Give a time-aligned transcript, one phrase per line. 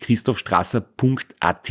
[0.00, 1.70] www.christophstrasser.at.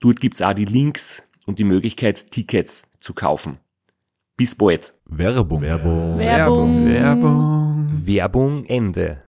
[0.00, 3.58] Dort gibt's auch die Links und die Möglichkeit, Tickets zu kaufen.
[4.36, 4.92] Bis bald.
[5.06, 5.62] Werbung.
[5.62, 6.18] Werbung.
[6.18, 6.86] Werbung.
[6.86, 8.02] Werbung.
[8.04, 9.22] Werbung Ende.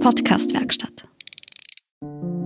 [0.00, 1.06] Podcastwerkstatt.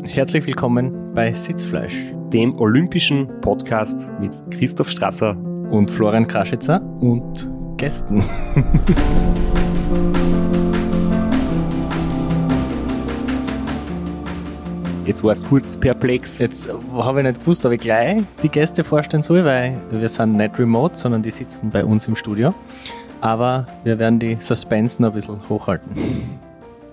[0.04, 1.94] Herzlich willkommen bei Sitzfleisch
[2.32, 5.36] Dem olympischen Podcast mit Christoph Strasser.
[5.70, 8.22] und Florian Kraschitzer und Gästen.
[15.06, 16.38] Jetzt warst du kurz perplex.
[16.38, 20.36] Jetzt habe ich nicht gewusst, ob ich gleich die Gäste vorstellen soll, weil wir sind
[20.36, 22.54] nicht remote, sondern die sitzen bei uns im Studio.
[23.20, 25.90] Aber wir werden die Suspense noch ein bisschen hochhalten.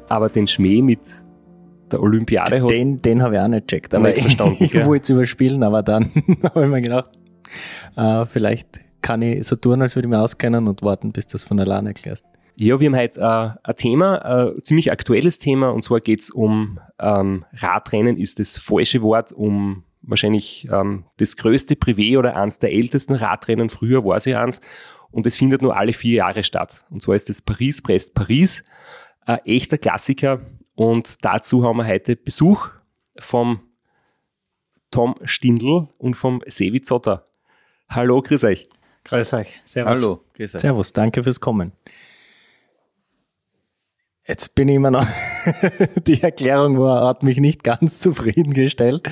[0.10, 1.00] Aber den Schmäh mit
[1.90, 3.96] der Olympiade hast Den, den habe ich auch nicht checkt.
[3.96, 6.12] Aber Nicht ich, verstanden, ich wollte es überspielen, aber dann
[6.44, 7.12] habe ich mir gedacht,
[7.96, 11.46] äh, vielleicht kann ich so tun, als würde ich mich auskennen und warten, bis das
[11.46, 12.26] von alleine erklärst.
[12.56, 16.32] Ja, wir haben heute äh, ein Thema, äh, ein ziemlich aktuelles Thema, und zwar geht's
[16.32, 22.60] um ähm, Radrennen, ist das falsche Wort, um wahrscheinlich ähm, das größte Privé oder eins
[22.60, 23.70] der ältesten Radrennen.
[23.70, 24.62] Früher war es ja eins.
[25.12, 26.86] Und es findet nur alle vier Jahre statt.
[26.90, 28.64] Und zwar ist das Paris-Brest-Paris,
[29.26, 30.42] ein echter Klassiker.
[30.76, 32.70] Und dazu haben wir heute Besuch
[33.20, 33.60] vom
[34.90, 37.28] Tom Stindl und vom Sevi Zotter.
[37.90, 38.70] Hallo, grüß euch.
[39.04, 39.62] Grüß euch.
[39.66, 40.02] Servus.
[40.02, 40.24] Hallo.
[40.36, 40.62] Grüß euch.
[40.62, 41.74] Servus, danke fürs Kommen.
[44.28, 45.06] Jetzt bin ich immer noch,
[46.08, 49.08] die Erklärung war, hat mich nicht ganz zufriedengestellt.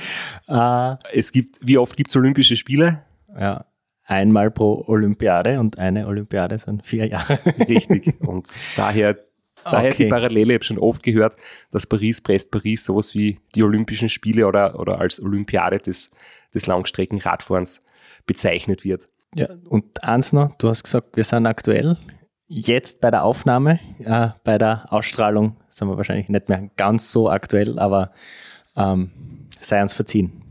[0.48, 3.02] Äh, Es gibt, wie oft gibt's Olympische Spiele?
[3.38, 3.64] ja,
[4.04, 7.38] einmal pro Olympiade und eine Olympiade sind vier Jahre.
[7.68, 8.20] Richtig.
[8.20, 9.16] Und daher,
[9.64, 10.04] daher Okay.
[10.04, 11.36] die Parallele, ich habe schon oft gehört,
[11.70, 16.10] dass Paris, Brest, Paris sowas wie die Olympischen Spiele oder, oder als Olympiade des,
[16.54, 17.82] des Langstreckenradfahrens
[18.26, 19.08] bezeichnet wird.
[19.34, 21.96] Ja, und eins noch, du hast gesagt, wir sind aktuell.
[22.52, 27.30] Jetzt bei der Aufnahme, äh, bei der Ausstrahlung sind wir wahrscheinlich nicht mehr ganz so
[27.30, 28.10] aktuell, aber
[28.74, 29.12] ähm,
[29.60, 30.42] sei uns verziehen.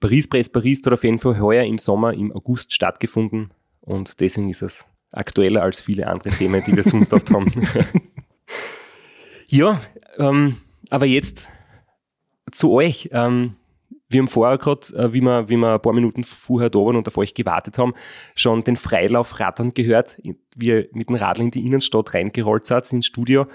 [0.00, 3.50] Paris, Brest, Paris hat auf jeden Fall heuer im Sommer, im August stattgefunden
[3.82, 7.52] und deswegen ist es aktueller als viele andere Themen, die wir sonst oft haben.
[9.46, 9.78] ja,
[10.16, 10.56] ähm,
[10.88, 11.50] aber jetzt
[12.50, 13.10] zu euch.
[13.12, 13.56] Ähm,
[14.08, 16.96] wir haben vorher gerade, äh, wie, wir, wie wir ein paar Minuten vorher da waren
[16.96, 17.94] und auf euch gewartet haben,
[18.34, 20.18] schon den Freilaufradern gehört,
[20.54, 23.46] wie ihr mit dem Radl in die Innenstadt reingerollt seid, ins Studio.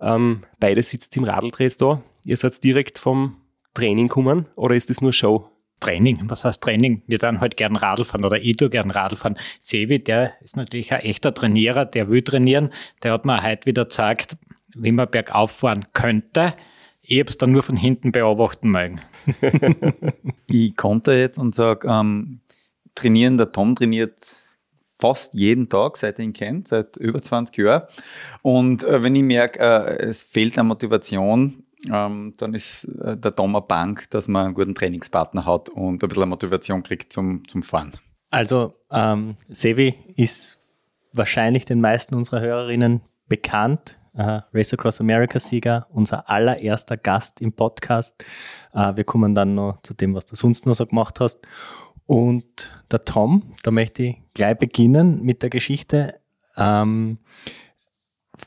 [0.00, 2.02] Ähm, beide sitzt im Radldress da.
[2.24, 3.36] Ihr seid direkt vom
[3.74, 5.50] Training gekommen oder ist das nur Show?
[5.80, 6.22] Training.
[6.30, 7.02] Was heißt Training?
[7.06, 9.38] Wir dann halt gern Radl fahren oder ich tue gern Radl fahren.
[9.60, 12.70] Sevi, der ist natürlich ein echter Trainierer, der will trainieren.
[13.02, 14.38] Der hat mir heute wieder gezeigt,
[14.74, 16.54] wie man bergauf fahren könnte.
[17.02, 19.00] Ich habe es dann nur von hinten beobachten mögen.
[20.48, 22.40] Ich konnte jetzt und sage, ähm,
[22.94, 24.14] trainieren, der Tom trainiert
[24.98, 27.82] fast jeden Tag, seit er ihn kennt, seit über 20 Jahren.
[28.42, 33.34] Und äh, wenn ich merke, äh, es fehlt an Motivation, ähm, dann ist äh, der
[33.34, 37.46] Tom eine Bank, dass man einen guten Trainingspartner hat und ein bisschen Motivation kriegt zum,
[37.46, 37.92] zum Fahren.
[38.30, 40.58] Also, ähm, Sevi ist
[41.12, 43.98] wahrscheinlich den meisten unserer Hörerinnen bekannt.
[44.16, 48.14] Äh, Race Across America Sieger, unser allererster Gast im Podcast.
[48.72, 51.40] Äh, wir kommen dann noch zu dem, was du sonst noch so gemacht hast.
[52.06, 56.14] Und der Tom, da möchte ich gleich beginnen mit der Geschichte.
[56.56, 57.18] Ähm,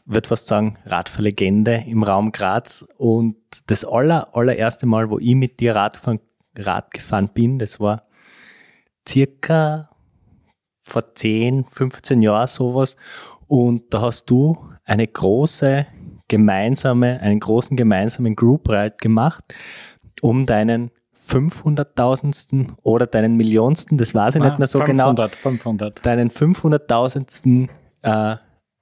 [0.05, 2.85] würde fast sagen, Radfahrlegende im Raum Graz.
[2.97, 3.35] Und
[3.67, 6.19] das aller, allererste Mal, wo ich mit dir Rad, gefahren-
[6.57, 8.07] Rad gefahren bin, das war
[9.07, 9.89] circa
[10.83, 12.95] vor 10, 15 Jahren sowas.
[13.47, 14.57] Und da hast du
[14.89, 15.87] eine große
[16.27, 19.43] gemeinsame, einen großen gemeinsamen Group Ride gemacht,
[20.21, 22.73] um deinen 500.000.
[22.83, 26.05] oder deinen Millionsten, das weiß ich nicht mehr so genau, 500, 500.
[26.05, 27.69] deinen 500.000.
[28.01, 28.37] Äh,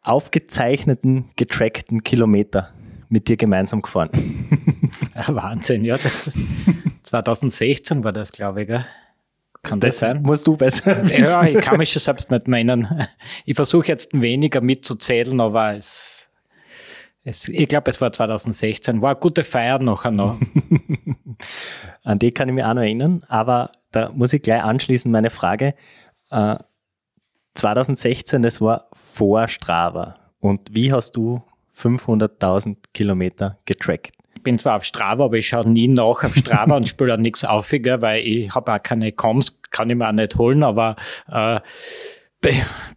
[0.08, 2.70] aufgezeichneten, getrackten Kilometer
[3.10, 4.10] mit dir gemeinsam gefahren.
[5.16, 5.96] Ja, Wahnsinn, ja.
[5.96, 6.40] Das ist,
[7.02, 8.68] 2016 war das, glaube ich.
[8.68, 8.86] Gell?
[9.64, 10.22] Kann das, das, sein?
[10.22, 11.24] Musst du besser wissen.
[11.24, 13.08] Ja, ich kann mich schon selbst nicht meinen.
[13.46, 16.28] Ich versuche jetzt weniger mitzuzählen, aber es,
[17.24, 19.02] es ich glaube, es war 2016.
[19.02, 20.40] War eine gute Feier nachher noch.
[22.04, 25.30] An die kann ich mich auch noch erinnern, aber da muss ich gleich anschließen meine
[25.30, 25.76] Frage.
[26.32, 26.56] Äh,
[27.56, 30.16] 2016, das war vor Strava.
[30.40, 31.42] Und wie hast du
[31.74, 34.12] 500.000 Kilometer getrackt?
[34.38, 37.18] Ich bin zwar auf Strava, aber ich schaue nie nach auf Strava und spüre auch
[37.18, 40.96] nichts aufiger, weil ich habe auch keine Coms, kann ich mir auch nicht holen, aber
[41.32, 41.60] äh,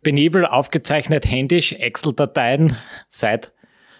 [0.03, 2.77] benebel aufgezeichnet händisch, Excel-Dateien
[3.09, 3.53] seit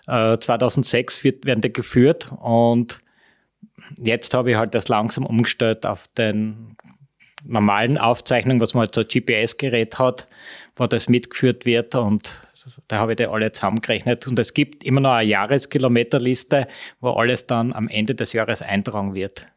[0.07, 3.01] äh, 2006 wird, werden die geführt und
[3.99, 6.77] jetzt habe ich halt das langsam umgestellt auf den
[7.43, 10.29] normalen Aufzeichnungen, was man halt so GPS-Gerät hat,
[10.77, 12.47] wo das mitgeführt wird und
[12.89, 14.27] da habe ich die alle zusammengerechnet.
[14.27, 16.69] Und es gibt immer noch eine Jahreskilometerliste,
[17.01, 19.49] wo alles dann am Ende des Jahres eintragen wird.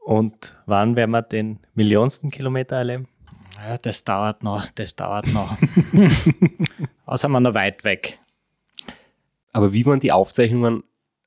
[0.00, 3.08] Und wann werden wir den millionsten Kilometer erleben?
[3.56, 5.56] Ja, das dauert noch, das dauert noch.
[7.06, 8.18] Außer man noch weit weg.
[9.52, 10.82] Aber wie waren die Aufzeichnungen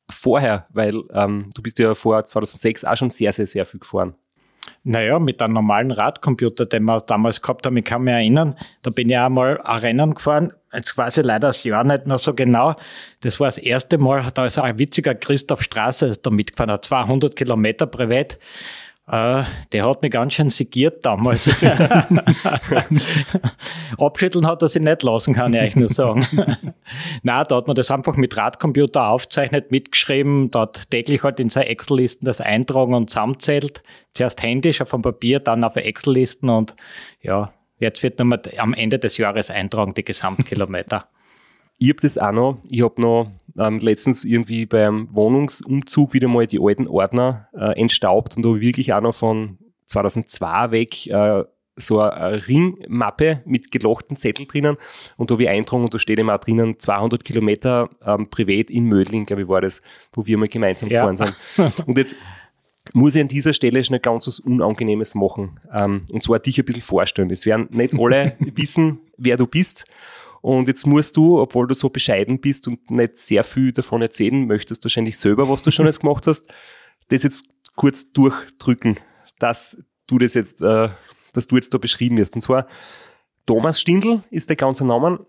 [0.10, 0.68] vorher?
[0.70, 4.16] Weil ähm, du bist ja vor 2006 auch schon sehr, sehr, sehr viel gefahren.
[4.84, 8.92] Naja, mit einem normalen Radcomputer, den wir damals gehabt haben, ich kann mich erinnern, da
[8.92, 12.76] bin ich einmal ein Rennen gefahren, jetzt ich leider das Jahr nicht mehr so genau.
[13.22, 17.88] Das war das erste Mal, da ist ein witziger Christoph Straße da mitgefahren, 200 Kilometer
[17.88, 18.38] privat.
[19.06, 21.50] Uh, der hat mich ganz schön sigiert damals.
[23.98, 26.26] Abschütteln hat er sich nicht lassen, kann ich euch nur sagen.
[27.24, 31.68] Nein, da hat man das einfach mit Radcomputer aufzeichnet, mitgeschrieben, dort täglich halt in seine
[31.68, 33.84] Excel-Listen das eintragen und zusammenzählt.
[34.14, 36.74] Zuerst händisch auf dem Papier, dann auf Excel-Listen und
[37.22, 41.10] ja, jetzt wird nochmal am Ende des Jahres eintragen, die Gesamtkilometer.
[41.78, 42.58] Ich habe das auch noch.
[42.72, 48.38] Ich habe noch ähm, letztens irgendwie beim Wohnungsumzug wieder mal die alten Ordner äh, entstaubt
[48.38, 49.58] und da wirklich auch noch von
[49.88, 51.44] 2002 weg äh,
[51.76, 54.78] so eine Ringmappe mit gelochten Zettel drinnen
[55.18, 58.86] und da habe ich eintragen und da steht immer drinnen 200 Kilometer ähm, privat in
[58.86, 59.82] Mödling, glaube ich, war das,
[60.14, 61.02] wo wir mal gemeinsam ja.
[61.02, 61.88] gefahren sind.
[61.88, 62.16] Und jetzt
[62.94, 66.66] muss ich an dieser Stelle schnell ganz was Unangenehmes machen ähm, und zwar dich ein
[66.66, 67.32] bisschen vorstellen.
[67.32, 69.86] Es werden nicht alle wissen, wer du bist
[70.44, 74.46] und jetzt musst du, obwohl du so bescheiden bist und nicht sehr viel davon erzählen
[74.46, 76.52] möchtest, wahrscheinlich selber, was du schon jetzt gemacht hast,
[77.08, 77.46] das jetzt
[77.78, 79.00] kurz durchdrücken,
[79.40, 80.90] dass du das jetzt, äh,
[81.32, 82.36] dass du jetzt da beschrieben wirst.
[82.36, 82.68] Und zwar
[83.46, 85.26] Thomas Stindl ist der ganze Name.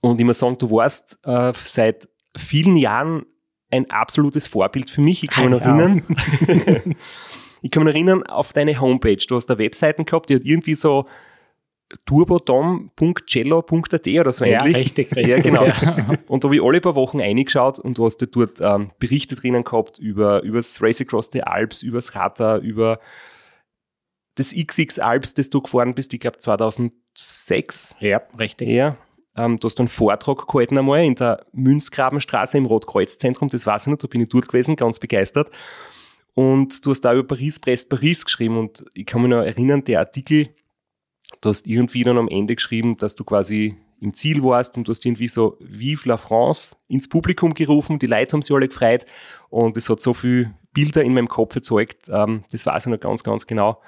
[0.00, 3.24] Und ich muss sagen, du warst äh, seit vielen Jahren
[3.70, 5.22] ein absolutes Vorbild für mich.
[5.22, 6.02] Ich kann mich noch erinnern.
[7.62, 9.24] ich kann mich erinnern auf deine Homepage.
[9.24, 11.06] Du hast da Webseiten gehabt, die hat irgendwie so
[12.06, 14.76] turbodom.cello.at oder so ähnlich.
[14.76, 15.26] Ja, richtig, richtig.
[15.26, 15.66] Ja, genau.
[15.66, 15.74] Ja.
[16.28, 19.36] Und da habe ich alle paar Wochen eingeschaut und du hast dir dort ähm, Berichte
[19.36, 22.98] drinnen gehabt über, über das Race Across the Alps, über das Rata, über
[24.34, 27.96] das XX Alps, das du gefahren bist, ich glaube 2006.
[28.00, 28.68] Ja, richtig.
[28.68, 28.96] Ja.
[29.36, 33.90] Ähm, du hast einen Vortrag gehalten einmal in der Münzgrabenstraße im Rotkreuzzentrum, das weiß ich
[33.90, 35.50] noch, da bin ich dort gewesen, ganz begeistert.
[36.34, 39.84] Und du hast da über Paris, Brest, Paris geschrieben und ich kann mich noch erinnern,
[39.84, 40.48] der Artikel,
[41.40, 44.90] du hast irgendwie dann am Ende geschrieben, dass du quasi im Ziel warst und du
[44.90, 49.06] hast irgendwie so Vive la France ins Publikum gerufen, die Leute haben sich alle gefreut
[49.48, 53.00] und es hat so viele Bilder in meinem Kopf erzeugt, ähm, das weiß ich noch
[53.00, 53.80] ganz, ganz genau.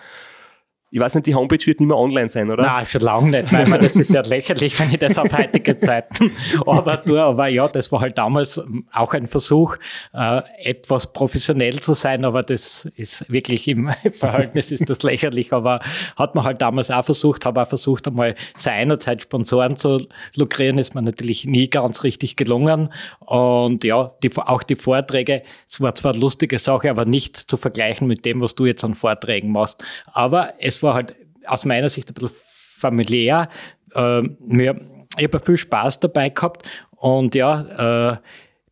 [0.95, 2.63] Ich weiß nicht, die Homepage wird nicht mehr online sein, oder?
[2.63, 3.51] Nein, schon lange nicht.
[3.51, 6.31] Nein, meine, das ist ja lächerlich, wenn ich das auf heutige Zeiten
[6.67, 7.21] aber tue.
[7.21, 9.75] Aber ja, das war halt damals auch ein Versuch,
[10.13, 15.53] äh, etwas professionell zu sein, aber das ist wirklich im Verhältnis ist das lächerlich.
[15.53, 15.81] Aber
[16.15, 20.95] hat man halt damals auch versucht, habe auch versucht, einmal seinerzeit Sponsoren zu lukrieren, ist
[20.95, 22.93] mir natürlich nie ganz richtig gelungen.
[23.19, 27.57] Und ja, die, auch die Vorträge, es war zwar eine lustige Sache, aber nicht zu
[27.57, 29.85] vergleichen mit dem, was du jetzt an Vorträgen machst.
[30.13, 32.31] Aber es war halt aus meiner Sicht ein bisschen
[32.79, 33.49] familiär.
[33.95, 34.81] Äh, mir,
[35.19, 38.17] ich habe viel Spaß dabei gehabt und ja, äh,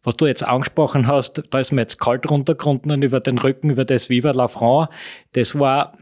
[0.04, 3.84] was du jetzt angesprochen hast, da ist mir jetzt kalt runtergerunden über den Rücken, über
[3.84, 4.90] das Viva la France.
[5.32, 5.92] Das war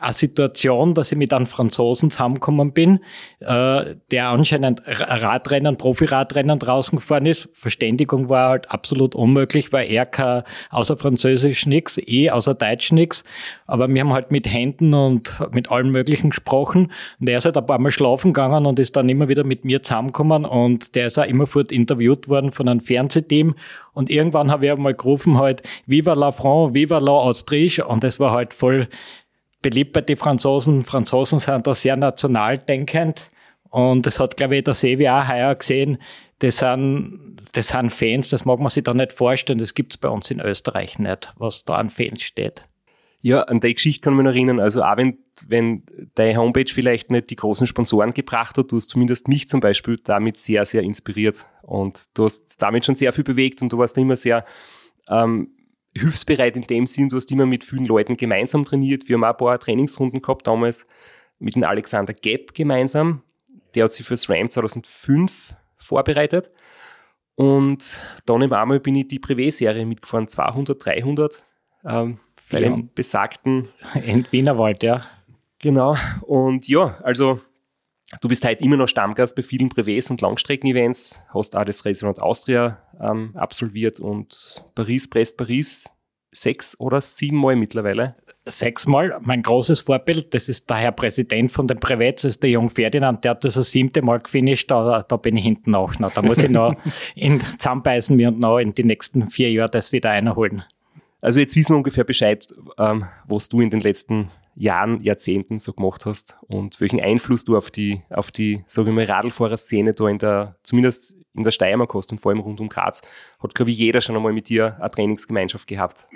[0.00, 3.00] eine Situation, dass ich mit einem Franzosen zusammengekommen bin,
[3.44, 7.48] äh, der anscheinend Radrennen, Profiradrennen draußen gefahren ist.
[7.52, 13.24] Verständigung war halt absolut unmöglich, weil er kein, außer Französisch nix, eh außer Deutsch nix.
[13.66, 16.92] Aber wir haben halt mit Händen und mit allem Möglichen gesprochen.
[17.20, 19.64] Und er ist halt ein paar Mal schlafen gegangen und ist dann immer wieder mit
[19.64, 20.44] mir zusammengekommen.
[20.44, 23.54] Und der ist auch immerfort interviewt worden von einem Fernsehteam.
[23.92, 27.84] Und irgendwann habe ich einmal gerufen halt, Viva la France, Viva la Autriche.
[27.86, 28.88] Und das war halt voll
[29.64, 30.82] beliebt bei den Franzosen.
[30.82, 33.28] Franzosen sind da sehr national denkend.
[33.74, 35.98] Und das hat, glaube ich, der Sevi auch heuer gesehen.
[36.38, 39.98] Das sind das sind Fans, das mag man sich da nicht vorstellen, das gibt es
[39.98, 42.66] bei uns in Österreich nicht, was da an Fans steht.
[43.20, 44.60] Ja, an die Geschichte kann man erinnern.
[44.60, 45.82] Also auch wenn, wenn
[46.14, 49.96] deine Homepage vielleicht nicht die großen Sponsoren gebracht hat, du hast zumindest mich zum Beispiel
[50.04, 51.44] damit sehr, sehr inspiriert.
[51.62, 54.44] Und du hast damit schon sehr viel bewegt und du warst immer sehr
[55.08, 55.48] ähm,
[55.96, 59.08] hilfsbereit in dem Sinn, du hast immer mit vielen Leuten gemeinsam trainiert.
[59.08, 60.86] Wir haben auch ein paar Trainingsrunden gehabt, damals
[61.38, 63.22] mit dem Alexander Gepp gemeinsam.
[63.74, 66.50] Der hat sich fürs RAM 2005 vorbereitet.
[67.36, 71.44] Und dann im einmal bin ich die Privé-Serie mitgefahren, 200, 300.
[71.84, 72.68] Ähm, bei ja.
[72.68, 73.68] dem besagten.
[74.04, 75.02] In Wienerwald, ja.
[75.58, 75.96] Genau.
[76.22, 77.40] Und ja, also
[78.20, 82.20] du bist halt immer noch Stammgast bei vielen Privés und Langstrecken-Events, hast auch das Restaurant
[82.20, 85.88] Austria ähm, absolviert und Paris, Brest, Paris
[86.32, 88.16] sechs oder sieben Mal mittlerweile.
[88.46, 89.18] Sechsmal.
[89.22, 92.68] Mein großes Vorbild, das ist der Herr Präsident von den Privets, das ist der Jung
[92.68, 96.12] Ferdinand, der hat das das siebte Mal gefinisht, da, da bin ich hinten auch noch.
[96.12, 96.74] Da muss ich noch
[97.14, 100.62] in zusammenbeißen mir und noch in die nächsten vier Jahre das wieder einholen.
[101.22, 102.46] Also jetzt wissen wir ungefähr Bescheid,
[102.76, 107.56] ähm, was du in den letzten Jahren, Jahrzehnten so gemacht hast und welchen Einfluss du
[107.56, 111.94] auf die, auf die, sage ich mal, Radlfahrerszene da in der, zumindest in der Steiermark
[111.94, 113.00] hast und vor allem rund um Graz,
[113.40, 116.06] hat, glaube ich, jeder schon einmal mit dir eine Trainingsgemeinschaft gehabt.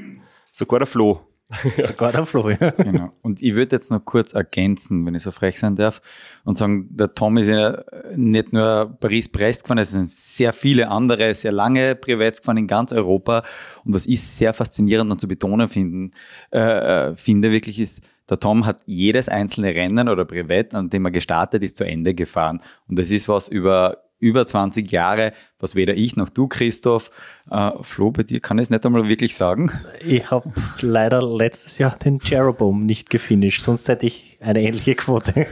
[0.52, 1.20] Sogar der Flo.
[1.76, 2.71] Sogar der Flo, ja.
[2.71, 3.11] Genau.
[3.23, 6.00] Und ich würde jetzt noch kurz ergänzen, wenn ich so frech sein darf,
[6.45, 7.83] und sagen, der Tom ist ja
[8.14, 12.93] nicht nur Paris-Brest gefahren, es sind sehr viele andere, sehr lange Privats gefahren in ganz
[12.93, 13.45] Europa.
[13.85, 16.12] Und was ich sehr faszinierend und zu betonen finden,
[16.52, 16.59] äh,
[17.11, 21.11] äh, finde wirklich ist, der Tom hat jedes einzelne Rennen oder Privat, an dem er
[21.11, 22.61] gestartet ist, zu Ende gefahren.
[22.87, 27.11] Und das ist was über über 20 Jahre, was weder ich noch du, Christoph,
[27.51, 29.71] äh, Flo, bei dir kann ich es nicht einmal wirklich sagen.
[30.01, 35.47] Ich habe leider letztes Jahr den Jeroboam nicht gefinisht, sonst hätte ich eine ähnliche Quote.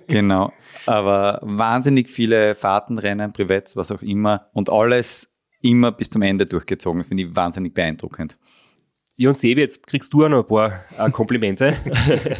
[0.06, 0.52] genau,
[0.86, 5.28] aber wahnsinnig viele Fahrten, Rennen, Privats, was auch immer und alles
[5.62, 7.00] immer bis zum Ende durchgezogen.
[7.00, 8.38] Das finde ich wahnsinnig beeindruckend.
[9.16, 11.76] Ja, und Sevi, jetzt kriegst du auch noch ein paar äh, Komplimente.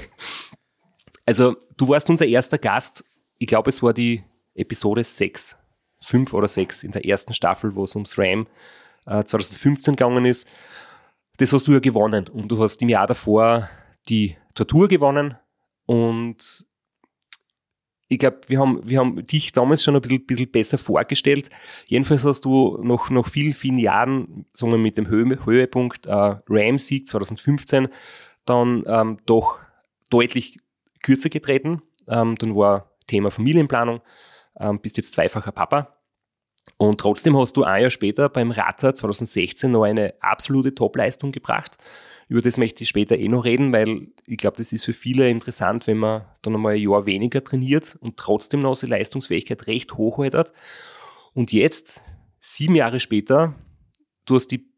[1.26, 3.04] also, du warst unser erster Gast.
[3.38, 4.22] Ich glaube, es war die
[4.56, 5.56] Episode 6,
[6.02, 8.46] 5 oder 6 in der ersten Staffel, wo es ums RAM
[9.06, 10.50] äh, 2015 gegangen ist.
[11.38, 13.68] Das hast du ja gewonnen und du hast im Jahr davor
[14.08, 15.36] die Tortur gewonnen
[15.84, 16.66] und
[18.08, 21.50] ich glaube, wir haben, wir haben dich damals schon ein bisschen, bisschen besser vorgestellt.
[21.86, 26.36] Jedenfalls hast du noch, nach vielen, vielen Jahren, sagen wir mit dem Höhe, Höhepunkt äh,
[26.48, 27.88] RAM-Sieg 2015,
[28.44, 29.58] dann ähm, doch
[30.08, 30.58] deutlich
[31.02, 31.82] kürzer getreten.
[32.06, 34.00] Ähm, dann war Thema Familienplanung
[34.58, 35.96] ähm, bist jetzt zweifacher Papa.
[36.78, 41.78] Und trotzdem hast du ein Jahr später beim Rata 2016 noch eine absolute Topleistung gebracht.
[42.28, 45.30] Über das möchte ich später eh noch reden, weil ich glaube, das ist für viele
[45.30, 49.94] interessant, wenn man dann einmal ein Jahr weniger trainiert und trotzdem noch seine Leistungsfähigkeit recht
[49.94, 50.52] hoch hat.
[51.34, 52.02] Und jetzt,
[52.40, 53.54] sieben Jahre später,
[54.24, 54.68] du hast die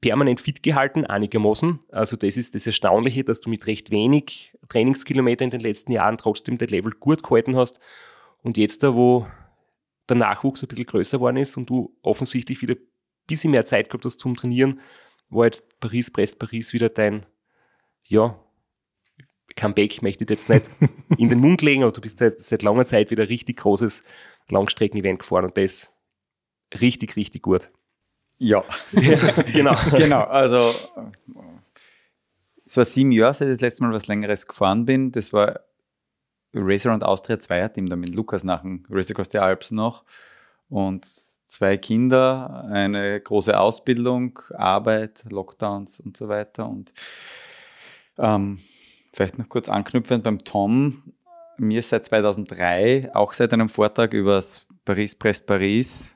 [0.00, 1.80] permanent fit gehalten, einigermaßen.
[1.90, 6.16] Also das ist das Erstaunliche, dass du mit recht wenig Trainingskilometer in den letzten Jahren
[6.16, 7.78] trotzdem das Level gut gehalten hast
[8.46, 9.26] und jetzt da, wo
[10.08, 12.86] der Nachwuchs ein bisschen größer geworden ist und du offensichtlich wieder ein
[13.26, 14.80] bisschen mehr Zeit gehabt hast zum Trainieren,
[15.28, 17.26] war jetzt Paris, Brest, Paris wieder dein,
[18.04, 18.40] ja,
[19.56, 20.70] Comeback möchte ich jetzt nicht
[21.18, 24.04] in den Mund legen, aber du bist seit, seit langer Zeit wieder richtig großes
[24.48, 25.92] Langstrecken-Event gefahren und das
[26.80, 27.70] richtig, richtig gut.
[28.38, 28.62] Ja,
[28.92, 29.76] genau.
[29.96, 30.60] genau, also
[32.64, 35.10] es war sieben Jahre, seit ich das letzte Mal was Längeres gefahren bin.
[35.10, 35.65] Das war
[36.56, 40.04] Racer und Austria Zweierteam, da mit Lukas nach dem Race Across the Alps noch.
[40.68, 41.06] Und
[41.46, 46.68] zwei Kinder, eine große Ausbildung, Arbeit, Lockdowns und so weiter.
[46.68, 46.92] Und
[48.18, 48.58] ähm,
[49.12, 51.12] vielleicht noch kurz anknüpfend beim Tom.
[51.58, 56.15] Mir ist seit 2003, auch seit einem Vortrag über das Paris-Brest-Paris,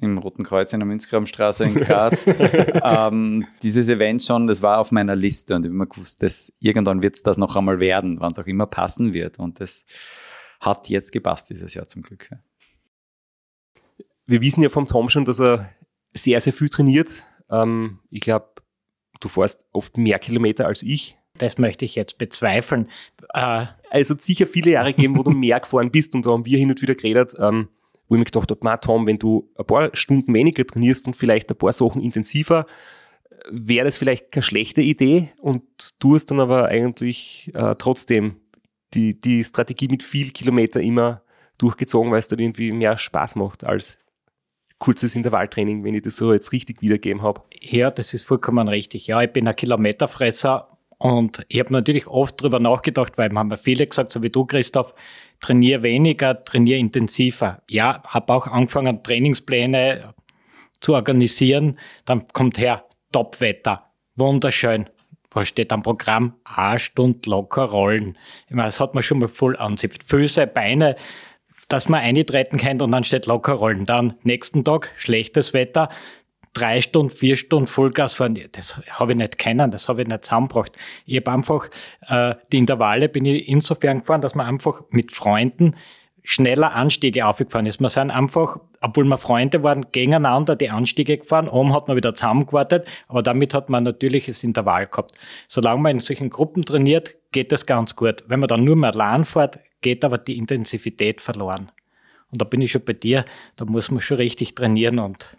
[0.00, 2.26] im Roten Kreuz in der Münzgrabenstraße in Graz.
[2.26, 6.52] ähm, dieses Event schon, das war auf meiner Liste und ich habe immer gewusst, dass
[6.60, 9.38] irgendwann wird es das noch einmal werden, wann es auch immer passen wird.
[9.38, 9.84] Und das
[10.60, 12.30] hat jetzt gepasst dieses Jahr zum Glück.
[14.26, 15.70] Wir wissen ja vom Tom schon, dass er
[16.14, 17.26] sehr, sehr viel trainiert.
[17.50, 18.48] Ähm, ich glaube,
[19.20, 21.18] du fährst oft mehr Kilometer als ich.
[21.38, 22.88] Das möchte ich jetzt bezweifeln.
[23.34, 26.58] Äh, also sicher viele Jahre geben, wo du mehr gefahren bist und da haben wir
[26.58, 27.34] hin und wieder geredet.
[27.38, 27.68] Ähm,
[28.12, 31.50] wo ich mir gedacht habe, Tom, wenn du ein paar Stunden weniger trainierst und vielleicht
[31.50, 32.66] ein paar Sachen intensiver,
[33.50, 35.62] wäre das vielleicht keine schlechte Idee und
[35.98, 38.36] du hast dann aber eigentlich äh, trotzdem
[38.92, 41.22] die, die Strategie mit viel Kilometer immer
[41.56, 43.98] durchgezogen, weil es dann irgendwie mehr Spaß macht als
[44.78, 47.40] kurzes Intervalltraining, wenn ich das so jetzt richtig wiedergeben habe.
[47.62, 49.06] Ja, das ist vollkommen richtig.
[49.06, 53.56] Ja, ich bin ein Kilometerfresser und ich habe natürlich oft darüber nachgedacht, weil haben mir
[53.56, 54.94] viele gesagt, so wie du, Christoph,
[55.42, 57.62] trainiere weniger, trainiere intensiver.
[57.68, 60.14] Ja, habe auch angefangen, Trainingspläne
[60.80, 61.78] zu organisieren.
[62.06, 64.88] Dann kommt her, Topwetter, wunderschön.
[65.34, 66.36] Was steht am Programm?
[66.44, 68.18] Eine Stunde locker rollen.
[68.48, 69.98] Ich meine, das hat man schon mal voll ansieht.
[70.06, 70.96] Füße, Beine,
[71.68, 73.86] dass man eintreten kann und dann steht locker rollen.
[73.86, 75.88] Dann nächsten Tag schlechtes Wetter,
[76.52, 78.38] drei Stunden, vier Stunden Vollgas fahren.
[78.52, 80.72] Das habe ich nicht kennen, das habe ich nicht zusammengebracht.
[81.06, 81.68] Ich habe einfach
[82.08, 85.74] äh, die Intervalle bin ich insofern gefahren, dass man einfach mit Freunden
[86.24, 87.80] schneller Anstiege aufgefahren ist.
[87.80, 91.48] Wir sind einfach, obwohl wir Freunde waren, gegeneinander die Anstiege gefahren.
[91.48, 95.18] Oben hat man wieder zusammengewartet, aber damit hat man natürlich das Intervall gehabt.
[95.48, 98.24] Solange man in solchen Gruppen trainiert, geht das ganz gut.
[98.28, 101.72] Wenn man dann nur mehr allein fährt, geht aber die Intensität verloren.
[102.30, 103.24] Und da bin ich schon bei dir,
[103.56, 105.36] da muss man schon richtig trainieren und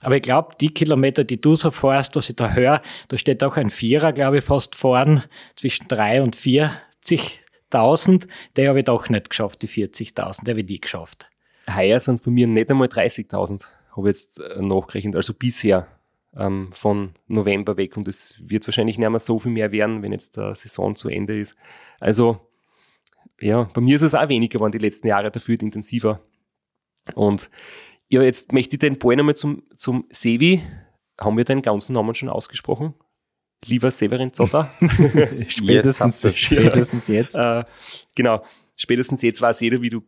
[0.00, 3.42] aber ich glaube, die Kilometer, die du so fährst, was ich da höre, da steht
[3.44, 5.22] auch ein Vierer, glaube ich, fast vorn,
[5.54, 10.60] zwischen drei und 40 1000, der habe ich doch nicht geschafft, die 40.000, der habe
[10.60, 11.28] ich nie geschafft.
[11.74, 13.66] Heuer sind es bei mir nicht einmal 30.000,
[13.96, 15.88] habe ich jetzt äh, nachgerechnet, also bisher
[16.36, 20.12] ähm, von November weg und es wird wahrscheinlich nicht mehr so viel mehr werden, wenn
[20.12, 21.56] jetzt der Saison zu Ende ist.
[21.98, 22.40] Also
[23.40, 26.20] ja, bei mir ist es auch weniger geworden die letzten Jahre, dafür intensiver.
[27.14, 27.50] Und
[28.08, 30.62] ja, jetzt möchte ich den Ball nochmal zum, zum Sevi.
[31.20, 32.94] Haben wir deinen ganzen Namen schon ausgesprochen?
[33.64, 34.70] lieber Severin Zotter.
[35.48, 36.38] spätestens jetzt.
[36.38, 37.34] Spätestens jetzt.
[37.34, 37.64] äh,
[38.14, 38.44] genau,
[38.76, 40.02] spätestens jetzt weiß jeder, wie du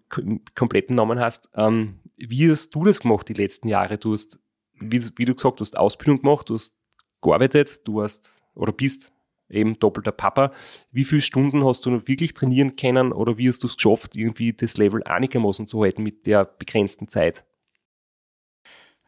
[0.55, 1.49] kompletten Namen hast.
[1.55, 3.99] Ähm, wie hast du das gemacht die letzten Jahre?
[3.99, 4.39] Du hast,
[4.75, 6.77] wie, wie du gesagt hast, Ausbildung gemacht, du hast
[7.23, 9.13] gearbeitet, du hast oder bist
[9.49, 10.53] eben doppelter Papa.
[10.91, 14.15] Wie viele Stunden hast du noch wirklich trainieren können oder wie hast du es geschafft,
[14.15, 17.45] irgendwie das Level einigermaßen zu halten mit der begrenzten Zeit?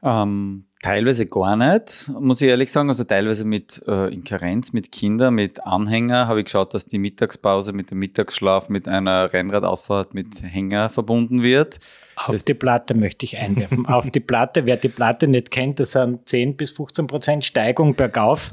[0.02, 2.88] Ähm, teilweise gar nicht, muss ich ehrlich sagen.
[2.88, 6.98] Also teilweise mit äh, in Karenz, mit Kindern, mit Anhänger habe ich geschaut, dass die
[6.98, 11.80] Mittagspause mit dem Mittagsschlaf mit einer Rennradausfahrt mit Hänger verbunden wird.
[12.16, 13.86] Auf das die Platte möchte ich einwerfen.
[13.86, 17.94] Auf die Platte, wer die Platte nicht kennt, das sind 10 bis 15 Prozent Steigung
[17.94, 18.52] bergauf.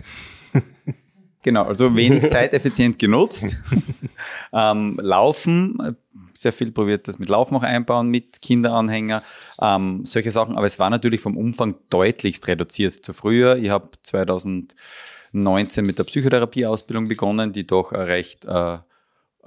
[1.44, 3.58] Genau, also wenig zeiteffizient genutzt.
[4.54, 5.96] ähm, Laufen
[6.42, 9.24] sehr viel probiert, das mit Laufen auch einbauen, mit Kinderanhänger,
[9.62, 10.58] ähm, solche Sachen.
[10.58, 13.58] Aber es war natürlich vom Umfang deutlichst reduziert zu früher.
[13.58, 18.78] Ich habe 2019 mit der Psychotherapieausbildung begonnen, die doch recht äh,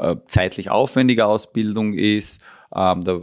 [0.00, 2.40] äh, zeitlich aufwendige Ausbildung ist.
[2.74, 3.20] Ähm, da,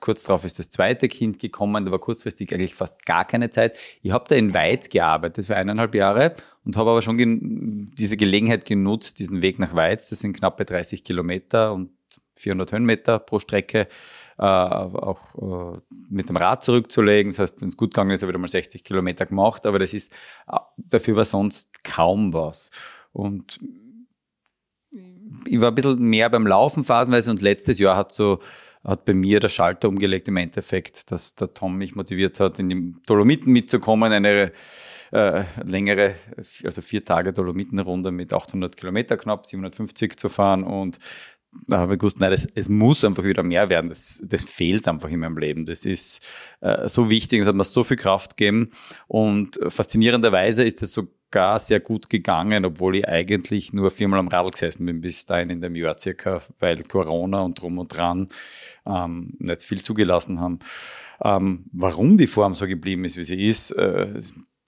[0.00, 3.76] kurz darauf ist das zweite Kind gekommen, da war kurzfristig eigentlich fast gar keine Zeit.
[4.02, 8.64] Ich habe da in Weiz gearbeitet für eineinhalb Jahre und habe aber schon diese Gelegenheit
[8.64, 11.90] genutzt, diesen Weg nach Weiz, das sind knappe 30 Kilometer und
[12.36, 13.88] 400 Höhenmeter pro Strecke,
[14.38, 17.32] äh, auch äh, mit dem Rad zurückzulegen.
[17.32, 19.78] Das heißt, wenn es gut gegangen ist, habe ich wieder mal 60 Kilometer gemacht, aber
[19.78, 20.12] das ist,
[20.48, 22.70] äh, dafür war sonst kaum was.
[23.12, 23.58] Und
[25.46, 28.40] ich war ein bisschen mehr beim Laufen phasenweise und letztes Jahr hat so
[28.86, 32.68] hat bei mir der Schalter umgelegt im Endeffekt, dass der Tom mich motiviert hat, in
[32.68, 34.52] die Dolomiten mitzukommen, eine
[35.12, 40.98] äh, längere, also vier Tage Dolomitenrunde mit 800 Kilometer knapp, 750 zu fahren und
[41.66, 43.90] da habe ich gewusst, nein, das, es muss einfach wieder mehr werden.
[43.90, 45.66] Das, das fehlt einfach in meinem Leben.
[45.66, 46.22] Das ist
[46.60, 48.70] äh, so wichtig, es hat mir so viel Kraft gegeben.
[49.06, 54.50] Und faszinierenderweise ist es sogar sehr gut gegangen, obwohl ich eigentlich nur viermal am Radl
[54.50, 58.28] gesessen bin, bis dahin in dem Jahr circa, weil Corona und drum und dran
[58.86, 60.58] ähm, nicht viel zugelassen haben.
[61.22, 64.20] Ähm, warum die Form so geblieben ist, wie sie ist, äh,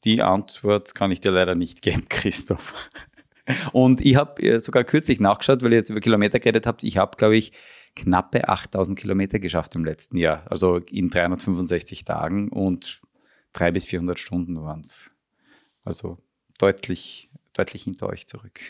[0.05, 2.75] die Antwort kann ich dir leider nicht geben, Christoph.
[3.73, 6.83] Und ich habe äh, sogar kürzlich nachgeschaut, weil ihr jetzt über Kilometer geredet habt.
[6.83, 7.53] Ich habe, glaube ich,
[7.95, 10.45] knappe 8000 Kilometer geschafft im letzten Jahr.
[10.51, 13.01] Also in 365 Tagen und
[13.55, 15.11] 300 bis 400 Stunden waren es.
[15.85, 16.19] Also
[16.59, 18.61] deutlich, deutlich hinter euch zurück.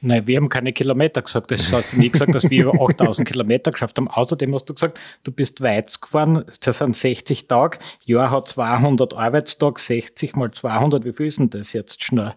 [0.00, 1.50] Nein, wir haben keine Kilometer gesagt.
[1.50, 4.08] Das hast du nie gesagt, dass wir über 8000 Kilometer geschafft haben.
[4.08, 6.44] Außerdem hast du gesagt, du bist weit gefahren.
[6.60, 7.78] Das sind 60 Tage.
[8.04, 9.80] Jahr hat 200 Arbeitstage.
[9.80, 11.04] 60 mal 200.
[11.04, 12.34] Wie viel ist denn das jetzt schnell?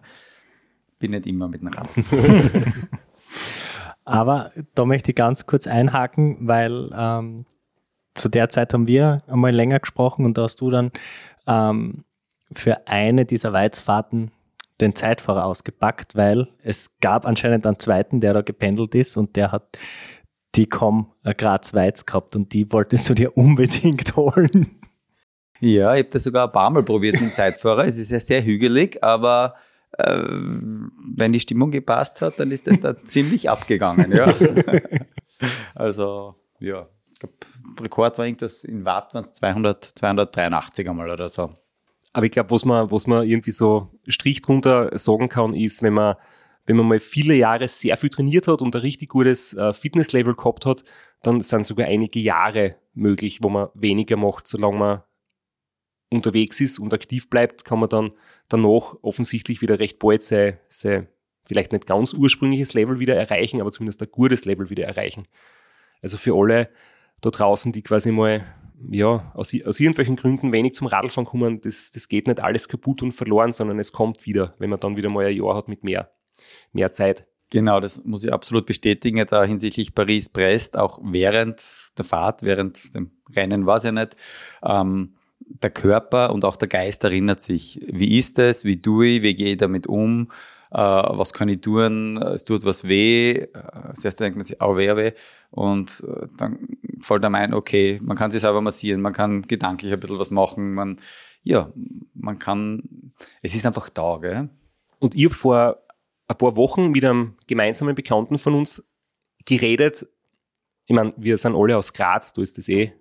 [1.02, 1.88] Bin nicht immer mit dem Rad.
[4.04, 7.44] Aber da möchte ich ganz kurz einhaken, weil ähm,
[8.14, 10.92] zu der Zeit haben wir einmal länger gesprochen und da hast du dann
[11.46, 12.02] ähm,
[12.52, 14.30] für eine dieser Weizfahrten
[14.80, 19.52] den Zeitfahrer ausgepackt, weil es gab anscheinend einen zweiten, der da gependelt ist und der
[19.52, 19.78] hat
[20.54, 24.78] die Com Graz Weiz gehabt und die wolltest du dir unbedingt holen.
[25.60, 27.86] Ja, ich habe das sogar ein paar Mal probiert mit Zeitfahrer.
[27.86, 29.54] Es ist ja sehr hügelig, aber
[29.98, 34.12] äh, wenn die Stimmung gepasst hat, dann ist das da ziemlich abgegangen.
[34.12, 34.34] Ja.
[35.74, 37.34] also, ja, ich glaube,
[37.80, 41.50] Rekord war irgendwas in Watt waren es 200, 283 einmal oder so.
[42.12, 45.94] Aber ich glaube, was man, was man irgendwie so Strich drunter sagen kann, ist, wenn
[45.94, 46.16] man,
[46.66, 50.34] wenn man mal viele Jahre sehr viel trainiert hat und ein richtig gutes äh, Fitnesslevel
[50.34, 50.84] gehabt hat,
[51.22, 55.02] dann sind sogar einige Jahre möglich, wo man weniger macht, solange man
[56.12, 58.10] unterwegs ist und aktiv bleibt, kann man dann
[58.48, 61.08] danach offensichtlich wieder recht bald sein, sein
[61.44, 65.26] vielleicht nicht ganz ursprüngliches Level wieder erreichen, aber zumindest ein gutes Level wieder erreichen.
[66.00, 66.68] Also für alle
[67.20, 68.44] da draußen, die quasi mal
[68.90, 73.02] ja, aus, aus irgendwelchen Gründen wenig zum Radlfahren kommen, das, das geht nicht alles kaputt
[73.02, 75.84] und verloren, sondern es kommt wieder, wenn man dann wieder mal ein Jahr hat mit
[75.84, 76.10] mehr,
[76.72, 77.26] mehr Zeit.
[77.50, 79.24] Genau, das muss ich absolut bestätigen.
[79.28, 84.16] Da hinsichtlich Paris-Brest, auch während der Fahrt, während dem Rennen war es ja nicht,
[84.64, 87.80] ähm, der Körper und auch der Geist erinnert sich.
[87.86, 88.64] Wie ist es?
[88.64, 89.22] Wie tue ich?
[89.22, 90.28] Wie gehe ich damit um?
[90.70, 92.16] Äh, was kann ich tun?
[92.16, 93.46] Es tut was weh.
[93.52, 95.12] Das erste denkt man sich, au weh, weh.
[95.50, 99.92] Und äh, dann fällt einem ein, okay, man kann sich selber massieren, man kann gedanklich
[99.92, 100.74] ein bisschen was machen.
[100.74, 100.98] Man,
[101.42, 101.72] ja,
[102.14, 104.48] man kann, es ist einfach da, gell?
[104.98, 105.82] Und ich habe vor
[106.28, 108.84] ein paar Wochen mit einem gemeinsamen Bekannten von uns
[109.44, 110.06] geredet.
[110.86, 112.92] Ich meine, wir sind alle aus Graz, da ist das eh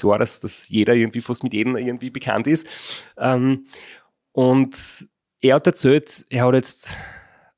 [0.00, 2.66] klar, dass, dass jeder irgendwie fast mit jedem irgendwie bekannt ist.
[3.18, 3.64] Ähm,
[4.32, 5.08] und
[5.40, 6.96] er hat erzählt, er hat jetzt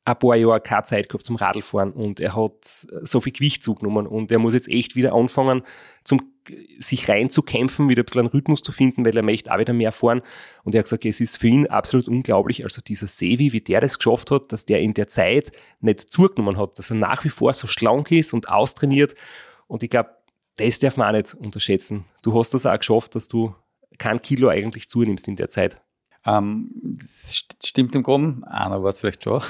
[0.05, 4.07] ein paar Jahre keine Zeit gehabt zum Radlfahren und er hat so viel Gewicht zugenommen
[4.07, 5.63] und er muss jetzt echt wieder anfangen,
[6.03, 6.21] zum,
[6.81, 9.93] sich reinzukämpfen, wieder ein bisschen einen Rhythmus zu finden, weil er möchte auch wieder mehr
[9.93, 10.23] fahren.
[10.65, 13.81] Und er hat gesagt, es ist für ihn absolut unglaublich, also dieser Sevi, wie der
[13.81, 17.29] das geschafft hat, dass der in der Zeit nicht zugenommen hat, dass er nach wie
[17.29, 19.15] vor so schlank ist und austrainiert.
[19.69, 20.11] Und ich glaube,
[20.57, 22.05] das darf man auch nicht unterschätzen.
[22.23, 23.55] Du hast das auch geschafft, dass du
[23.99, 25.81] kein Kilo eigentlich zunimmst in der Zeit.
[26.25, 29.43] Ähm, das stimmt im Grunde, einer war es vielleicht schon.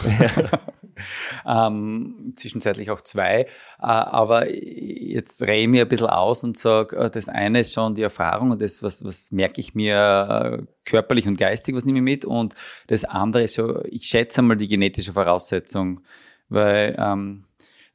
[1.46, 3.40] ähm, zwischenzeitlich auch zwei.
[3.42, 3.46] Äh,
[3.78, 7.94] aber jetzt drehe ich mir ein bisschen aus und sage, äh, das eine ist schon
[7.94, 11.98] die Erfahrung und das, was, was merke ich mir äh, körperlich und geistig, was nehme
[11.98, 12.24] ich mit.
[12.24, 12.54] Und
[12.86, 16.00] das andere ist so, ich schätze mal die genetische Voraussetzung.
[16.48, 17.44] Weil ähm,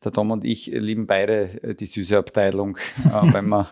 [0.03, 3.67] der Tom und ich lieben beide äh, die süße Abteilung, äh, wenn, wir,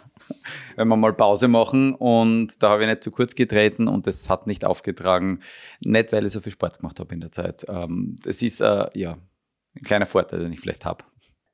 [0.75, 1.93] wenn wir mal Pause machen.
[1.93, 5.39] Und da habe ich nicht zu kurz getreten und das hat nicht aufgetragen.
[5.81, 7.65] Nicht, weil ich so viel Sport gemacht habe in der Zeit.
[7.67, 11.05] Ähm, das ist äh, ja ein kleiner Vorteil, den ich vielleicht habe.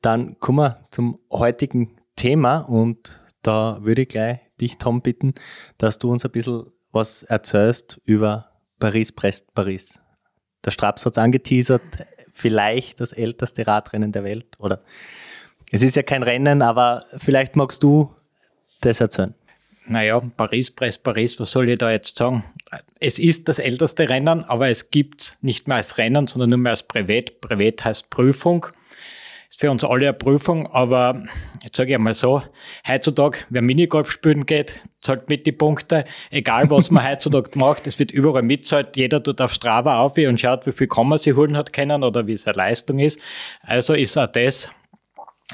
[0.02, 5.34] Dann kommen wir zum heutigen Thema und da würde ich gleich dich, Tom, bitten,
[5.78, 10.00] dass du uns ein bisschen was erzählst über Paris-Brest-Paris.
[10.64, 11.82] Der Straps hat es angeteasert,
[12.34, 14.48] vielleicht das älteste Radrennen der Welt.
[14.58, 14.82] Oder
[15.72, 18.14] es ist ja kein Rennen, aber vielleicht magst du
[18.82, 19.34] das erzählen.
[19.88, 22.44] Naja, Paris, Press, Paris, was soll ich da jetzt sagen?
[23.00, 26.72] Es ist das älteste Rennen, aber es gibt nicht mehr als Rennen, sondern nur mehr
[26.72, 27.42] als Brevet.
[27.42, 28.68] Brevet heißt Prüfung
[29.62, 31.14] für uns alle eine Prüfung, aber
[31.64, 32.42] jetzt sage ich einmal so,
[32.88, 38.00] heutzutage, wer Minigolf spielen geht, zahlt mit die Punkte, egal was man heutzutage macht, es
[38.00, 41.56] wird überall mitzahlt, jeder tut auf Strava auf und schaut, wie viel Komma sie holen
[41.56, 43.20] hat können oder wie seine Leistung ist.
[43.62, 44.72] Also ist auch das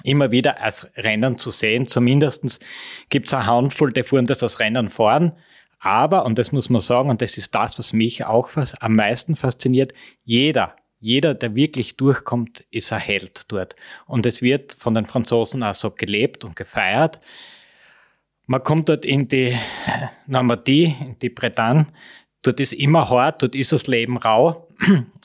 [0.05, 1.89] immer wieder als Rennen zu sehen.
[1.89, 2.65] Zumindest
[3.09, 5.33] gibt es eine Handvoll, die fuhren das als Rennen fahren.
[5.79, 9.35] Aber, und das muss man sagen, und das ist das, was mich auch am meisten
[9.35, 9.91] fasziniert,
[10.23, 13.75] jeder jeder, der wirklich durchkommt, ist ein Held dort.
[14.05, 17.19] Und es wird von den Franzosen auch so gelebt und gefeiert.
[18.47, 19.55] Man kommt dort in die
[20.27, 21.87] Normandie, in die Bretagne.
[22.41, 24.67] Dort ist immer hart, dort ist das Leben rau.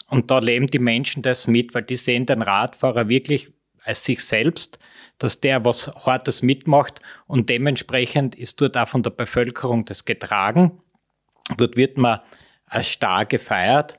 [0.09, 3.51] Und da leben die Menschen das mit, weil die sehen den Radfahrer wirklich
[3.85, 4.79] als sich selbst,
[5.19, 10.81] dass der was Hartes mitmacht und dementsprechend ist dort auch von der Bevölkerung das getragen.
[11.57, 12.21] Dort wird man
[12.67, 13.95] als stark gefeiert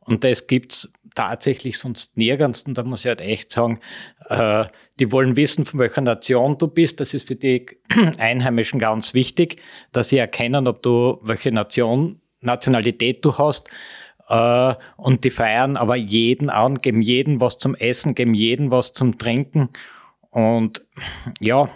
[0.00, 2.62] und das gibt's tatsächlich sonst nirgends.
[2.62, 3.80] Und da muss ich halt echt sagen,
[4.28, 4.66] äh,
[5.00, 7.00] die wollen wissen, von welcher Nation du bist.
[7.00, 7.66] Das ist für die
[8.18, 9.60] Einheimischen ganz wichtig,
[9.92, 13.68] dass sie erkennen, ob du welche Nation, Nationalität du hast.
[14.28, 18.92] Äh, und die feiern aber jeden an, geben jeden was zum Essen, geben jeden was
[18.92, 19.68] zum Trinken.
[20.30, 20.84] Und
[21.40, 21.70] ja,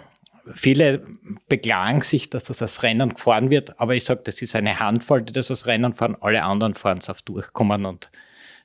[0.53, 1.03] viele
[1.47, 5.21] beklagen sich, dass das als Rennen gefahren wird, aber ich sage, das ist eine Handvoll,
[5.21, 6.17] die das als Rennen fahren.
[6.19, 8.11] Alle anderen fahren es auf Durchkommen und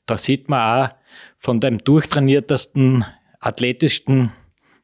[0.07, 0.95] da sieht man auch
[1.37, 3.05] von dem durchtrainiertesten,
[3.41, 4.33] athletischsten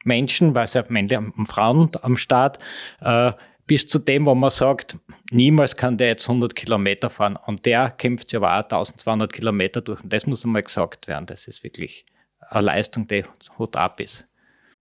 [0.03, 2.59] Menschen, weil es ja Männer und Frauen am Start,
[3.01, 3.31] äh,
[3.65, 4.97] bis zu dem, wo man sagt,
[5.31, 7.37] niemals kann der jetzt 100 Kilometer fahren.
[7.45, 10.03] Und der kämpft ja auch 1200 Kilometer durch.
[10.03, 11.25] Und das muss einmal gesagt werden.
[11.25, 12.05] Das ist wirklich
[12.41, 13.23] eine Leistung, die
[13.57, 14.27] hot ab ist.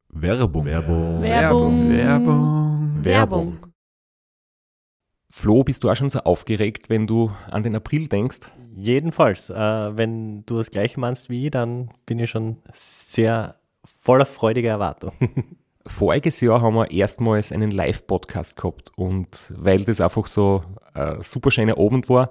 [0.09, 0.65] Werbung.
[0.65, 1.23] Werbung.
[1.23, 1.91] Werbung.
[1.91, 3.05] Werbung.
[3.05, 3.72] Werbung.
[5.35, 8.41] Flo, bist du auch schon so aufgeregt, wenn du an den April denkst?
[8.77, 9.49] Jedenfalls.
[9.49, 13.57] Äh, wenn du das gleiche meinst wie ich, dann bin ich schon sehr
[13.99, 15.13] voller freudiger Erwartung.
[15.87, 21.51] Voriges Jahr haben wir erstmals einen Live-Podcast gehabt und weil das einfach so ein super
[21.51, 22.29] schöner Abend war,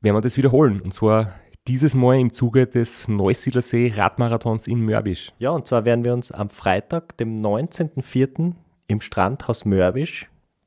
[0.00, 0.80] werden wir das wiederholen.
[0.80, 1.34] Und zwar
[1.66, 5.32] dieses Mal im Zuge des Neusiedlersee Radmarathons in Mörbisch.
[5.40, 8.52] Ja, und zwar werden wir uns am Freitag, dem 19.04.
[8.86, 10.29] im Strandhaus Mörbisch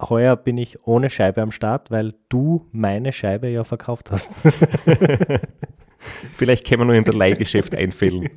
[0.00, 4.32] Heuer bin ich ohne Scheibe am Start, weil du meine Scheibe ja verkauft hast.
[6.36, 8.28] Vielleicht können wir nur in der Leihgeschäft einfällen.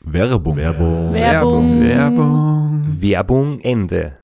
[0.00, 0.56] Werbung.
[0.56, 1.12] Werbung.
[1.12, 1.80] Werbung.
[1.82, 2.96] Werbung.
[3.00, 4.18] Werbung Ende.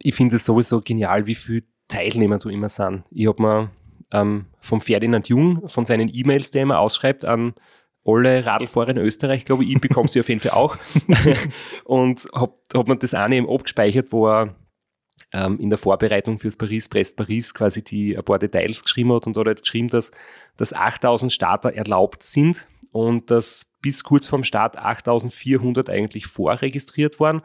[0.00, 3.04] Ich finde es sowieso genial, wie viele Teilnehmer du immer sind.
[3.10, 3.70] Ich habe mir
[4.12, 7.54] ähm, vom Ferdinand Jung, von seinen E-Mails, die er immer ausschreibt, an
[8.04, 10.76] alle Radlfahrer in Österreich, glaube ich, ich bekomme sie auf jeden Fall auch.
[11.84, 14.56] und habe hab mir das eine eben abgespeichert, wo er
[15.32, 19.46] ähm, in der Vorbereitung fürs Paris-Brest-Paris quasi die ein paar Details geschrieben hat und hat
[19.46, 20.10] jetzt geschrieben, dass,
[20.56, 27.42] dass 8000 Starter erlaubt sind und dass bis kurz vorm Start 8400 eigentlich vorregistriert waren.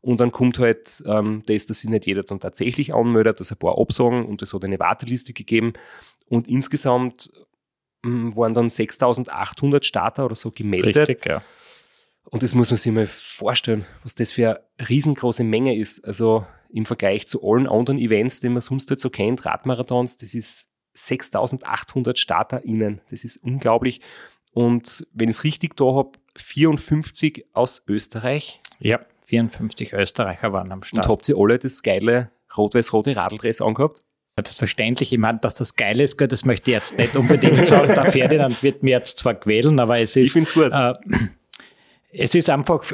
[0.00, 3.58] Und dann kommt halt ähm, das, dass sich nicht jeder dann tatsächlich anmeldet, dass ein
[3.58, 5.72] paar absagen und es hat eine Warteliste gegeben.
[6.28, 7.30] Und insgesamt
[8.02, 11.08] waren dann 6800 Starter oder so gemeldet.
[11.08, 11.42] Richtig, ja.
[12.30, 16.04] Und das muss man sich mal vorstellen, was das für eine riesengroße Menge ist.
[16.04, 20.34] Also im Vergleich zu allen anderen Events, die man sonst halt so kennt, Radmarathons, das
[20.34, 23.00] ist 6800 StarterInnen.
[23.08, 24.00] Das ist unglaublich.
[24.52, 28.60] Und wenn ich es richtig da habe, 54 aus Österreich.
[28.78, 31.06] Ja, 54 Österreicher waren am Start.
[31.06, 34.02] Und habt ihr alle das geile rot-weiß-rote Radldress angehabt?
[34.38, 37.92] Selbstverständlich, ich meine, dass das geil ist, gut, das möchte ich jetzt nicht unbedingt sagen.
[37.92, 40.28] Der Ferdinand wird mir jetzt zwar quälen, aber es ist.
[40.28, 40.70] Ich find's gut.
[40.72, 40.92] Äh,
[42.12, 42.84] es ist einfach,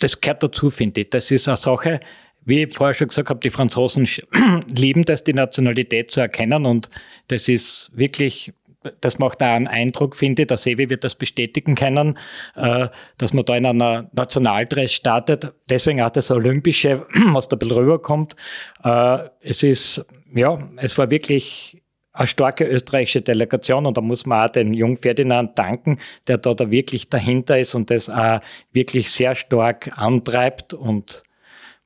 [0.00, 1.08] das gehört dazu, finde ich.
[1.08, 2.00] Das ist eine Sache,
[2.44, 4.06] wie ich vorher schon gesagt habe, die Franzosen
[4.76, 6.90] lieben das, die Nationalität zu erkennen und
[7.28, 8.52] das ist wirklich,
[9.00, 12.18] das macht auch einen Eindruck, finde der Sevi wird das bestätigen können,
[12.56, 15.52] äh, dass man da in einer Nationaldress startet.
[15.68, 18.36] Deswegen auch das Olympische, was da ein bisschen rüberkommt.
[18.82, 24.46] Äh, es ist, ja, es war wirklich eine starke österreichische Delegation und da muss man
[24.46, 28.40] auch den Jung Ferdinand danken, der da, da wirklich dahinter ist und das auch
[28.72, 31.24] wirklich sehr stark antreibt und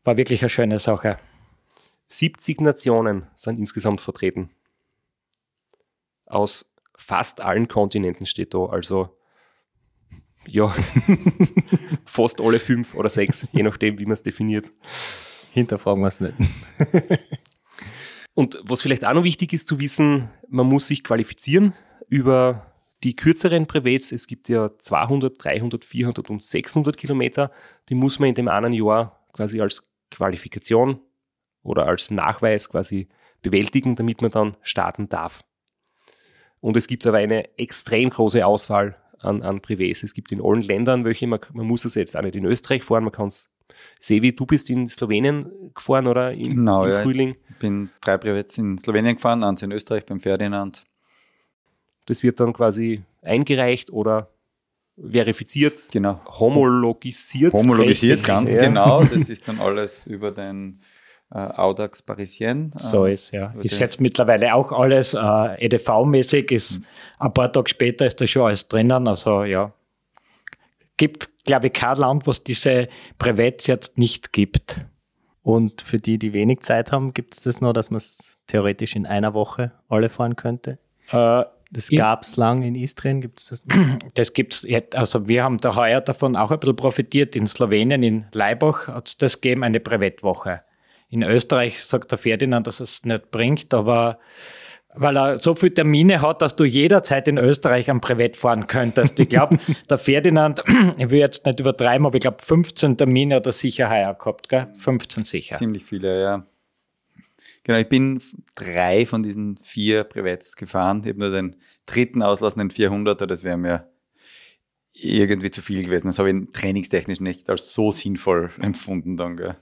[0.04, 1.16] war wirklich eine schöne Sache.
[2.08, 4.50] 70 Nationen sind insgesamt vertreten.
[6.26, 8.66] Aus fast allen Kontinenten steht da.
[8.66, 9.16] Also
[10.46, 10.74] ja,
[12.04, 14.70] fast alle fünf oder sechs, je nachdem, wie man es definiert.
[15.52, 16.34] Hinterfragen wir es nicht.
[18.34, 21.74] Und was vielleicht auch noch wichtig ist zu wissen, man muss sich qualifizieren
[22.08, 22.72] über
[23.04, 24.12] die kürzeren Brevets.
[24.12, 27.50] Es gibt ja 200, 300, 400 und 600 Kilometer.
[27.88, 31.00] Die muss man in dem einen Jahr quasi als Qualifikation
[31.62, 33.08] oder als Nachweis quasi
[33.42, 35.44] bewältigen, damit man dann starten darf.
[36.60, 40.04] Und es gibt aber eine extrem große Auswahl an, an Privés.
[40.04, 42.84] Es gibt in allen Ländern welche, man, man muss es jetzt auch nicht in Österreich
[42.84, 43.50] fahren, man kann es
[44.00, 47.02] Sevi, du bist in Slowenien gefahren oder im, Genau, im ja.
[47.02, 47.36] Frühling?
[47.48, 50.84] Ich bin drei Brevets in Slowenien gefahren, eins in Österreich beim Ferdinand.
[52.06, 54.30] Das wird dann quasi eingereicht oder
[55.00, 56.20] verifiziert, Genau.
[56.26, 57.52] homologisiert.
[57.52, 58.62] Homologisiert, ganz ja.
[58.62, 59.04] genau.
[59.12, 60.80] Das ist dann alles über den
[61.32, 62.72] äh, Audax Parisien.
[62.76, 63.54] So Äh, ist ja.
[63.62, 66.82] Ist jetzt mittlerweile auch alles äh, EDV-mäßig, ist
[67.18, 69.06] ein paar Tage später ist da schon alles drinnen.
[69.08, 69.72] Also ja.
[70.96, 72.88] Gibt, glaube ich, kein Land, was diese
[73.18, 74.80] Brevets jetzt nicht gibt.
[75.42, 78.96] Und für die, die wenig Zeit haben, gibt es das noch, dass man es theoretisch
[78.96, 80.78] in einer Woche alle fahren könnte?
[81.10, 83.76] Äh, Das In- gab es lang in Istrien, gibt es das noch?
[84.14, 87.36] Das gibt's jetzt, also wir haben da heuer davon auch ein bisschen profitiert.
[87.36, 90.62] In Slowenien, in Leibach hat es das gegeben, eine Brevettwoche.
[91.10, 94.18] In Österreich sagt der Ferdinand, dass es nicht bringt, aber
[94.94, 99.18] weil er so viele Termine hat, dass du jederzeit in Österreich am Brevett fahren könntest.
[99.20, 99.58] Ich glaube,
[99.90, 100.64] der Ferdinand,
[100.98, 104.48] ich will jetzt nicht übertreiben, aber ich glaube 15 Termine hat er sicher heuer gehabt,
[104.48, 104.68] gell?
[104.74, 105.56] 15 sicher.
[105.56, 106.46] Ziemlich viele, ja.
[107.64, 108.22] Genau, ich bin
[108.54, 111.02] drei von diesen vier Brevets gefahren.
[111.04, 113.88] Ich habe nur den dritten auslassen, den 400er, das wäre mir
[114.94, 116.06] irgendwie zu viel gewesen.
[116.08, 119.36] Das habe ich trainingstechnisch nicht als so sinnvoll empfunden dann.
[119.36, 119.56] Gell.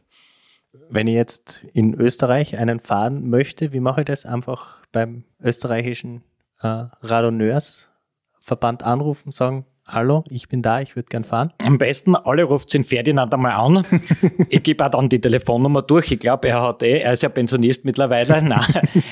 [0.88, 4.26] Wenn ich jetzt in Österreich einen fahren möchte, wie mache ich das?
[4.26, 6.22] Einfach beim österreichischen
[6.60, 11.52] äh, Radonneursverband anrufen, sagen, hallo, ich bin da, ich würde gern fahren.
[11.64, 13.84] Am besten, alle ruft den Ferdinand einmal an.
[14.48, 16.12] Ich gebe auch dann die Telefonnummer durch.
[16.12, 18.40] Ich glaube, er hat eh, er ist ja Pensionist mittlerweile.
[18.42, 18.60] Nein,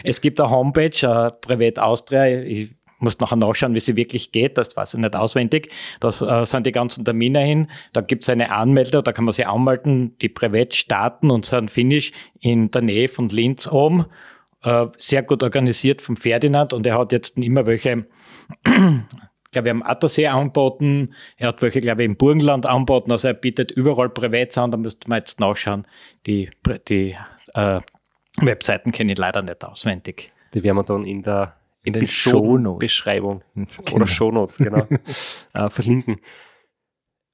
[0.05, 2.27] es gibt eine Homepage, äh, Privat Austria.
[2.27, 4.59] Ich muss nachher nachschauen, wie sie wirklich geht.
[4.59, 5.73] Das weiß ich nicht auswendig.
[6.01, 7.71] Das äh, sind die ganzen Termine hin.
[7.93, 11.69] Da gibt es eine Anmeldung, da kann man sich anmelden, die Privat starten und ein
[11.69, 14.07] Finish in der Nähe von Linz oben.
[14.63, 18.07] Äh, sehr gut organisiert vom Ferdinand und er hat jetzt immer welche
[18.65, 23.29] ich glaube, wir haben Attersee angeboten, er hat welche, glaube ich, im Burgenland angeboten, also
[23.29, 25.87] er bietet überall Privats an, da müsste man jetzt nachschauen.
[26.27, 26.51] Die,
[26.89, 27.17] die
[27.55, 27.81] äh,
[28.41, 30.33] Webseiten kenne ich leider nicht auswendig.
[30.55, 31.55] Die werden wir dann in der
[31.85, 33.69] In den Episodenbeschreibung Genau.
[33.93, 34.87] oder Shownotes, genau,
[35.53, 36.17] äh, verlinken.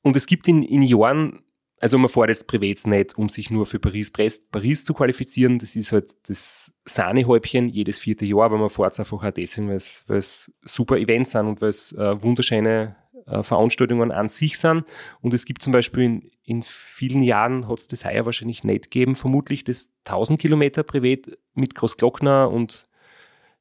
[0.03, 1.41] Und es gibt in, in Jahren,
[1.81, 4.13] also man fährt jetzt Privats nicht, um sich nur für Paris,
[4.51, 5.59] Paris zu qualifizieren.
[5.59, 9.69] Das ist halt das Sahnehäubchen jedes vierte Jahr, aber man fährt es einfach auch deswegen,
[9.69, 14.29] weil es, weil es super Events sind und weil es äh, wunderschöne äh, Veranstaltungen an
[14.29, 14.85] sich sind.
[15.21, 18.91] Und es gibt zum Beispiel in, in vielen Jahren, hat es das heuer wahrscheinlich nicht
[18.91, 22.89] gegeben, vermutlich das 1000 Kilometer Privat mit Großglockner und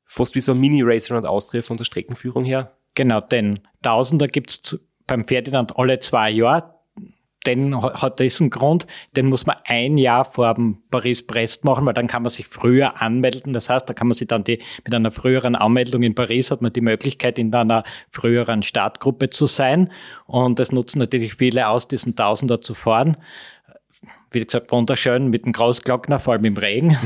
[0.10, 2.72] fast wie so ein Mini-Racer und Austria von der Streckenführung her.
[2.96, 6.74] Genau, den Tausender gibt es beim Ferdinand alle zwei Jahre.
[7.46, 11.94] Den ha- hat diesen Grund, den muss man ein Jahr vor dem Paris-Brest machen, weil
[11.94, 13.54] dann kann man sich früher anmelden.
[13.54, 16.62] Das heißt, da kann man sich dann die, mit einer früheren Anmeldung in Paris hat
[16.62, 19.90] man die Möglichkeit, in einer früheren Startgruppe zu sein.
[20.26, 23.16] Und das nutzen natürlich viele aus, diesen Tausender zu fahren.
[24.32, 26.98] Wie gesagt, wunderschön mit dem Großglockner, vor allem im Regen.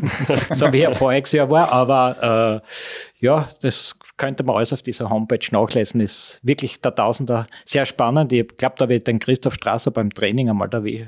[0.50, 1.70] so wie er voriges Jahr war.
[1.72, 6.00] Aber äh, ja, das könnte man alles auf dieser Homepage nachlesen.
[6.00, 8.32] Ist wirklich der Tausender sehr spannend.
[8.32, 11.06] Ich glaube, da ich den Christoph Strasser beim Training einmal da wie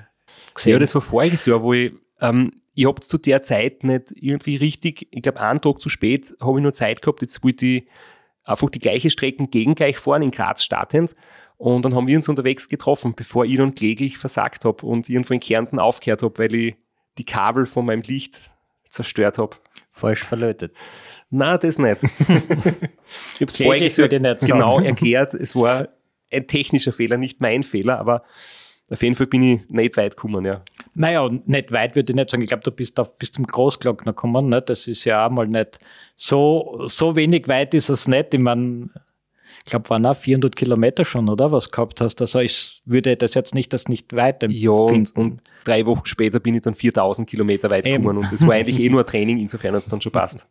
[0.54, 0.72] gesehen.
[0.72, 4.56] Ja, das war voriges Jahr, wo ich, ähm, ich habe zu der Zeit nicht irgendwie
[4.56, 7.84] richtig, ich glaube, einen Tag zu spät habe ich nur Zeit gehabt, jetzt wollte ich
[8.44, 11.14] einfach die gleiche Strecken gegengleich fahren, in Graz startend.
[11.56, 15.34] Und dann haben wir uns unterwegs getroffen, bevor ich dann kläglich versagt habe und irgendwo
[15.34, 16.74] in Kärnten aufgehört habe, weil ich
[17.18, 18.50] die Kabel von meinem Licht
[18.88, 19.56] zerstört habe.
[19.90, 20.74] Falsch verlötet.
[21.30, 22.02] Na, das nicht.
[22.02, 24.38] ich habe es nicht sagen.
[24.40, 25.34] genau erklärt.
[25.34, 25.88] Es war
[26.30, 28.22] ein technischer Fehler, nicht mein Fehler, aber
[28.92, 30.62] auf jeden Fall bin ich nicht weit gekommen, ja.
[30.94, 32.42] Naja, nicht weit würde ich nicht sagen.
[32.42, 34.48] Ich glaube, du bist auf, bis zum Großglockner gekommen.
[34.48, 34.60] Ne?
[34.60, 35.78] Das ist ja auch mal nicht
[36.14, 38.34] so, so wenig weit ist es nicht.
[38.34, 38.90] Ich meine,
[39.64, 41.52] ich glaube, waren auch 400 Kilometer schon, oder?
[41.52, 42.20] Was gehabt hast.
[42.20, 45.20] Also ich würde das jetzt nicht das nicht weit Ja, und, empfinden.
[45.20, 48.02] und drei Wochen später bin ich dann 4000 Kilometer weit Eben.
[48.02, 50.46] gekommen und das war eigentlich eh nur ein Training, insofern hat es dann schon passt.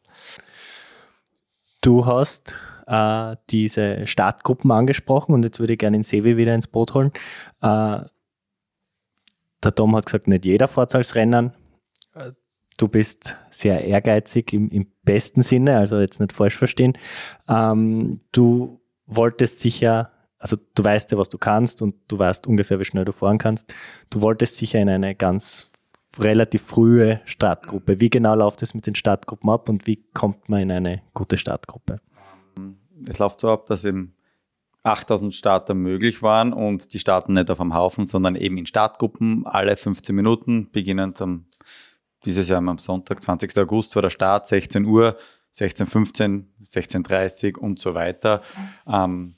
[1.81, 2.55] Du hast
[2.87, 7.11] äh, diese Startgruppen angesprochen und jetzt würde ich gerne den Sevi wieder ins Boot holen.
[7.61, 7.99] Äh,
[9.63, 11.53] der Tom hat gesagt, nicht jeder fährt als Rennen.
[12.15, 12.31] Äh,
[12.81, 16.97] Du bist sehr ehrgeizig im, im besten Sinne, also jetzt nicht falsch verstehen.
[17.47, 22.79] Ähm, du wolltest sicher, also du weißt ja, was du kannst und du weißt ungefähr,
[22.79, 23.75] wie schnell du fahren kannst.
[24.09, 25.69] Du wolltest sicher in eine ganz
[26.17, 27.99] relativ frühe Startgruppe.
[27.99, 31.37] Wie genau läuft es mit den Startgruppen ab und wie kommt man in eine gute
[31.37, 31.97] Startgruppe?
[33.07, 34.15] Es läuft so ab, dass eben
[34.83, 39.45] 8000 Starter möglich waren und die starten nicht auf einem Haufen, sondern eben in Startgruppen
[39.45, 41.45] alle 15 Minuten, beginnend am,
[42.25, 43.57] dieses Jahr am Sonntag, 20.
[43.59, 45.17] August war der Start, 16 Uhr,
[45.55, 48.41] 16.15 16.30 und so weiter.
[48.87, 49.35] Ähm,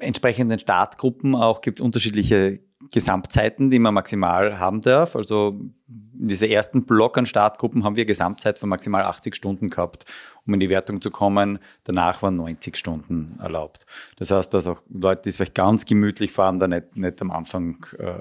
[0.00, 2.60] entsprechenden Startgruppen auch gibt es unterschiedliche
[2.90, 5.16] Gesamtzeiten, die man maximal haben darf.
[5.16, 5.60] Also
[6.22, 10.04] in dieser ersten Block an Startgruppen haben wir Gesamtzeit von maximal 80 Stunden gehabt,
[10.46, 11.58] um in die Wertung zu kommen.
[11.82, 13.86] Danach waren 90 Stunden erlaubt.
[14.16, 17.32] Das heißt, dass auch Leute, die es vielleicht ganz gemütlich fahren, da nicht, nicht am
[17.32, 18.20] Anfang äh,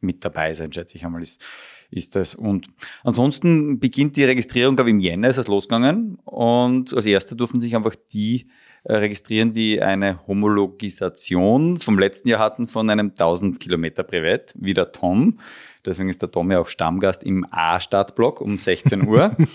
[0.00, 1.42] mit dabei sein, schätze ich einmal, ist,
[1.90, 2.34] ist das.
[2.34, 2.66] Und
[3.02, 6.16] ansonsten beginnt die Registrierung, glaube ich, im Jänner ist es losgegangen.
[6.24, 8.50] Und als erster durften sich einfach die
[8.84, 14.74] äh, registrieren, die eine Homologisation vom letzten Jahr hatten von einem 1000 Kilometer Brevet, wie
[14.74, 15.38] der Tom.
[15.84, 19.36] Deswegen ist der Tom ja auch Stammgast im A-Startblock um 16 Uhr.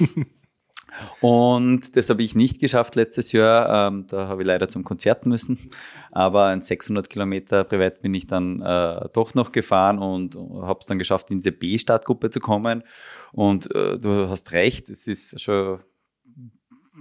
[1.21, 3.87] Und das habe ich nicht geschafft letztes Jahr.
[3.87, 5.69] Ähm, da habe ich leider zum Konzert müssen.
[6.11, 10.87] Aber ein 600 Kilometer Privat bin ich dann äh, doch noch gefahren und habe es
[10.87, 12.83] dann geschafft, in diese B-Startgruppe zu kommen.
[13.31, 15.79] Und äh, du hast recht, es ist schon,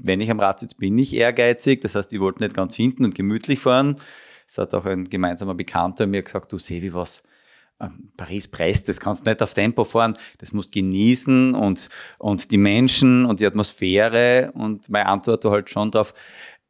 [0.03, 1.81] wenn ich am Rad sitze, bin ich ehrgeizig.
[1.81, 3.97] Das heißt, ich wollte nicht ganz hinten und gemütlich fahren.
[4.49, 7.23] Es hat auch ein gemeinsamer Bekannter mir gesagt, du Sevi, was,
[7.81, 12.59] ähm, Paris-Brest, das kannst du nicht auf Tempo fahren, das musst genießen und, und die
[12.59, 16.15] Menschen und die Atmosphäre und meine Antwort halt schon drauf,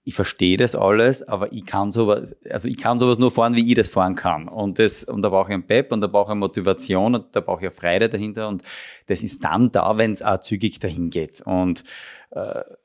[0.08, 3.68] ich verstehe das alles, aber ich kann sowas, also ich kann sowas nur fahren, wie
[3.68, 4.46] ich das fahren kann.
[4.46, 7.40] Und das, und da brauche ich einen Pep und da brauche ich Motivation und da
[7.40, 8.62] brauche ich Freude dahinter und
[9.08, 11.42] das ist dann da, wenn es auch zügig dahin geht.
[11.44, 11.82] Und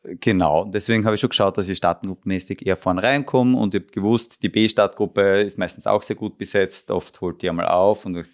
[0.04, 3.92] genau, deswegen habe ich schon geschaut, dass ich startgruppenmäßig eher vorne reinkomme und ich habe
[3.92, 8.26] gewusst, die B-Startgruppe ist meistens auch sehr gut besetzt, oft holt die einmal auf und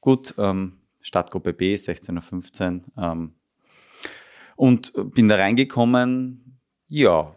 [0.00, 2.84] gut, ähm, Startgruppe B, 16 oder 15.
[2.98, 3.34] Ähm,
[4.56, 6.58] und bin da reingekommen,
[6.88, 7.36] ja,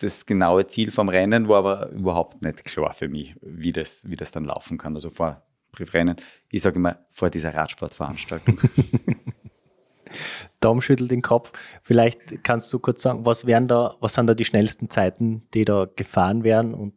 [0.00, 4.16] das genaue Ziel vom Rennen war aber überhaupt nicht klar für mich, wie das, wie
[4.16, 4.94] das dann laufen kann.
[4.94, 5.42] Also vor
[5.76, 6.16] Rennen,
[6.50, 8.60] ich sage immer, vor dieser Radsportveranstaltung.
[10.64, 11.52] Dom schüttelt den Kopf.
[11.82, 15.64] Vielleicht kannst du kurz sagen, was wären da, was sind da die schnellsten Zeiten, die
[15.64, 16.94] da gefahren werden und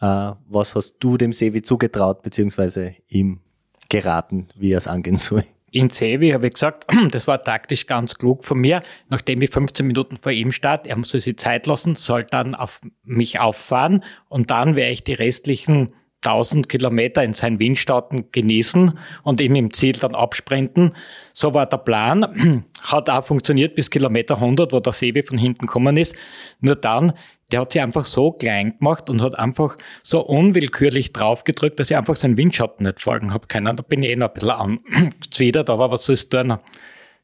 [0.00, 3.40] äh, was hast du dem Sevi zugetraut, beziehungsweise ihm
[3.88, 5.44] geraten, wie er es angehen soll?
[5.72, 9.86] in Sevi habe ich gesagt, das war taktisch ganz klug von mir, nachdem ich 15
[9.86, 14.50] Minuten vor ihm start, er muss sich Zeit lassen, soll dann auf mich auffahren und
[14.50, 15.92] dann werde ich die restlichen
[16.24, 20.92] 1000 Kilometer in seinen Windstaaten genießen und ihm im Ziel dann absprinten.
[21.32, 22.64] So war der Plan.
[22.82, 26.14] Hat auch funktioniert bis Kilometer 100, wo der Sebi von hinten gekommen ist.
[26.60, 27.12] Nur dann
[27.52, 31.96] der hat sich einfach so klein gemacht und hat einfach so unwillkürlich draufgedrückt, dass ich
[31.96, 33.76] einfach seinen Windschatten nicht folgen habe können.
[33.76, 36.56] Da bin ich eh noch ein bisschen angezwidert, aber was soll es tun?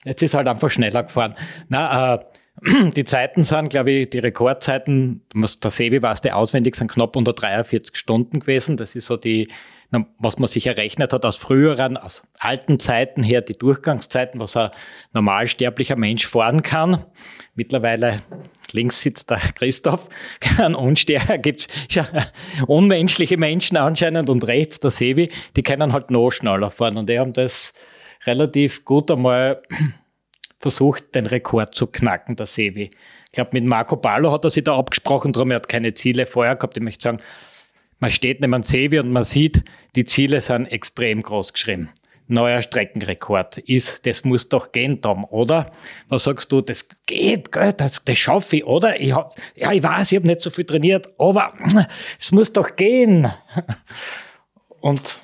[0.04, 1.34] Jetzt ist halt einfach schneller gefahren.
[1.68, 2.18] Na, äh,
[2.96, 7.32] die Zeiten sind, glaube ich, die Rekordzeiten, der Sebi weiß der auswendig, sind knapp unter
[7.32, 8.76] 43 Stunden gewesen.
[8.76, 9.48] Das ist so die,
[10.18, 14.70] was man sich errechnet hat aus früheren, aus alten Zeiten her, die Durchgangszeiten, was ein
[15.12, 17.04] normalsterblicher Mensch fahren kann.
[17.54, 18.20] Mittlerweile
[18.72, 20.08] links sitzt der Christoph,
[20.58, 21.68] ein Unsteher, gibt's
[22.66, 27.18] unmenschliche Menschen anscheinend und rechts der Sevi, die können halt noch schneller fahren und die
[27.18, 27.72] haben das
[28.26, 29.58] relativ gut einmal
[30.58, 32.90] versucht, den Rekord zu knacken, der Sevi.
[33.26, 36.26] Ich glaube, mit Marco Palo hat er sich da abgesprochen, darum er hat keine Ziele
[36.26, 36.76] vorher gehabt.
[36.76, 37.20] Ich möchte sagen,
[38.00, 39.64] man steht neben Sevi und man sieht,
[39.96, 41.90] die Ziele sind extrem groß geschrieben.
[42.28, 45.72] Neuer Streckenrekord ist, das muss doch gehen, Tom, oder?
[46.08, 49.00] Was sagst du, das geht, gell, das, das schaffe ich, oder?
[49.00, 51.54] Ich hab, ja, ich weiß, ich habe nicht so viel trainiert, aber
[52.18, 53.26] es muss doch gehen.
[54.80, 55.20] Und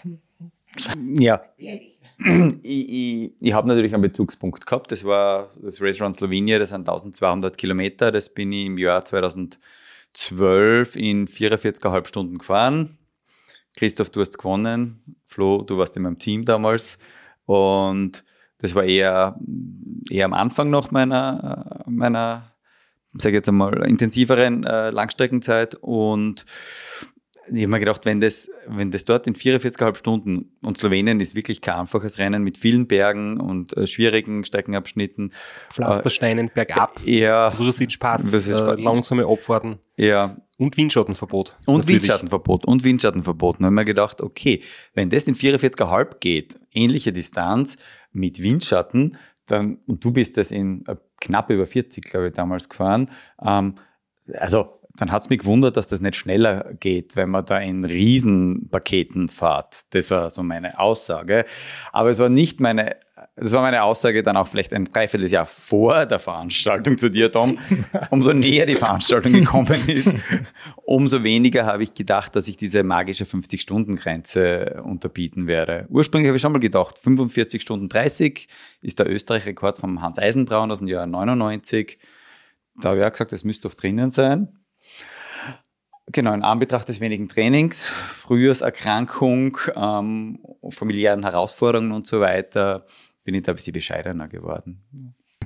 [1.14, 1.42] ja,
[2.62, 4.92] ich, ich, ich habe natürlich einen Bezugspunkt gehabt.
[4.92, 8.12] Das war das Run Slovenia, das sind 1200 Kilometer.
[8.12, 12.98] Das bin ich im Jahr 2012 in 44,5 Stunden gefahren.
[13.76, 15.16] Christoph, du hast gewonnen.
[15.26, 16.98] Flo, du warst in meinem Team damals.
[17.46, 18.24] Und
[18.58, 19.38] das war eher,
[20.08, 22.54] eher am Anfang noch meiner, meiner
[23.18, 25.74] sage jetzt einmal, intensiveren äh, Langstreckenzeit.
[25.76, 26.46] Und
[27.52, 31.34] ich habe mir gedacht, wenn das, wenn das dort in 44,5 Stunden und Slowenien ist
[31.34, 35.32] wirklich kein einfaches Rennen mit vielen Bergen und äh, schwierigen Streckenabschnitten.
[35.70, 39.78] Pflastersteinen, äh, bergab, ja, Vrsic-Pass, äh, langsame Abfahrten.
[39.96, 40.36] Ja.
[40.56, 41.56] Und Windschattenverbot.
[41.66, 42.02] Und natürlich.
[42.02, 42.64] Windschattenverbot.
[42.64, 43.56] Und Windschattenverbot.
[43.58, 44.62] Da habe mir gedacht, okay,
[44.94, 47.76] wenn das in 44,5 geht, ähnliche Distanz
[48.12, 49.16] mit Windschatten,
[49.46, 53.10] dann, und du bist das in äh, knapp über 40, glaube ich, damals gefahren,
[53.44, 53.74] ähm,
[54.32, 57.84] also dann hat es mich gewundert, dass das nicht schneller geht, wenn man da in
[57.84, 59.82] Riesenpaketen fährt.
[59.90, 61.44] Das war so meine Aussage.
[61.90, 62.94] Aber es war nicht meine,
[63.34, 67.58] das war meine Aussage dann auch vielleicht ein Dreivierteljahr vor der Veranstaltung zu dir, Tom.
[68.10, 70.16] Umso näher die Veranstaltung gekommen ist,
[70.84, 75.86] umso weniger habe ich gedacht, dass ich diese magische 50-Stunden-Grenze unterbieten werde.
[75.88, 78.46] Ursprünglich habe ich schon mal gedacht, 45 Stunden 30
[78.80, 81.98] ist der Österreich-Rekord vom Hans Eisenbraun aus dem Jahr 99.
[82.80, 84.60] Da habe ich auch gesagt, das müsste doch drinnen sein
[86.14, 90.38] Genau, in Anbetracht des wenigen Trainings, Frühjahrserkrankung, ähm,
[90.68, 92.86] familiären Herausforderungen und so weiter,
[93.24, 94.84] bin ich da ein bisschen bescheidener geworden.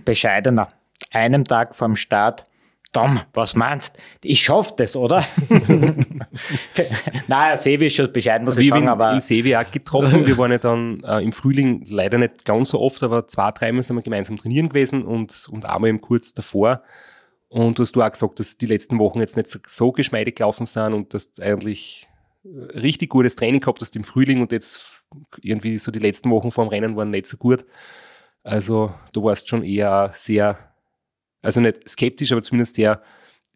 [0.04, 0.68] Bescheidener.
[1.10, 2.44] Einem Tag vom Start.
[2.92, 5.24] Tom, was meinst Ich schaff das, oder?
[7.28, 8.84] Nein, Sevi ist schon bescheiden, muss ich sagen.
[8.84, 10.26] Wir aber in Sevi auch getroffen.
[10.26, 13.82] Wir waren ja dann äh, im Frühling leider nicht ganz so oft, aber zwei, dreimal
[13.82, 16.82] sind wir gemeinsam trainieren gewesen und, und einmal eben kurz davor.
[17.48, 20.66] Und du hast du auch gesagt, dass die letzten Wochen jetzt nicht so geschmeidig gelaufen
[20.66, 22.08] sind und dass du eigentlich
[22.44, 25.02] äh, richtig gutes Training gehabt hast im Frühling und jetzt
[25.40, 27.64] irgendwie so die letzten Wochen vor dem Rennen waren nicht so gut.
[28.42, 30.68] Also du warst schon eher sehr
[31.42, 33.02] also nicht skeptisch, aber zumindest sehr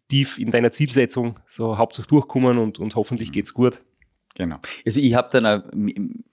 [0.09, 3.33] tief in deiner Zielsetzung, so hauptsächlich durchkommen und, und hoffentlich mhm.
[3.33, 3.81] geht's gut.
[4.35, 4.57] Genau.
[4.85, 6.23] Also ich habe dann,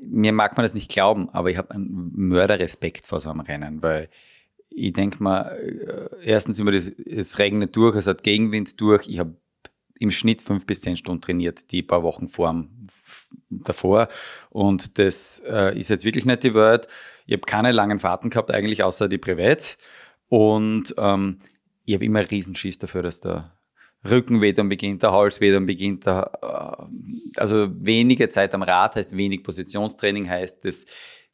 [0.00, 3.82] mir mag man das nicht glauben, aber ich habe einen Mörderrespekt vor so einem Rennen,
[3.82, 4.08] weil
[4.70, 9.08] ich denke mal, äh, erstens immer, es regnet durch, es hat Gegenwind durch.
[9.08, 9.36] Ich habe
[9.98, 12.66] im Schnitt fünf bis zehn Stunden trainiert, die paar Wochen vor
[13.50, 14.08] davor.
[14.50, 16.86] Und das äh, ist jetzt wirklich nicht die Welt.
[17.26, 19.78] Ich habe keine langen Fahrten gehabt, eigentlich außer die Privats.
[20.28, 21.40] Und ähm,
[21.84, 23.58] ich habe immer Riesenschiss dafür, dass der
[24.08, 26.06] Rücken weh dann beginnt, der Hals weh dann beginnt.
[26.06, 30.84] Der, äh, also wenige Zeit am Rad heißt wenig Positionstraining heißt, das,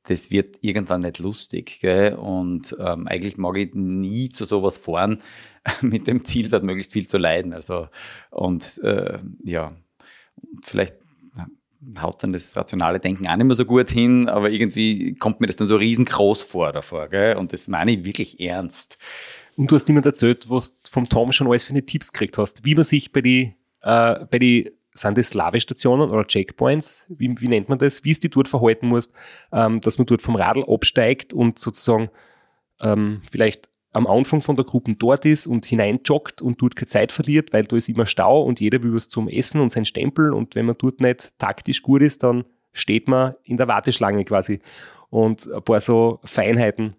[0.07, 1.79] das wird irgendwann nicht lustig.
[1.81, 2.15] Gell?
[2.15, 5.21] Und ähm, eigentlich mag ich nie zu sowas fahren
[5.81, 7.53] mit dem Ziel, dort möglichst viel zu leiden.
[7.53, 7.89] Also
[8.31, 9.73] und äh, ja,
[10.63, 10.95] vielleicht
[12.01, 15.47] haut dann das rationale Denken auch nicht mehr so gut hin, aber irgendwie kommt mir
[15.47, 17.09] das dann so riesengroß vor davor.
[17.09, 17.37] Gell?
[17.37, 18.99] Und das meine ich wirklich ernst.
[19.57, 22.39] Und du hast niemand erzählt, was du vom Tom schon alles für eine Tipps gekriegt
[22.39, 24.27] hast, wie man sich bei die, äh,
[24.95, 28.89] sind das Lavestationen oder Checkpoints, wie, wie nennt man das, wie es die dort verhalten
[28.89, 29.13] muss,
[29.53, 32.11] ähm, dass man dort vom Radl absteigt und sozusagen
[32.81, 37.13] ähm, vielleicht am Anfang von der Gruppe dort ist und hineinjoggt und dort keine Zeit
[37.13, 40.33] verliert, weil da ist immer Stau und jeder will was zum Essen und sein Stempel
[40.33, 44.61] und wenn man dort nicht taktisch gut ist, dann steht man in der Warteschlange quasi.
[45.11, 46.95] Und ein paar so Feinheiten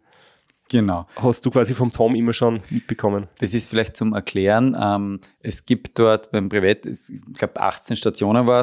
[0.70, 1.06] Genau.
[1.18, 3.28] Hast du quasi vom Tom immer schon mitbekommen?
[3.40, 4.76] Das ist vielleicht zum Erklären.
[4.80, 8.62] Ähm, es gibt dort beim Privat, ich glaube 18 Stationen waren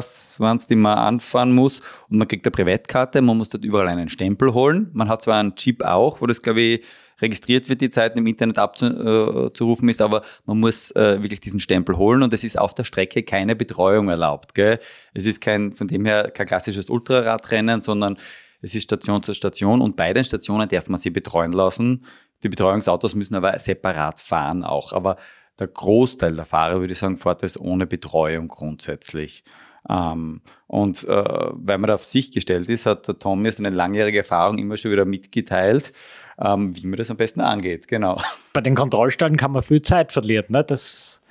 [0.57, 1.79] es, die man anfahren muss
[2.09, 4.89] und man kriegt eine Privatkarte, man muss dort überall einen Stempel holen.
[4.93, 6.85] Man hat zwar einen Chip auch, wo das glaube ich
[7.21, 11.97] registriert wird, die Zeiten im Internet abzurufen ist, aber man muss äh, wirklich diesen Stempel
[11.97, 14.53] holen und es ist auf der Strecke keine Betreuung erlaubt.
[14.55, 14.79] Gell?
[15.13, 18.17] Es ist kein, von dem her kein klassisches Ultraradrennen, sondern
[18.63, 22.05] es ist Station zu Station und bei den Stationen darf man sie betreuen lassen.
[22.43, 24.93] Die Betreuungsautos müssen aber separat fahren auch.
[24.93, 25.17] Aber
[25.59, 29.43] der Großteil der Fahrer, würde ich sagen, fährt es ohne Betreuung grundsätzlich.
[29.89, 33.69] Ähm, und äh, weil man da auf sich gestellt ist, hat der Tom mir seine
[33.69, 35.91] langjährige Erfahrung immer schon wieder mitgeteilt,
[36.39, 37.89] ähm, wie man das am besten angeht.
[37.89, 38.21] Genau.
[38.53, 40.45] Bei den Kontrollstellen kann man viel Zeit verlieren.
[40.47, 40.63] Ne?
[40.63, 41.21] Das,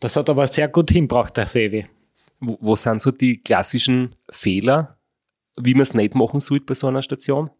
[0.00, 1.86] das hat aber sehr gut hinbracht, der Sevi.
[2.40, 4.98] Wo, wo sind so die klassischen Fehler,
[5.56, 7.50] wie man es nicht machen sollte bei so einer Station?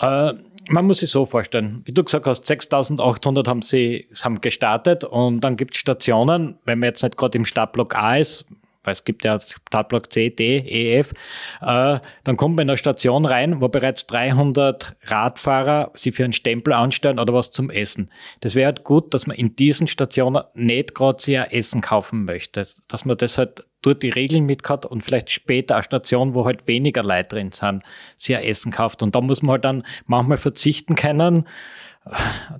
[0.00, 0.34] Äh,
[0.68, 5.40] man muss sich so vorstellen, wie du gesagt hast, 6800 haben sie haben gestartet und
[5.40, 8.46] dann gibt es Stationen, wenn man jetzt nicht gerade im Startblock A ist,
[8.84, 11.12] weil es gibt ja Startblock C, D, E, F,
[11.60, 16.32] äh, dann kommt man in eine Station rein, wo bereits 300 Radfahrer sie für einen
[16.32, 18.10] Stempel anstellen oder was zum Essen.
[18.40, 22.64] Das wäre halt gut, dass man in diesen Stationen nicht gerade sehr Essen kaufen möchte,
[22.88, 26.44] dass man das halt dort die Regeln mit hat und vielleicht später eine Station, wo
[26.46, 27.82] halt weniger Leute drin sind,
[28.16, 29.02] sehr Essen kauft.
[29.02, 31.46] Und da muss man halt dann manchmal verzichten können.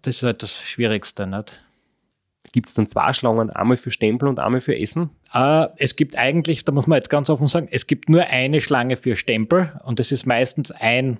[0.03, 1.61] Das ist halt das Schwierigste, nicht?
[2.53, 5.11] Gibt es dann zwei Schlangen, einmal für Stempel und einmal für Essen?
[5.32, 8.61] Äh, es gibt eigentlich, da muss man jetzt ganz offen sagen, es gibt nur eine
[8.61, 11.18] Schlange für Stempel und das ist meistens ein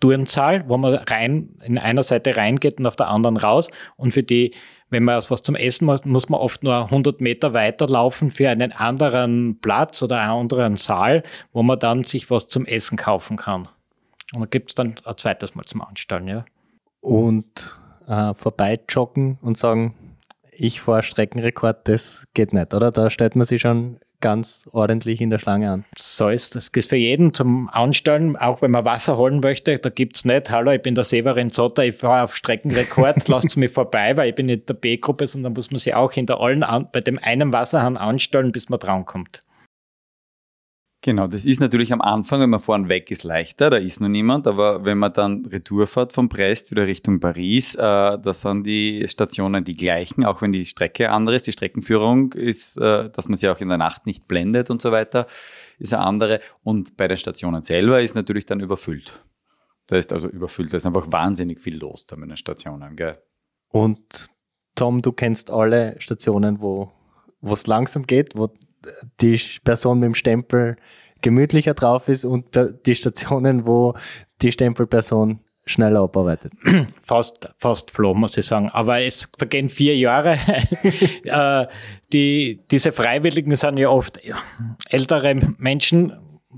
[0.00, 3.70] Turnzahl, wo man rein in einer Seite reingeht und auf der anderen raus.
[3.96, 4.52] Und für die,
[4.90, 8.72] wenn man was zum Essen macht, muss man oft nur 100 Meter weiterlaufen für einen
[8.72, 13.68] anderen Platz oder einen anderen Saal, wo man dann sich was zum Essen kaufen kann.
[14.34, 16.44] Und da gibt es dann ein zweites Mal zum Anstellen, ja.
[17.00, 17.74] Und
[18.08, 19.94] äh, vorbeijoggen und sagen,
[20.58, 22.90] ich fahre Streckenrekord, das geht nicht, oder?
[22.90, 25.84] Da stellt man sich schon ganz ordentlich in der Schlange an.
[25.98, 26.70] So ist das.
[26.72, 30.24] Das ist für jeden zum Anstellen, auch wenn man Wasser holen möchte, da gibt es
[30.24, 34.30] nicht, hallo, ich bin der Severin Zotter, ich fahre auf Streckenrekord, lasst mich vorbei, weil
[34.30, 37.18] ich bin nicht der B-Gruppe, sondern muss man sich auch hinter allen an, bei dem
[37.22, 39.40] einen Wasserhahn anstellen, bis man drankommt.
[41.06, 44.08] Genau, das ist natürlich am Anfang, wenn man vorn weg ist, leichter, da ist noch
[44.08, 48.64] niemand, aber wenn man dann Retour fährt von Brest wieder Richtung Paris, äh, da sind
[48.66, 51.46] die Stationen die gleichen, auch wenn die Strecke andere ist.
[51.46, 54.90] Die Streckenführung ist, äh, dass man sie auch in der Nacht nicht blendet und so
[54.90, 55.28] weiter,
[55.78, 56.40] ist eine andere.
[56.64, 59.22] Und bei den Stationen selber ist natürlich dann überfüllt.
[59.86, 62.96] Da ist also überfüllt, da ist einfach wahnsinnig viel los da mit den Stationen.
[62.96, 63.16] Gell?
[63.68, 64.26] Und
[64.74, 66.90] Tom, du kennst alle Stationen, wo
[67.42, 68.50] es langsam geht, wo
[69.20, 70.76] die Person mit dem Stempel
[71.22, 72.46] gemütlicher drauf ist und
[72.86, 73.94] die Stationen, wo
[74.42, 76.52] die Stempelperson schneller abarbeitet.
[77.02, 78.70] Fast, fast floh, muss ich sagen.
[78.70, 80.38] Aber es vergehen vier Jahre.
[81.24, 81.66] Äh,
[82.12, 84.20] die, diese Freiwilligen sind ja oft
[84.88, 86.12] ältere Menschen,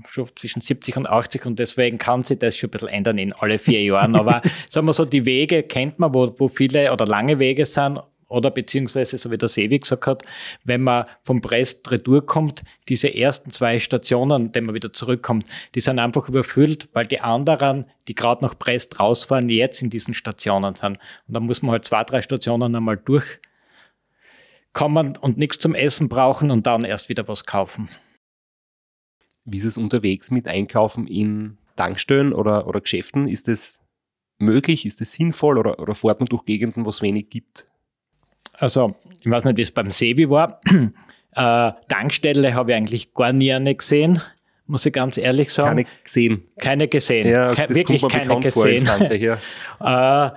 [0.07, 3.33] schon zwischen 70 und 80 und deswegen kann sich das schon ein bisschen ändern in
[3.33, 4.15] alle vier Jahren.
[4.15, 7.99] Aber sagen wir so, die Wege kennt man, wo, wo viele oder lange Wege sind
[8.29, 10.23] oder beziehungsweise, so wie der Sevi gesagt hat,
[10.63, 15.81] wenn man vom Brest retour kommt, diese ersten zwei Stationen, wenn man wieder zurückkommt, die
[15.81, 20.75] sind einfach überfüllt, weil die anderen, die gerade nach Brest rausfahren, jetzt in diesen Stationen
[20.75, 20.97] sind.
[21.27, 26.51] Und da muss man halt zwei, drei Stationen einmal durchkommen und nichts zum Essen brauchen
[26.51, 27.89] und dann erst wieder was kaufen.
[29.43, 33.27] Wie ist es unterwegs mit Einkaufen in Tankstellen oder, oder Geschäften?
[33.27, 33.79] Ist das
[34.37, 34.85] möglich?
[34.85, 37.65] Ist das sinnvoll oder, oder fährt man durch Gegenden, wo es wenig gibt?
[38.53, 40.61] Also, ich weiß nicht, wie es beim Sebi war.
[41.35, 44.19] Äh, Tankstelle habe ich eigentlich gar nie eine gesehen,
[44.65, 45.85] muss ich ganz ehrlich sagen.
[45.85, 46.43] Keine gesehen.
[46.59, 47.27] Keine gesehen.
[47.27, 48.87] Ja, Ke wirklich keine gesehen.
[48.87, 49.37] Vor, ja.
[50.27, 50.31] äh,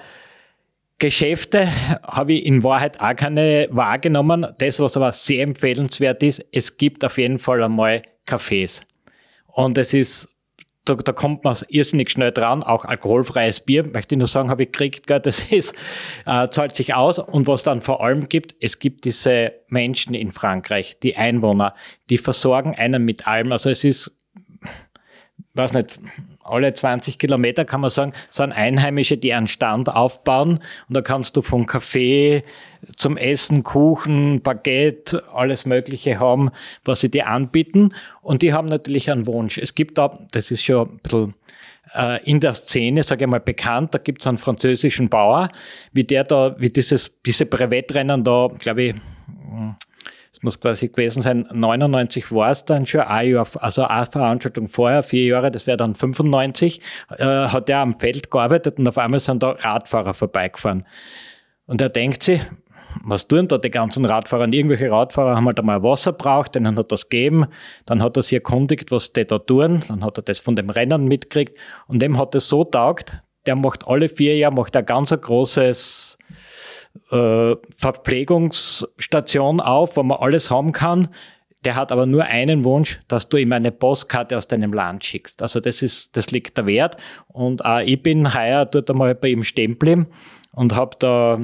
[0.98, 1.66] Geschäfte
[2.06, 4.46] habe ich in Wahrheit auch keine wahrgenommen.
[4.58, 8.82] Das, was aber sehr empfehlenswert ist, es gibt auf jeden Fall einmal Cafés.
[9.46, 10.31] Und es ist
[10.84, 14.64] da, da kommt man irrsinnig schnell dran, auch alkoholfreies Bier, möchte ich nur sagen, habe
[14.64, 15.74] ich gekriegt, das ist,
[16.26, 17.18] äh, zahlt sich aus.
[17.18, 21.74] Und was dann vor allem gibt, es gibt diese Menschen in Frankreich, die Einwohner,
[22.10, 23.52] die versorgen einen mit allem.
[23.52, 24.16] Also es ist,
[25.54, 25.98] weiß nicht,
[26.44, 30.60] alle 20 Kilometer kann man sagen, sind Einheimische, die einen Stand aufbauen.
[30.88, 32.42] Und da kannst du von Kaffee
[32.96, 36.50] zum Essen, Kuchen, Baguette, alles Mögliche haben,
[36.84, 37.94] was sie dir anbieten.
[38.22, 39.58] Und die haben natürlich einen Wunsch.
[39.58, 41.34] Es gibt da, das ist schon ein bisschen
[41.94, 43.94] äh, in der Szene, sage ich mal, bekannt.
[43.94, 45.48] Da gibt es einen französischen Bauer,
[45.92, 48.94] wie der da, wie dieses, diese Brevettrennen da, glaube ich,
[50.32, 54.68] es muss quasi gewesen sein, 99 war es dann schon, ein Jahr, also eine Veranstaltung
[54.68, 56.80] vorher, vier Jahre, das wäre dann 95,
[57.10, 60.86] äh, hat er am Feld gearbeitet und auf einmal sind da Radfahrer vorbeigefahren.
[61.66, 62.40] Und er denkt sich,
[63.04, 64.44] was tun da die ganzen Radfahrer?
[64.44, 67.46] Und irgendwelche Radfahrer haben halt einmal Wasser braucht, denen hat das gegeben,
[67.84, 70.70] dann hat er sich erkundigt, was die da tun, dann hat er das von dem
[70.70, 71.58] Rennen mitgekriegt
[71.88, 76.18] und dem hat es so taugt, der macht alle vier Jahre macht ein ganz großes
[77.10, 81.08] äh, Verpflegungsstation auf, wo man alles haben kann.
[81.64, 85.42] Der hat aber nur einen Wunsch, dass du ihm eine Postkarte aus deinem Land schickst.
[85.42, 86.96] Also das ist, das liegt der Wert.
[87.28, 90.08] Und auch ich bin heuer dort einmal bei ihm stehen geblieben
[90.52, 91.38] und habe da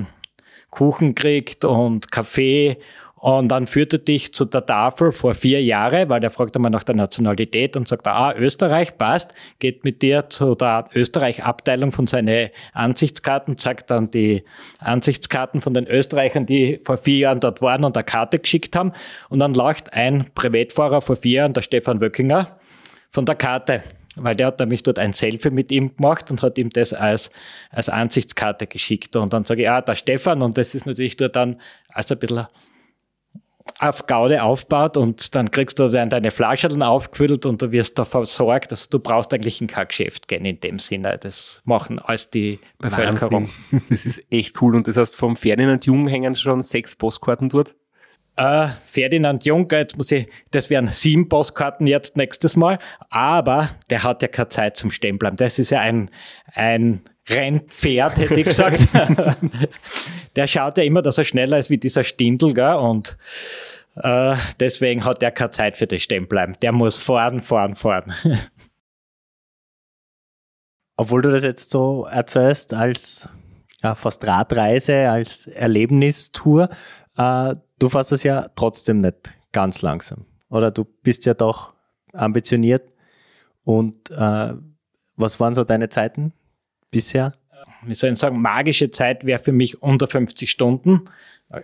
[0.70, 2.78] Kuchen gekriegt und Kaffee
[3.18, 6.70] und dann führt er dich zu der Tafel vor vier Jahren, weil der fragt einmal
[6.70, 12.06] nach der Nationalität und sagt, ah, Österreich passt, geht mit dir zu der Österreich-Abteilung von
[12.06, 14.44] seinen Ansichtskarten, zeigt dann die
[14.78, 18.92] Ansichtskarten von den Österreichern, die vor vier Jahren dort waren und eine Karte geschickt haben.
[19.28, 22.56] Und dann lacht ein Privatfahrer vor vier Jahren, der Stefan Wöckinger,
[23.10, 23.82] von der Karte
[24.20, 27.30] weil der hat nämlich dort ein Selfie mit ihm gemacht und hat ihm das als,
[27.70, 29.14] als Ansichtskarte geschickt.
[29.14, 31.60] Und dann sage ich, ah, der Stefan, und das ist natürlich dort dann
[31.90, 32.48] als ein bisschen
[33.78, 38.04] auf Gaude aufbaut und dann kriegst du dann deine Flaschen aufgefüllt und du wirst da
[38.04, 38.70] versorgt.
[38.70, 41.18] Also du brauchst eigentlich in kein Geschäft gehen in dem Sinne.
[41.18, 43.48] Das machen alles die Bevölkerung.
[43.70, 43.82] Wahnsinn.
[43.88, 44.74] Das ist echt cool.
[44.76, 47.74] Und das heißt, vom Ferdinand Jung hängen schon sechs Postkarten dort?
[48.36, 52.78] Äh, Ferdinand Jung, jetzt muss ich, das wären sieben Postkarten jetzt nächstes Mal,
[53.10, 55.34] aber der hat ja keine Zeit zum Stempeln.
[55.34, 56.08] Das ist ja ein,
[56.54, 58.88] ein Rennpferd, hätte ich gesagt.
[60.36, 62.74] der schaut ja immer, dass er schneller ist wie dieser Stindl, gell?
[62.74, 63.16] und
[63.96, 66.56] äh, deswegen hat er keine Zeit für das Stempeln.
[66.62, 68.12] Der muss fahren, fahren, fahren.
[70.96, 73.28] Obwohl du das jetzt so erzählst als
[73.82, 76.68] ja, fast Radreise, als Erlebnistour,
[77.16, 80.26] äh, du fährst das ja trotzdem nicht ganz langsam.
[80.50, 81.72] Oder du bist ja doch
[82.12, 82.92] ambitioniert.
[83.64, 84.54] Und äh,
[85.16, 86.32] was waren so deine Zeiten?
[86.90, 87.32] Bisher?
[87.82, 91.04] Wie soll ich sagen, magische Zeit wäre für mich unter 50 Stunden.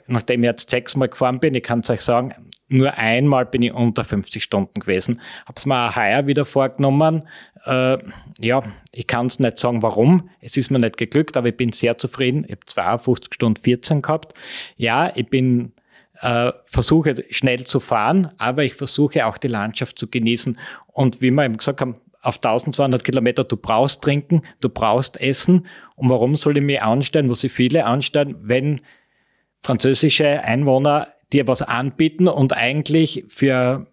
[0.07, 2.35] Nachdem ich jetzt sechsmal gefahren bin, ich kann es euch sagen,
[2.69, 5.21] nur einmal bin ich unter 50 Stunden gewesen.
[5.43, 7.29] Habe es mir auch heuer wieder vorgenommen.
[7.67, 7.99] Äh,
[8.41, 8.63] ja,
[8.93, 10.31] ich kann es nicht sagen, warum.
[10.41, 12.45] Es ist mir nicht geglückt, aber ich bin sehr zufrieden.
[12.45, 14.33] Ich habe 52 Stunden 14 gehabt.
[14.77, 15.73] Ja, ich bin
[16.21, 20.59] äh, versuche schnell zu fahren, aber ich versuche auch die Landschaft zu genießen.
[20.87, 25.67] Und wie wir eben gesagt haben, auf 1200 Kilometer, du brauchst trinken, du brauchst essen.
[25.97, 28.81] Und warum soll ich mich anstellen, wo sich viele anstellen, wenn
[29.63, 33.87] französische Einwohner dir was anbieten und eigentlich für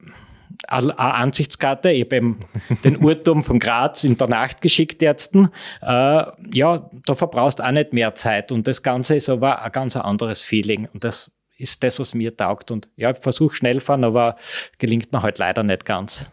[0.67, 2.39] eine Ansichtskarte, ich habe eben
[2.83, 5.45] den Urturm von Graz in der Nacht geschickt jetzt, äh,
[5.81, 10.41] ja, da verbrauchst auch nicht mehr Zeit und das Ganze ist aber ein ganz anderes
[10.41, 12.71] Feeling und das ist das, was mir taugt.
[12.71, 14.35] Und ja, ich versuche schnell fahren, aber
[14.79, 16.25] gelingt mir halt leider nicht ganz.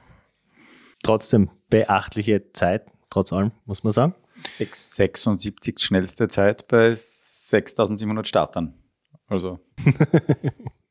[1.02, 4.14] Trotzdem beachtliche Zeit, trotz allem, muss man sagen.
[4.46, 8.76] 76 schnellste Zeit bei 6700 Startern.
[9.26, 9.58] Also.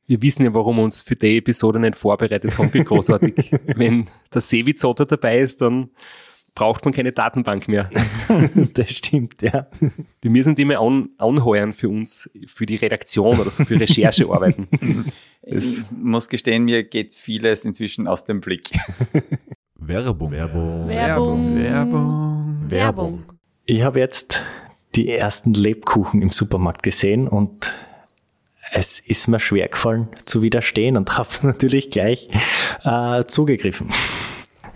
[0.10, 3.52] Wir wissen ja, warum wir uns für die Episode nicht vorbereitet haben, wie großartig.
[3.76, 5.90] Wenn der Sevi-Zotter dabei ist, dann
[6.56, 7.90] braucht man keine Datenbank mehr.
[8.74, 9.68] das stimmt, ja.
[10.22, 14.70] Wir müssen die mal an, anheuern für uns, für die Redaktion oder so, für Recherchearbeiten.
[15.42, 18.70] ich muss gestehen, mir geht vieles inzwischen aus dem Blick.
[19.80, 20.32] Werbung.
[20.32, 20.88] Werbung.
[20.88, 21.56] Werbung.
[21.56, 22.58] Werbung.
[22.68, 23.24] Werbung.
[23.66, 24.42] Ich habe jetzt
[24.96, 27.74] die ersten Lebkuchen im Supermarkt gesehen und
[28.72, 32.28] es ist mir schwer gefallen zu widerstehen und habe natürlich gleich
[32.84, 33.90] äh, zugegriffen.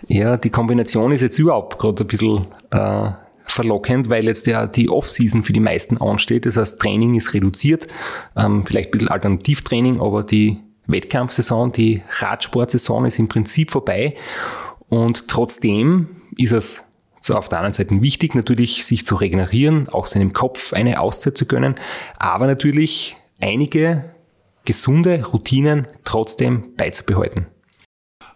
[0.06, 3.10] Ja, die Kombination ist jetzt überhaupt gerade ein bisschen äh,
[3.44, 6.46] verlockend, weil jetzt ja die Off-Season für die meisten ansteht.
[6.46, 7.88] Das heißt, Training ist reduziert,
[8.36, 14.16] ähm, vielleicht ein bisschen Alternativtraining, aber die Wettkampfsaison, die Radsportsaison ist im Prinzip vorbei.
[14.92, 16.84] Und trotzdem ist es
[17.22, 21.34] so auf der anderen Seite wichtig, natürlich sich zu regenerieren, auch seinem Kopf eine Auszeit
[21.34, 21.76] zu gönnen,
[22.18, 24.14] aber natürlich einige
[24.66, 27.46] gesunde Routinen trotzdem beizubehalten.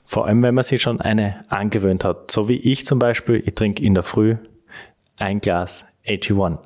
[0.06, 2.30] Vor allem, wenn man sich schon eine angewöhnt hat.
[2.30, 4.36] So wie ich zum Beispiel, ich trinke in der Früh
[5.18, 6.60] ein Glas AG1.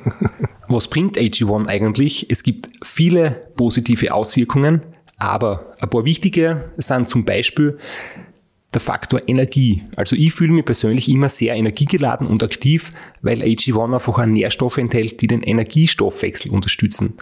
[0.68, 2.30] Was bringt AG1 eigentlich?
[2.30, 4.86] Es gibt viele positive Auswirkungen,
[5.18, 7.76] aber ein paar wichtige sind zum Beispiel
[8.74, 9.82] der Faktor Energie.
[9.96, 12.92] Also ich fühle mich persönlich immer sehr energiegeladen und aktiv,
[13.22, 17.14] weil AG1 einfach Nährstoffe enthält, die den Energiestoffwechsel unterstützen.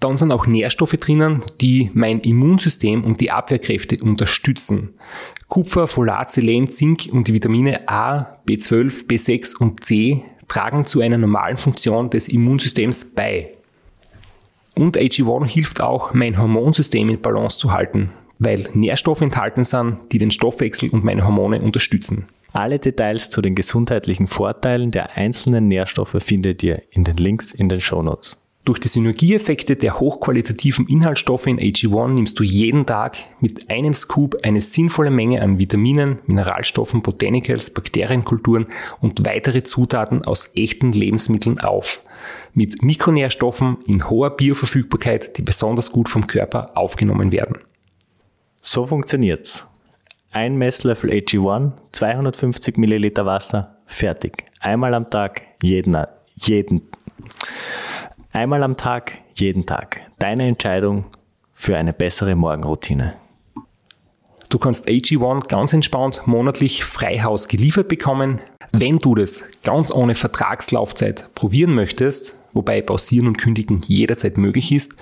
[0.00, 4.94] Dann sind auch Nährstoffe drinnen, die mein Immunsystem und die Abwehrkräfte unterstützen.
[5.48, 11.18] Kupfer, Folat, Selen, Zink und die Vitamine A, B12, B6 und C tragen zu einer
[11.18, 13.50] normalen Funktion des Immunsystems bei.
[14.74, 18.10] Und AG1 hilft auch, mein Hormonsystem in Balance zu halten,
[18.40, 22.26] weil Nährstoffe enthalten sind, die den Stoffwechsel und meine Hormone unterstützen.
[22.52, 27.68] Alle Details zu den gesundheitlichen Vorteilen der einzelnen Nährstoffe findet ihr in den Links in
[27.68, 28.40] den Shownotes.
[28.64, 34.36] Durch die Synergieeffekte der hochqualitativen Inhaltsstoffe in AG1 nimmst du jeden Tag mit einem Scoop
[34.42, 38.66] eine sinnvolle Menge an Vitaminen, Mineralstoffen, Botanicals, Bakterienkulturen
[39.00, 42.02] und weitere Zutaten aus echten Lebensmitteln auf.
[42.52, 47.60] Mit Mikronährstoffen in hoher Bioverfügbarkeit, die besonders gut vom Körper aufgenommen werden.
[48.62, 49.66] So funktioniert's.
[50.32, 54.44] Ein Messlöffel AG1, 250 Milliliter Wasser, fertig.
[54.60, 55.96] Einmal am Tag, jeden,
[56.36, 56.82] jeden.
[58.30, 60.02] Einmal am Tag, jeden Tag.
[60.18, 61.06] Deine Entscheidung
[61.54, 63.14] für eine bessere Morgenroutine.
[64.50, 68.40] Du kannst AG1 ganz entspannt monatlich Freihaus geliefert bekommen.
[68.72, 74.96] Wenn du das ganz ohne Vertragslaufzeit probieren möchtest, wobei pausieren und kündigen jederzeit möglich ist,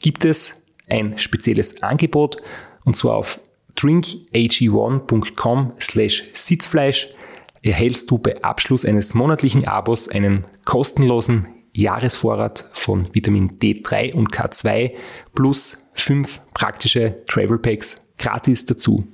[0.00, 2.42] gibt es ein spezielles Angebot
[2.84, 3.40] und zwar auf
[3.76, 7.10] drinkag1.com slash Sitzfleisch
[7.62, 14.92] erhältst du bei Abschluss eines monatlichen Abos einen kostenlosen Jahresvorrat von Vitamin D3 und K2
[15.34, 19.04] plus fünf praktische Travel Packs gratis dazu.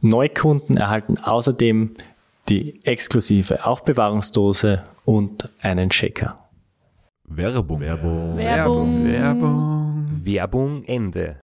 [0.00, 1.92] Neukunden erhalten außerdem
[2.48, 6.38] die exklusive Aufbewahrungsdose und einen Shaker.
[7.24, 7.80] Werbung.
[7.80, 8.36] Werbung.
[8.36, 9.04] Werbung.
[9.04, 10.20] Werbung.
[10.22, 11.40] Werbung Ende.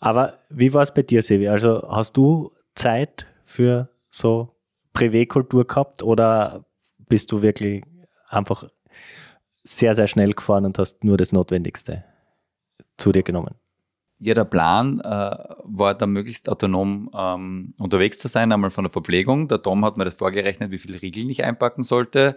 [0.00, 1.48] Aber wie war es bei dir, Sevi?
[1.48, 4.54] Also hast du Zeit für so
[4.92, 6.64] Privatkultur gehabt oder
[7.08, 7.82] bist du wirklich
[8.28, 8.64] einfach
[9.64, 12.04] sehr, sehr schnell gefahren und hast nur das Notwendigste
[12.96, 13.54] zu dir genommen?
[14.20, 18.92] Ja, der Plan äh, war da möglichst autonom ähm, unterwegs zu sein, einmal von der
[18.92, 19.46] Verpflegung.
[19.46, 22.34] Der Tom hat mir das vorgerechnet, wie viele Regeln ich einpacken sollte.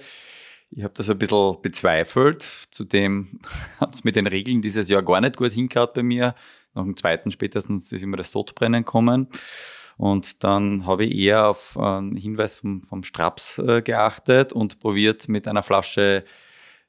[0.69, 2.67] Ich habe das ein bisschen bezweifelt.
[2.69, 3.39] Zudem
[3.79, 6.35] hat es mit den Regeln dieses Jahr gar nicht gut hingehauen bei mir.
[6.73, 9.27] Nach dem zweiten spätestens ist immer das Sodbrennen kommen.
[9.97, 15.27] Und dann habe ich eher auf einen Hinweis vom, vom Straps äh, geachtet und probiert
[15.29, 16.23] mit einer Flasche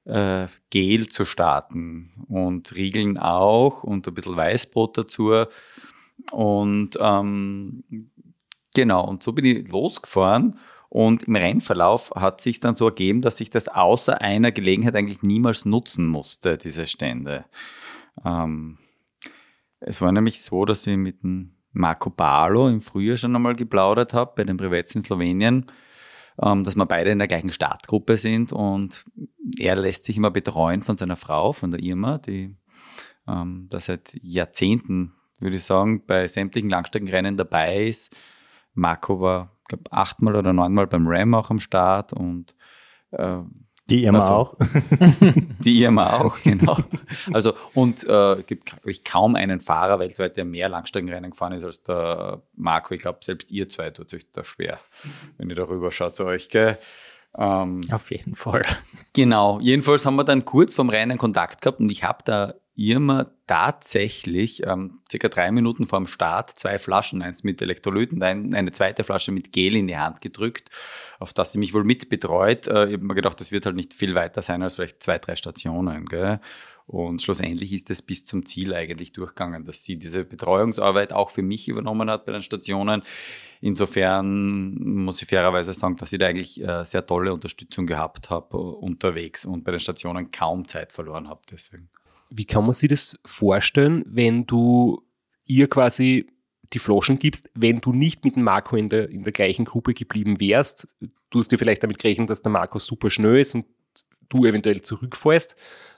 [0.05, 5.45] äh, Gel zu starten und Riegeln auch und ein bisschen Weißbrot dazu.
[6.31, 7.85] Und ähm,
[8.75, 10.59] genau, und so bin ich losgefahren.
[10.89, 15.23] Und im Rennverlauf hat sich dann so ergeben, dass ich das außer einer Gelegenheit eigentlich
[15.23, 17.47] niemals nutzen musste, diese Stände.
[18.25, 18.77] Ähm,
[19.85, 24.15] es war nämlich so, dass ich mit dem Marco Barlo im Frühjahr schon einmal geplaudert
[24.15, 25.67] habe bei den Privats in Slowenien,
[26.43, 29.05] ähm, dass wir beide in der gleichen Startgruppe sind und
[29.59, 32.57] er lässt sich immer betreuen von seiner Frau, von der Irma, die
[33.27, 38.17] ähm, da seit Jahrzehnten, würde ich sagen, bei sämtlichen Langstreckenrennen dabei ist.
[38.75, 42.55] Marco war, glaube achtmal oder neunmal beim Ram auch am Start und
[43.13, 43.39] äh,
[43.93, 44.57] Die Irma Also, auch.
[45.61, 46.79] Die Irma auch, genau.
[47.31, 51.83] Also, und äh, gibt ich, kaum einen Fahrer weltweit, der mehr Langstreckenrennen gefahren ist als
[51.83, 52.95] der Marco.
[52.95, 54.79] Ich glaube, selbst ihr zwei tut euch da schwer,
[55.37, 56.79] wenn ihr darüber schaut zu euch, gell?
[57.37, 58.63] Ähm, Auf jeden Fall.
[59.13, 63.31] Genau, jedenfalls haben wir dann kurz vom Rennen Kontakt gehabt und ich habe da Irma
[63.47, 69.05] tatsächlich ähm, circa drei Minuten vor dem Start zwei Flaschen, eins mit Elektrolyten eine zweite
[69.05, 70.71] Flasche mit Gel in die Hand gedrückt,
[71.19, 72.67] auf das sie mich wohl mitbetreut.
[72.69, 75.19] Äh, ich habe mir gedacht, das wird halt nicht viel weiter sein als vielleicht zwei,
[75.19, 76.07] drei Stationen.
[76.07, 76.41] Gell?
[76.87, 81.43] Und schlussendlich ist es bis zum Ziel eigentlich durchgegangen, dass sie diese Betreuungsarbeit auch für
[81.43, 83.03] mich übernommen hat bei den Stationen.
[83.61, 88.57] Insofern muss ich fairerweise sagen, dass ich da eigentlich äh, sehr tolle Unterstützung gehabt habe
[88.57, 91.41] äh, unterwegs und bei den Stationen kaum Zeit verloren habe.
[91.51, 91.89] Deswegen.
[92.35, 95.03] Wie kann man sich das vorstellen, wenn du
[95.45, 96.27] ihr quasi
[96.73, 99.93] die Flaschen gibst, wenn du nicht mit dem Marco in der, in der gleichen Gruppe
[99.93, 100.89] geblieben wärst?
[101.31, 103.67] Du hast dir vielleicht damit gerechnet, dass der Marco super schnell ist und
[104.31, 105.57] du eventuell zurückfährst,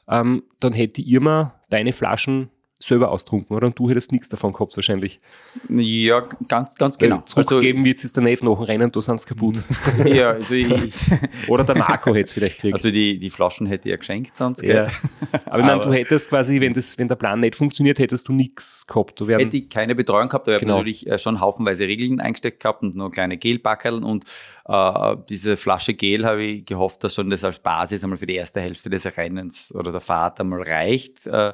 [0.08, 2.50] ähm, dann hätte Irma deine Flaschen
[2.86, 3.66] selber austrunken, oder?
[3.66, 5.20] Und du hättest nichts davon gehabt wahrscheinlich.
[5.68, 7.22] Ja, ganz, ganz genau.
[7.22, 9.62] Zurückgeben wird es dann nicht nach dem Rennen, da sind sie kaputt.
[10.04, 10.94] ja, also ich,
[11.48, 12.74] Oder der Marco hätte es vielleicht gekriegt.
[12.74, 14.62] also die, die Flaschen hätte ja geschenkt sonst.
[14.62, 14.84] ja.
[14.84, 14.90] Gell?
[15.46, 18.32] Aber ich meine, du hättest quasi, wenn, das, wenn der Plan nicht funktioniert, hättest du
[18.32, 19.20] nichts gehabt.
[19.20, 20.74] Du Hätte ich keine Betreuung gehabt, aber ich Genau.
[20.74, 24.24] habe natürlich äh, schon haufenweise Regeln eingesteckt gehabt und noch kleine Gelbackerl und
[24.66, 28.34] äh, diese Flasche Gel habe ich gehofft, dass schon das als Basis einmal für die
[28.34, 31.52] erste Hälfte des Rennens oder der Fahrt einmal reicht, äh,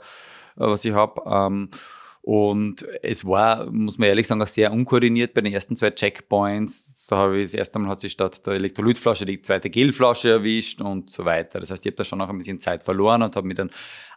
[0.56, 1.22] was ich habe.
[1.26, 1.70] Ähm,
[2.22, 7.06] und es war, muss man ehrlich sagen, auch sehr unkoordiniert bei den ersten zwei Checkpoints.
[7.08, 10.82] Da habe ich das erste Mal hat sich statt der Elektrolytflasche die zweite Gelflasche erwischt
[10.82, 11.60] und so weiter.
[11.60, 13.70] Das heißt, ich habe da schon auch ein bisschen Zeit verloren und habe mich dann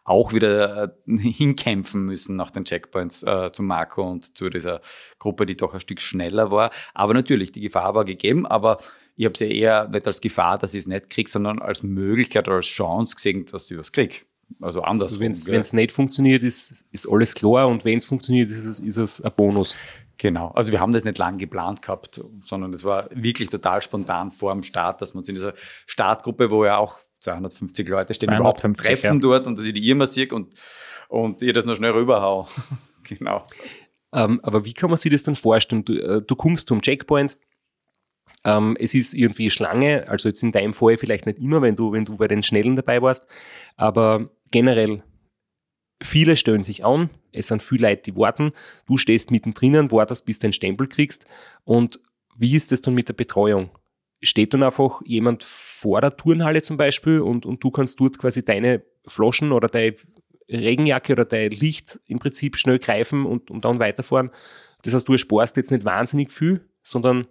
[0.03, 4.81] auch wieder äh, hinkämpfen müssen nach den Checkpoints äh, zu Marco und zu dieser
[5.17, 6.71] Gruppe, die doch ein Stück schneller war.
[6.93, 8.79] Aber natürlich, die Gefahr war gegeben, aber
[9.15, 12.47] ich habe sie eher nicht als Gefahr, dass ich es nicht kriege, sondern als Möglichkeit
[12.47, 14.17] oder als Chance gesehen, dass ich was kriege.
[14.61, 15.13] Also anders.
[15.13, 18.79] Also wenn es nicht funktioniert, ist, ist alles klar und wenn es funktioniert, ist es,
[18.79, 19.75] ist es ein Bonus.
[20.17, 24.31] Genau, also wir haben das nicht lang geplant gehabt, sondern es war wirklich total spontan
[24.31, 25.53] vor dem Start, dass wir uns in dieser
[25.85, 29.21] Startgruppe, wo ja auch 250 Leute stehen, überhaupt 250, treffen ja.
[29.21, 30.53] dort und dass ich die Irma sehe und,
[31.09, 32.47] und ihr das noch schnell rüberhau.
[33.07, 33.45] genau.
[34.13, 35.83] Ähm, aber wie kann man sich das dann vorstellen?
[35.83, 37.37] Du, äh, du kommst zum Checkpoint,
[38.45, 41.91] ähm, es ist irgendwie Schlange, also jetzt in deinem Fall vielleicht nicht immer, wenn du,
[41.91, 43.27] wenn du bei den Schnellen dabei warst,
[43.77, 44.97] aber generell,
[46.01, 48.51] viele stellen sich an, es sind viele Leute, die warten,
[48.85, 51.25] du stehst mittendrin, wartest, bis du den Stempel kriegst
[51.63, 51.99] und
[52.35, 53.69] wie ist das dann mit der Betreuung?
[54.21, 58.43] Steht dann einfach jemand vor der Turnhalle zum Beispiel und, und du kannst dort quasi
[58.43, 59.95] deine Flaschen oder deine
[60.49, 64.31] Regenjacke oder dein Licht im Prinzip schnell greifen und, und dann weiterfahren.
[64.83, 67.27] Das heißt, du sparst jetzt nicht wahnsinnig viel, sondern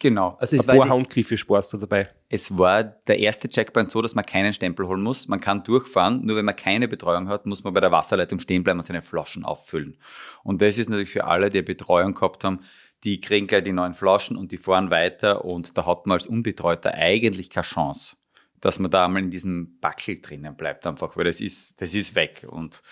[0.00, 0.36] Genau.
[0.40, 2.08] Also ein es war, paar Handgriffe sparst du dabei.
[2.30, 5.28] es war der erste Checkpoint so, dass man keinen Stempel holen muss.
[5.28, 8.64] Man kann durchfahren, nur wenn man keine Betreuung hat, muss man bei der Wasserleitung stehen
[8.64, 9.98] bleiben und seine Flaschen auffüllen.
[10.42, 12.60] Und das ist natürlich für alle, die Betreuung gehabt haben,
[13.04, 16.26] die kriegen gleich die neuen Flaschen und die fahren weiter und da hat man als
[16.26, 18.16] Unbetreuter eigentlich keine Chance,
[18.60, 22.14] dass man da einmal in diesem Backel drinnen bleibt einfach, weil das ist, das ist
[22.14, 22.82] weg und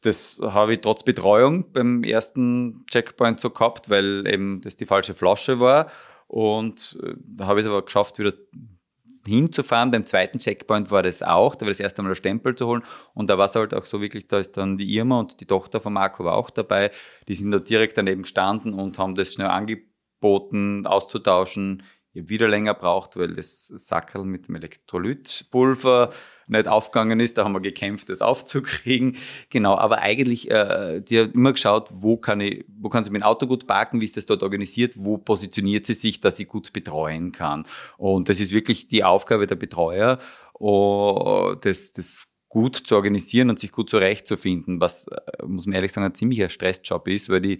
[0.00, 5.14] das habe ich trotz Betreuung beim ersten Checkpoint so gehabt, weil eben das die falsche
[5.14, 5.90] Flasche war
[6.28, 8.34] und äh, da habe ich es aber geschafft, wieder
[9.26, 9.90] hinzufahren.
[9.90, 12.82] Beim zweiten Checkpoint war das auch, da war das erste Mal der Stempel zu holen
[13.14, 15.46] und da war es halt auch so wirklich, da ist dann die Irma und die
[15.46, 16.90] Tochter von Marco war auch dabei,
[17.26, 21.82] die sind da direkt daneben gestanden und haben das schnell angeboten, auszutauschen.
[22.26, 26.10] Wieder länger braucht, weil das Sackerl mit dem Elektrolytpulver
[26.48, 27.36] nicht aufgegangen ist.
[27.36, 29.16] Da haben wir gekämpft, das aufzukriegen.
[29.50, 33.22] Genau, aber eigentlich, äh, die hat immer geschaut, wo kann ich, wo kann sie dem
[33.22, 36.72] Auto gut parken, wie ist das dort organisiert, wo positioniert sie sich, dass sie gut
[36.72, 37.64] betreuen kann.
[37.96, 40.18] Und das ist wirklich die Aufgabe der Betreuer,
[40.54, 45.92] oh, das, das gut zu organisieren und sich gut zurechtzufinden, was, äh, muss man ehrlich
[45.92, 47.58] sagen, ein ziemlicher Stressjob ist, weil die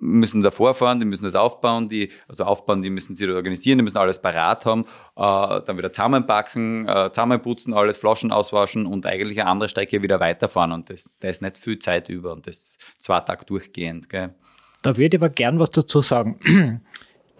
[0.00, 3.84] müssen davor fahren, die müssen das aufbauen, die, also aufbauen, die müssen sie organisieren, die
[3.84, 4.84] müssen alles parat haben,
[5.16, 10.20] äh, dann wieder zusammenpacken, äh, zusammenputzen, alles Flaschen auswaschen und eigentlich eine andere Strecke wieder
[10.20, 14.08] weiterfahren und das, da ist nicht viel Zeit über und das zwei Tage durchgehend.
[14.08, 14.34] Gell?
[14.82, 16.82] Da würde ich aber gern was dazu sagen.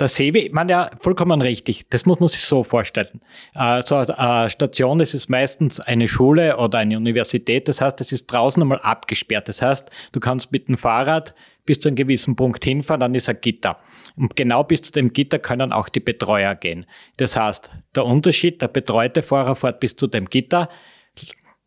[0.03, 3.21] Der Sebi, meine ja vollkommen richtig, das muss man sich so vorstellen.
[3.55, 8.11] Äh, so eine Station, das ist meistens eine Schule oder eine Universität, das heißt, es
[8.11, 9.47] ist draußen einmal abgesperrt.
[9.47, 11.37] Das heißt, du kannst mit dem Fahrrad
[11.67, 13.79] bis zu einem gewissen Punkt hinfahren, dann ist ein Gitter.
[14.17, 16.85] Und genau bis zu dem Gitter können auch die Betreuer gehen.
[17.19, 20.69] Das heißt, der Unterschied, der betreute Fahrer fährt bis zu dem Gitter,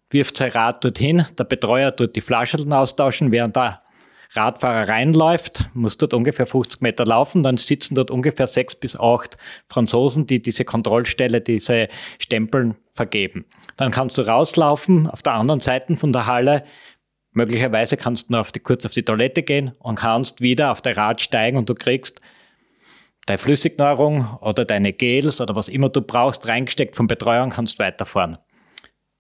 [0.10, 3.82] wirft sein Rad dorthin, der Betreuer tut die Flaschen austauschen, während der
[4.36, 9.38] Radfahrer reinläuft, muss dort ungefähr 50 Meter laufen, dann sitzen dort ungefähr sechs bis acht
[9.70, 11.88] Franzosen, die diese Kontrollstelle, diese
[12.20, 13.46] Stempeln vergeben.
[13.78, 16.64] Dann kannst du rauslaufen auf der anderen Seite von der Halle.
[17.32, 20.82] Möglicherweise kannst du noch auf die, kurz auf die Toilette gehen und kannst wieder auf
[20.82, 22.22] dein Rad steigen und du kriegst
[23.26, 27.80] deine Flüssignahrung oder deine Gels oder was immer du brauchst reingesteckt vom Betreuer und kannst
[27.80, 28.38] weiterfahren.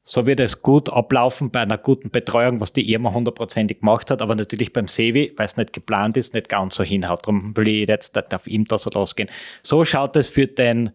[0.07, 4.21] So wird es gut ablaufen bei einer guten Betreuung, was die Irma hundertprozentig gemacht hat,
[4.21, 7.25] aber natürlich beim Sevi, weil es nicht geplant ist, nicht ganz so hinhaut.
[7.25, 9.31] Darum will ich jetzt nicht auf ihm da so losgehen.
[9.63, 10.91] So schaut es für den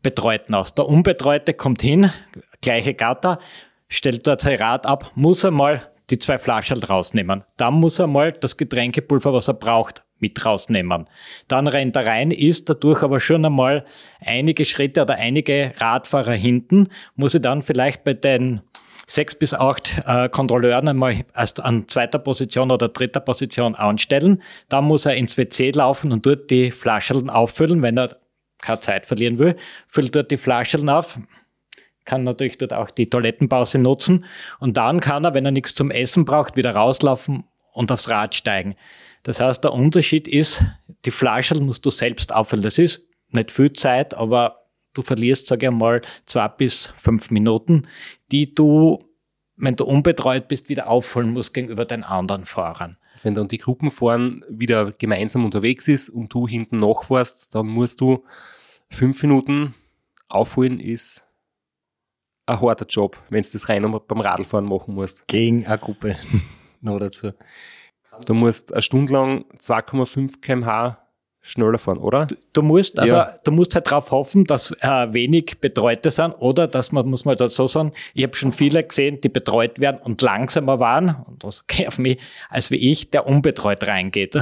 [0.00, 0.76] Betreuten aus.
[0.76, 2.12] Der Unbetreute kommt hin,
[2.60, 3.40] gleiche Gatter,
[3.88, 7.42] stellt dort sein Rad ab, muss er mal die zwei Flaschen rausnehmen.
[7.56, 11.06] Dann muss er mal das Getränkepulver, was er braucht, mit rausnehmen.
[11.48, 13.84] Dann rennt er rein, ist dadurch aber schon einmal
[14.20, 18.62] einige Schritte oder einige Radfahrer hinten, muss er dann vielleicht bei den
[19.06, 24.42] sechs bis acht äh, Kontrolleuren einmal erst an zweiter Position oder dritter Position anstellen.
[24.68, 28.16] Dann muss er ins WC laufen und dort die Flaschen auffüllen, wenn er
[28.62, 29.56] keine Zeit verlieren will.
[29.88, 31.18] Füllt dort die Flaschen auf,
[32.04, 34.24] kann natürlich dort auch die Toilettenpause nutzen
[34.60, 38.34] und dann kann er, wenn er nichts zum Essen braucht, wieder rauslaufen und aufs Rad
[38.34, 38.76] steigen.
[39.22, 40.64] Das heißt, der Unterschied ist,
[41.04, 42.62] die Flaschen musst du selbst auffüllen.
[42.62, 44.56] Das ist nicht viel Zeit, aber
[44.94, 47.86] du verlierst, sage ich mal, zwei bis fünf Minuten,
[48.30, 48.98] die du,
[49.56, 52.96] wenn du unbetreut bist, wieder auffüllen musst gegenüber den anderen Fahrern.
[53.22, 58.24] Wenn dann die Gruppenfahren wieder gemeinsam unterwegs ist und du hinten nachfährst, dann musst du
[58.90, 59.74] fünf Minuten
[60.28, 61.26] aufholen, ist
[62.46, 65.26] ein harter Job, wenn du das rein beim Radlfahren machen musst.
[65.28, 66.16] Gegen eine Gruppe
[66.80, 67.30] noch dazu.
[68.24, 70.98] Du musst eine Stunde lang 2,5 km/h
[71.42, 72.26] schneller fahren, oder?
[72.26, 73.34] Du, du musst, also ja.
[73.42, 77.36] du musst halt darauf hoffen, dass äh, wenig Betreute sind oder dass man, muss man
[77.36, 81.42] da so sagen, ich habe schon viele gesehen, die betreut werden und langsamer waren, und
[81.42, 82.18] das geht auf mich,
[82.48, 84.38] als wie ich, der unbetreut reingeht.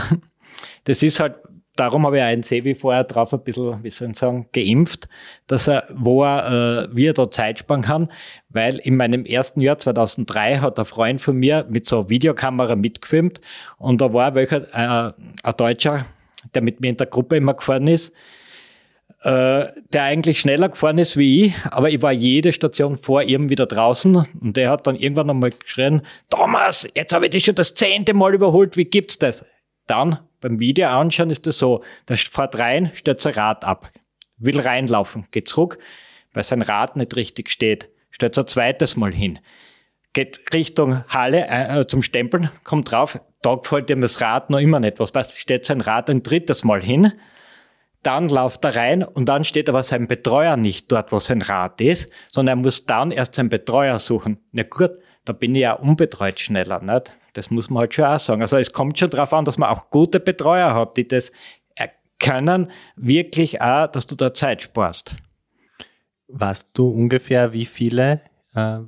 [0.84, 1.36] Das ist halt
[1.76, 5.08] darum habe ich einen Sebi vorher drauf ein bisschen, wie soll ich sagen, geimpft,
[5.46, 8.10] dass er, wo er, äh, wie er da Zeit sparen kann,
[8.48, 12.76] weil in meinem ersten Jahr 2003 hat ein Freund von mir mit so einer Videokamera
[12.76, 13.40] mitgefilmt
[13.78, 15.12] und da war welcher, äh,
[15.42, 16.06] ein Deutscher,
[16.54, 18.14] der mit mir in der Gruppe immer gefahren ist,
[19.22, 23.50] äh, der eigentlich schneller gefahren ist wie ich, aber ich war jede Station vor ihm
[23.50, 27.54] wieder draußen und der hat dann irgendwann einmal geschrien, Thomas, jetzt habe ich dich schon
[27.54, 29.44] das zehnte Mal überholt, wie gibt's das?
[29.86, 33.90] Dann beim Video anschauen ist das so, der fährt rein, stellt sein Rad ab,
[34.36, 35.78] will reinlaufen, geht zurück,
[36.32, 39.38] weil sein Rad nicht richtig steht, stellt ein zweites Mal hin,
[40.12, 44.80] geht Richtung Halle äh, zum Stempeln, kommt drauf, da gefällt ihm das Rad noch immer
[44.80, 45.00] nicht.
[45.00, 47.12] Was heißt, stellt sein Rad ein drittes Mal hin,
[48.02, 51.80] dann läuft er rein und dann steht aber sein Betreuer nicht dort, wo sein Rad
[51.80, 54.38] ist, sondern er muss dann erst seinen Betreuer suchen.
[54.52, 54.92] Na gut,
[55.24, 57.14] da bin ich ja unbetreut schneller, nicht?
[57.34, 58.42] Das muss man halt schon auch sagen.
[58.42, 61.32] Also es kommt schon darauf an, dass man auch gute Betreuer hat, die das
[62.20, 65.16] können, wirklich auch, dass du da Zeit sparst.
[66.28, 68.20] Weißt du ungefähr, wie viele
[68.54, 68.78] äh,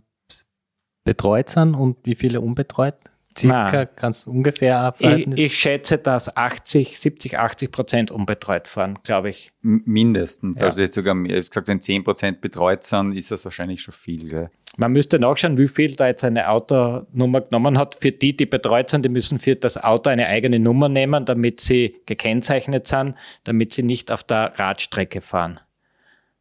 [1.02, 2.94] betreut sind und wie viele unbetreut?
[3.38, 3.88] Circa Nein.
[3.96, 9.52] kannst du ungefähr ich, ich schätze, dass 80, 70, 80 Prozent unbetreut fahren, glaube ich.
[9.62, 10.60] mindestens.
[10.60, 10.66] Ja.
[10.66, 14.28] Also jetzt sogar, ich gesagt, wenn 10 Prozent betreut sind, ist das wahrscheinlich schon viel.
[14.28, 14.50] Gell?
[14.76, 17.94] Man müsste nachschauen, wie viel da jetzt eine Autonummer genommen hat.
[17.94, 21.60] Für die, die betreut sind, die müssen für das Auto eine eigene Nummer nehmen, damit
[21.60, 23.14] sie gekennzeichnet sind,
[23.44, 25.60] damit sie nicht auf der Radstrecke fahren.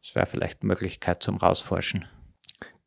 [0.02, 2.06] Das wäre vielleicht eine Möglichkeit zum Rausforschen.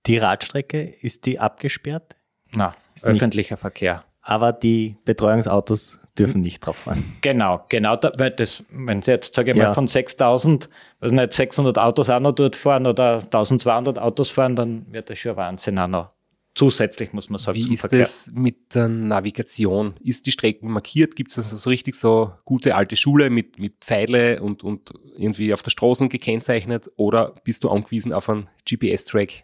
[0.06, 2.16] Die Radstrecke, ist die abgesperrt?
[2.54, 4.04] Na, öffentlicher Verkehr.
[4.22, 7.04] Aber die Betreuungsautos dürfen nicht drauf fahren.
[7.22, 9.68] Genau, genau, da, weil das, wenn jetzt, sage ich ja.
[9.68, 10.68] mal, von 6000,
[11.00, 15.20] also nicht 600 Autos auch noch dort fahren oder 1200 Autos fahren, dann wird das
[15.20, 16.10] schon Wahnsinn auch noch.
[16.56, 17.58] Zusätzlich muss man sagen.
[17.58, 18.00] Wie ist Verkehr.
[18.00, 19.96] das mit der Navigation?
[20.06, 21.18] Ist die Strecke markiert?
[21.18, 25.54] Gibt es also so richtig so gute alte Schule mit, mit Pfeile und, und irgendwie
[25.54, 29.44] auf der Straße gekennzeichnet oder bist du angewiesen auf einen GPS-Track?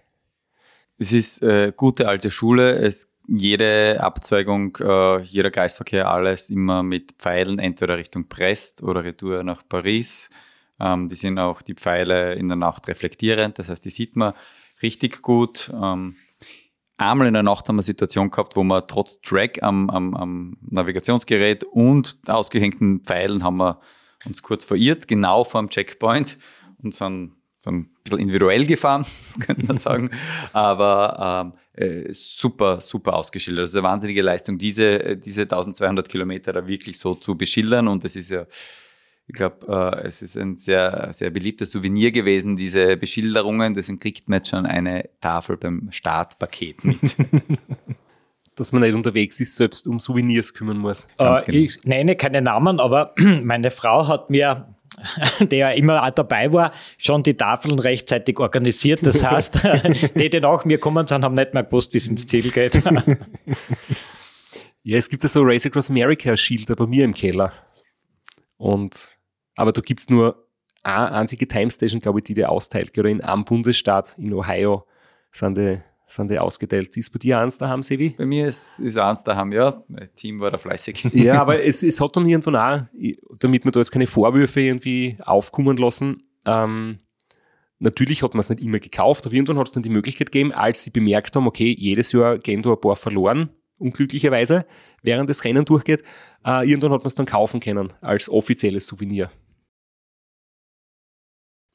[1.00, 2.76] Es ist äh, gute alte Schule.
[2.76, 9.44] Es, jede Abzweigung, äh, jeder Kreisverkehr, alles immer mit Pfeilen, entweder Richtung Brest oder Retour
[9.44, 10.30] nach Paris.
[10.80, 14.34] Ähm, die sind auch die Pfeile in der Nacht reflektierend, das heißt, die sieht man
[14.82, 15.72] richtig gut.
[15.74, 16.18] Ähm,
[16.98, 20.14] einmal in der Nacht haben wir eine Situation gehabt, wo wir trotz Track am, am,
[20.14, 23.80] am Navigationsgerät und ausgehängten Pfeilen haben wir
[24.26, 26.38] uns kurz verirrt, genau vor dem Checkpoint
[26.84, 29.06] und sind dann ein bisschen individuell gefahren,
[29.40, 30.10] könnte man sagen.
[30.52, 33.64] Aber ähm, äh, super, super ausgeschildert.
[33.64, 37.88] Also eine wahnsinnige Leistung, diese, äh, diese 1200 Kilometer da wirklich so zu beschildern.
[37.88, 38.46] Und das ist ja,
[39.28, 43.74] ich glaube, äh, es ist ein sehr, sehr beliebtes Souvenir gewesen, diese Beschilderungen.
[43.74, 47.00] Deswegen kriegt man jetzt schon eine Tafel beim Startpaket mit.
[48.56, 51.06] dass man nicht unterwegs ist, selbst um Souvenirs kümmern muss.
[51.18, 51.48] Äh, genau.
[51.48, 53.14] Ich nenne keine Namen, aber
[53.44, 54.71] meine Frau hat mir
[55.40, 59.06] der ja immer auch dabei war, schon die Tafeln rechtzeitig organisiert.
[59.06, 59.60] Das heißt,
[60.16, 62.76] die, die nach mir kommen sind, haben nicht mehr gewusst, wie es ins Ziel geht.
[64.84, 67.54] ja, es gibt ja so Race Across America Schilder bei mir im Keller.
[68.58, 69.18] Und,
[69.56, 70.48] aber da gibt es nur
[70.84, 72.94] eine einzige Time Station, glaube ich, die dir austeilt.
[72.94, 74.86] Gerade in einem Bundesstaat, in Ohio,
[75.32, 75.82] sind die
[76.12, 76.96] sind die ausgeteilt.
[76.98, 78.16] Ist bei dir eins daheim, Sevi?
[78.18, 79.82] Bei mir ist, ist eins daheim, ja.
[79.88, 81.10] Mein Team war da fleißig.
[81.14, 82.88] Ja, aber es, es hat dann irgendwann auch,
[83.40, 87.00] damit wir da jetzt keine Vorwürfe irgendwie aufkommen lassen, ähm,
[87.80, 90.52] natürlich hat man es nicht immer gekauft, aber irgendwann hat es dann die Möglichkeit gegeben,
[90.52, 94.66] als sie bemerkt haben, okay, jedes Jahr gehen da ein paar verloren, unglücklicherweise,
[95.02, 96.04] während das Rennen durchgeht,
[96.46, 99.32] äh, irgendwann hat man es dann kaufen können als offizielles Souvenir.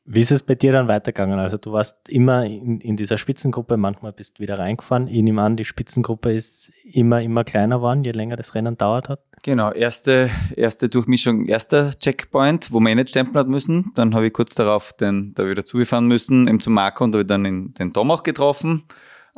[0.08, 1.40] Wie ist es bei dir dann weitergegangen?
[1.40, 5.08] Also du warst immer in, in dieser Spitzengruppe, manchmal bist du wieder reingefahren.
[5.08, 9.08] Ich nehme an, die Spitzengruppe ist immer, immer kleiner geworden, je länger das Rennen dauert
[9.08, 9.20] hat.
[9.42, 13.90] Genau, erste, erste Durchmischung, erster Checkpoint, wo man eh nicht stempeln hat müssen.
[13.96, 17.18] Dann habe ich kurz darauf den, da wieder zugefahren müssen, eben zum Marco und da
[17.18, 18.84] habe ich dann in, den Tom auch getroffen.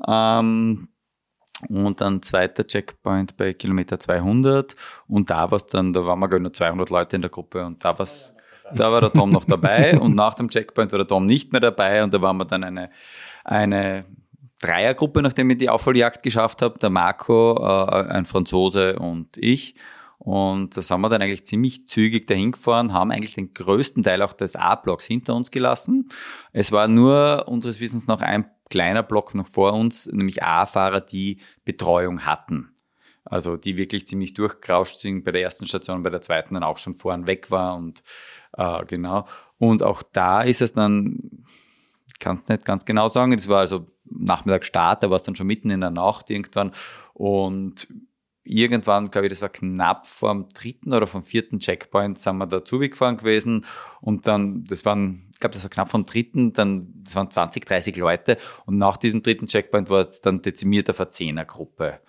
[0.06, 0.88] Ähm,
[1.68, 4.76] und dann zweiter Checkpoint bei Kilometer 200
[5.08, 7.64] und da war es dann, da waren wir gar nur 200 Leute in der Gruppe
[7.64, 8.32] und da war es
[8.74, 11.60] da war der Tom noch dabei und nach dem Checkpoint war der Tom nicht mehr
[11.60, 12.90] dabei und da waren wir dann eine,
[13.44, 14.04] eine
[14.60, 16.78] Dreiergruppe, nachdem ich die Aufholjagd geschafft habe.
[16.78, 19.74] Der Marco, äh, ein Franzose und ich.
[20.18, 24.20] Und da sind wir dann eigentlich ziemlich zügig dahin gefahren, haben eigentlich den größten Teil
[24.20, 26.08] auch des A-Blocks hinter uns gelassen.
[26.52, 31.40] Es war nur unseres Wissens noch ein kleiner Block noch vor uns, nämlich A-Fahrer, die
[31.64, 32.74] Betreuung hatten.
[33.24, 36.78] Also die wirklich ziemlich durchgerauscht sind bei der ersten Station, bei der zweiten dann auch
[36.78, 38.02] schon vorn weg war und
[38.58, 39.24] äh, genau.
[39.56, 41.44] Und auch da ist es dann,
[42.18, 45.36] kann es nicht ganz genau sagen, es war also Nachmittag Start, da war es dann
[45.36, 46.72] schon mitten in der Nacht irgendwann
[47.14, 47.86] und
[48.42, 52.64] irgendwann, glaube ich, das war knapp vom dritten oder vom vierten Checkpoint, sind wir da
[52.64, 53.64] zugefahren gewesen
[54.00, 57.64] und dann, das waren, ich glaube, das war knapp vom dritten, dann, das waren 20,
[57.64, 62.00] 30 Leute und nach diesem dritten Checkpoint war es dann dezimiert auf eine Zehnergruppe.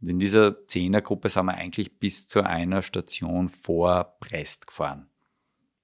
[0.00, 5.10] Und in dieser Zehnergruppe sind wir eigentlich bis zu einer Station vor Brest gefahren.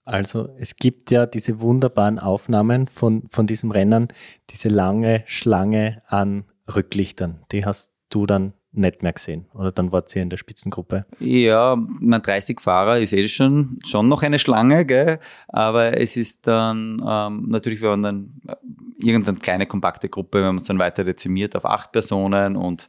[0.04, 4.08] Also es gibt ja diese wunderbaren Aufnahmen von, von diesem Rennen,
[4.50, 7.44] diese lange Schlange an Rücklichtern.
[7.52, 11.06] Die hast du dann nicht mehr gesehen oder dann wart ihr in der Spitzengruppe?
[11.20, 15.20] Ja, na 30 Fahrer ist eh schon, schon noch eine Schlange, gell?
[15.48, 18.56] aber es ist dann ähm, natürlich, wir waren dann äh,
[18.98, 22.88] irgendeine kleine kompakte Gruppe, wir haben uns dann weiter dezimiert auf acht Personen und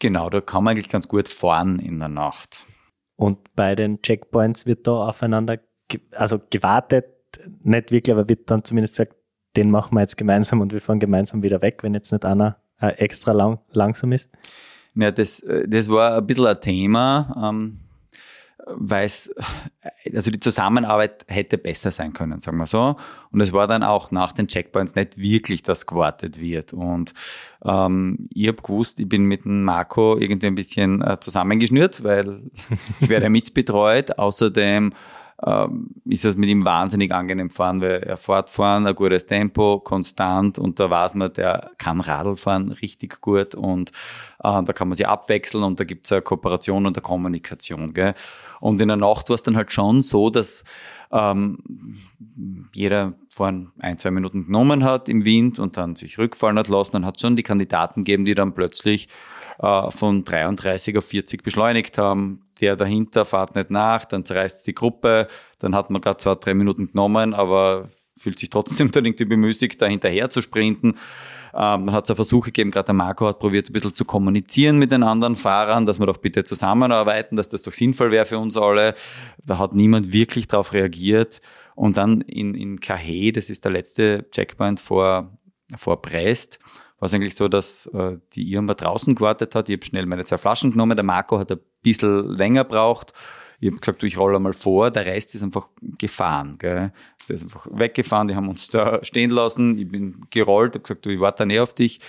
[0.00, 2.66] genau, da kann man eigentlich ganz gut fahren in der Nacht.
[3.16, 5.58] Und bei den Checkpoints wird da aufeinander
[6.14, 7.06] also gewartet,
[7.62, 9.14] nicht wirklich, aber wird dann zumindest gesagt,
[9.56, 12.56] den machen wir jetzt gemeinsam und wir fahren gemeinsam wieder weg, wenn jetzt nicht einer
[12.80, 14.30] äh, extra lang, langsam ist?
[14.94, 17.78] Ja, das, äh, das war ein bisschen ein Thema, ähm,
[18.70, 19.34] weil es,
[20.14, 22.96] also die Zusammenarbeit hätte besser sein können, sagen wir so.
[23.30, 26.72] Und es war dann auch nach den Checkpoints nicht wirklich, dass gewartet wird.
[26.72, 27.14] Und
[27.64, 32.42] ähm, ich habe gewusst, ich bin mit dem Marco irgendwie ein bisschen äh, zusammengeschnürt, weil
[33.00, 34.18] ich werde mitbetreut.
[34.18, 34.92] Außerdem
[35.44, 39.78] ähm, ist es mit ihm wahnsinnig angenehm fahren, weil er fährt fahren, ein gutes Tempo,
[39.78, 43.90] konstant und da weiß man, der kann Radl fahren richtig gut und
[44.42, 47.94] äh, da kann man sich abwechseln und da gibt es eine Kooperation und eine Kommunikation.
[47.94, 48.14] Gell?
[48.60, 50.64] Und in der Nacht war es dann halt schon so, dass
[51.12, 51.58] ähm,
[52.72, 56.92] jeder vorhin ein, zwei Minuten genommen hat im Wind und dann sich rückfallen hat lassen.
[56.92, 59.08] Dann hat es schon die Kandidaten gegeben, die dann plötzlich
[59.60, 64.74] äh, von 33 auf 40 beschleunigt haben der dahinter fährt nicht nach, dann zerreißt die
[64.74, 65.28] Gruppe,
[65.58, 69.80] dann hat man gerade zwei, drei Minuten genommen, aber fühlt sich trotzdem dann irgendwie bemüßigt,
[69.80, 70.94] da hinterher zu sprinten.
[71.54, 74.78] Ähm, dann hat es Versuche gegeben, gerade der Marco hat probiert, ein bisschen zu kommunizieren
[74.78, 78.38] mit den anderen Fahrern, dass wir doch bitte zusammenarbeiten, dass das doch sinnvoll wäre für
[78.38, 78.94] uns alle.
[79.44, 81.40] Da hat niemand wirklich darauf reagiert.
[81.74, 85.38] Und dann in, in Kahe, das ist der letzte Checkpoint vor,
[85.76, 86.58] vor Brest,
[86.98, 89.68] war es eigentlich so, dass äh, die Irma draußen gewartet hat.
[89.68, 90.96] Ich habe schnell meine zwei Flaschen genommen.
[90.96, 93.12] Der Marco hat ein bisschen länger braucht.
[93.60, 94.90] Ich habe gesagt, du, ich rolle mal vor.
[94.90, 96.56] Der Rest ist einfach gefahren.
[96.58, 96.92] Gell?
[97.28, 98.28] Der ist einfach weggefahren.
[98.28, 99.78] Die haben uns da stehen lassen.
[99.78, 102.00] Ich bin gerollt, habe gesagt, du, ich warte näher auf dich.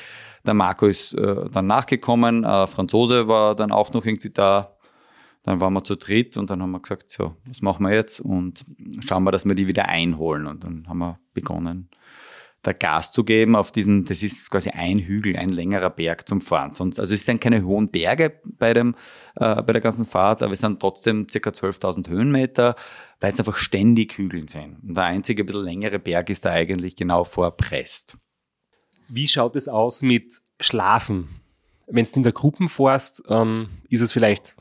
[0.45, 2.43] Der Marco ist äh, dann nachgekommen.
[2.43, 4.75] Äh, Franzose war dann auch noch irgendwie da.
[5.43, 8.19] Dann waren wir zu dritt und dann haben wir gesagt, so, was machen wir jetzt?
[8.19, 8.65] Und
[9.07, 10.47] schauen wir, dass wir die wieder einholen.
[10.47, 11.89] Und dann haben wir begonnen,
[12.69, 16.41] da Gas zu geben auf diesen, das ist quasi ein Hügel, ein längerer Berg zum
[16.41, 16.71] Fahren.
[16.71, 18.95] Sonst, also es sind keine hohen Berge bei, dem,
[19.35, 22.75] äh, bei der ganzen Fahrt, aber es sind trotzdem circa 12.000 Höhenmeter,
[23.19, 24.77] weil es einfach ständig Hügeln sind.
[24.83, 28.17] Und der einzige bisschen längere Berg ist da eigentlich genau vor Brest.
[29.07, 31.27] Wie schaut es aus mit Schlafen?
[31.89, 34.55] wenn du in der Gruppe fährst, ähm, ist es vielleicht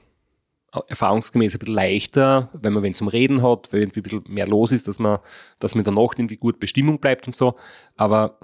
[0.73, 4.47] erfahrungsgemäß ein bisschen leichter, wenn man wenn zum Reden hat, weil irgendwie ein bisschen mehr
[4.47, 5.19] los ist, dass man,
[5.59, 7.55] dass man in der Nacht irgendwie gut Bestimmung bleibt und so.
[7.97, 8.39] Aber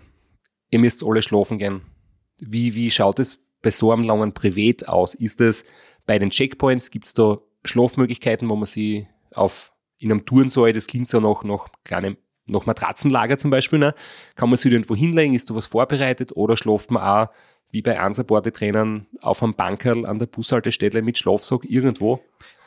[0.71, 1.83] ihr müsst alle schlafen gehen.
[2.39, 5.15] Wie, wie schaut es bei so einem langen Privat aus?
[5.15, 5.65] Ist es
[6.07, 10.87] bei den Checkpoints, gibt es da Schlafmöglichkeiten, wo man sie auf in einem Tourensaal, das
[10.87, 13.95] klingt so nach, nach kleinem nach Matratzenlager zum Beispiel, ne?
[14.37, 17.29] kann man sich irgendwo hinlegen, ist da was vorbereitet oder schlaft man auch
[17.71, 22.21] wie bei Unsupported-Trainern auf einem Bankerl an der Bushaltestelle mit Schlafsack irgendwo?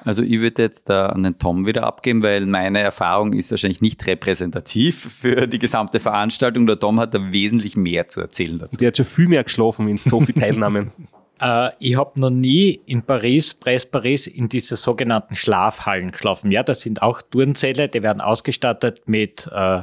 [0.04, 3.82] Also ich würde jetzt da an den Tom wieder abgeben, weil meine Erfahrung ist wahrscheinlich
[3.82, 6.68] nicht repräsentativ für die gesamte Veranstaltung.
[6.68, 8.78] Der Tom hat da wesentlich mehr zu erzählen dazu.
[8.78, 10.92] Der hat schon viel mehr geschlafen, wenn es so viele Teilnahmen.
[11.42, 16.52] Äh, ich habe noch nie in Paris, Brest Paris, in diese sogenannten Schlafhallen geschlafen.
[16.52, 19.82] Ja, das sind auch Turnzelle, die werden ausgestattet mit äh,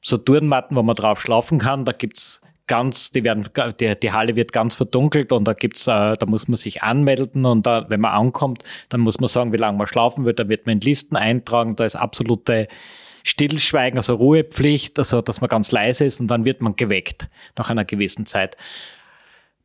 [0.00, 1.84] so Turnmatten, wo man drauf schlafen kann.
[1.84, 3.48] Da gibt's ganz, die werden,
[3.80, 7.44] die, die Halle wird ganz verdunkelt und da gibt's, äh, da muss man sich anmelden
[7.44, 10.48] und da, wenn man ankommt, dann muss man sagen, wie lange man schlafen wird, da
[10.48, 12.68] wird man in Listen eintragen, da ist absolute
[13.22, 17.70] Stillschweigen, also Ruhepflicht, also dass man ganz leise ist und dann wird man geweckt nach
[17.70, 18.56] einer gewissen Zeit.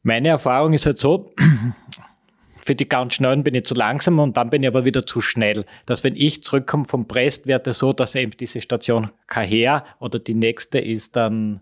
[0.03, 1.31] Meine Erfahrung ist halt so,
[2.57, 5.21] für die ganz Schnellen bin ich zu langsam und dann bin ich aber wieder zu
[5.21, 5.65] schnell.
[5.85, 10.19] Dass wenn ich zurückkomme vom Brest, wird es so, dass eben diese Station Kaher oder
[10.19, 11.61] die nächste ist dann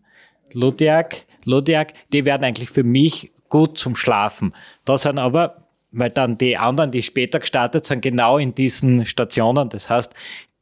[0.53, 4.53] Ludiak, Ludiak, die werden eigentlich für mich gut zum Schlafen.
[4.85, 9.69] Da sind aber, weil dann die anderen, die später gestartet sind, genau in diesen Stationen.
[9.69, 10.13] Das heißt,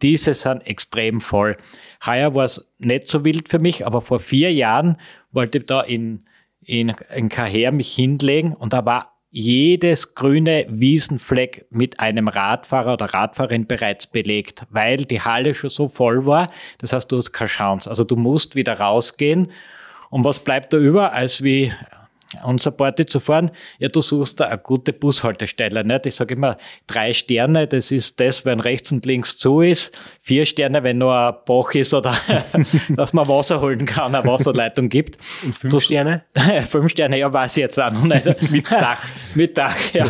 [0.01, 1.57] diese sind extrem voll.
[2.05, 4.97] Heuer war es nicht so wild für mich, aber vor vier Jahren
[5.31, 6.26] wollte ich da in,
[6.67, 13.05] in, in Kaher mich hinlegen und da war jedes grüne Wiesenfleck mit einem Radfahrer oder
[13.13, 16.47] Radfahrerin bereits belegt, weil die Halle schon so voll war.
[16.77, 17.89] Das heißt, du hast keine Chance.
[17.89, 19.51] Also du musst wieder rausgehen
[20.09, 21.73] und was bleibt da über, als wie
[22.43, 23.51] unser Party zu fahren?
[23.79, 25.83] Ja, du suchst da eine gute Bushaltestelle.
[25.83, 26.05] Nicht?
[26.05, 29.97] Ich sage immer, drei Sterne, das ist das, wenn rechts und links zu ist.
[30.21, 32.15] Vier Sterne, wenn nur ein Bach ist oder
[32.89, 35.17] dass man Wasser holen kann, eine Wasserleitung gibt.
[35.43, 36.23] Und fünf du, Sterne?
[36.67, 38.25] fünf Sterne, ja, weiß ich jetzt auch noch nicht.
[38.51, 39.03] Mit Dach.
[39.35, 40.05] Mit Dach, ja.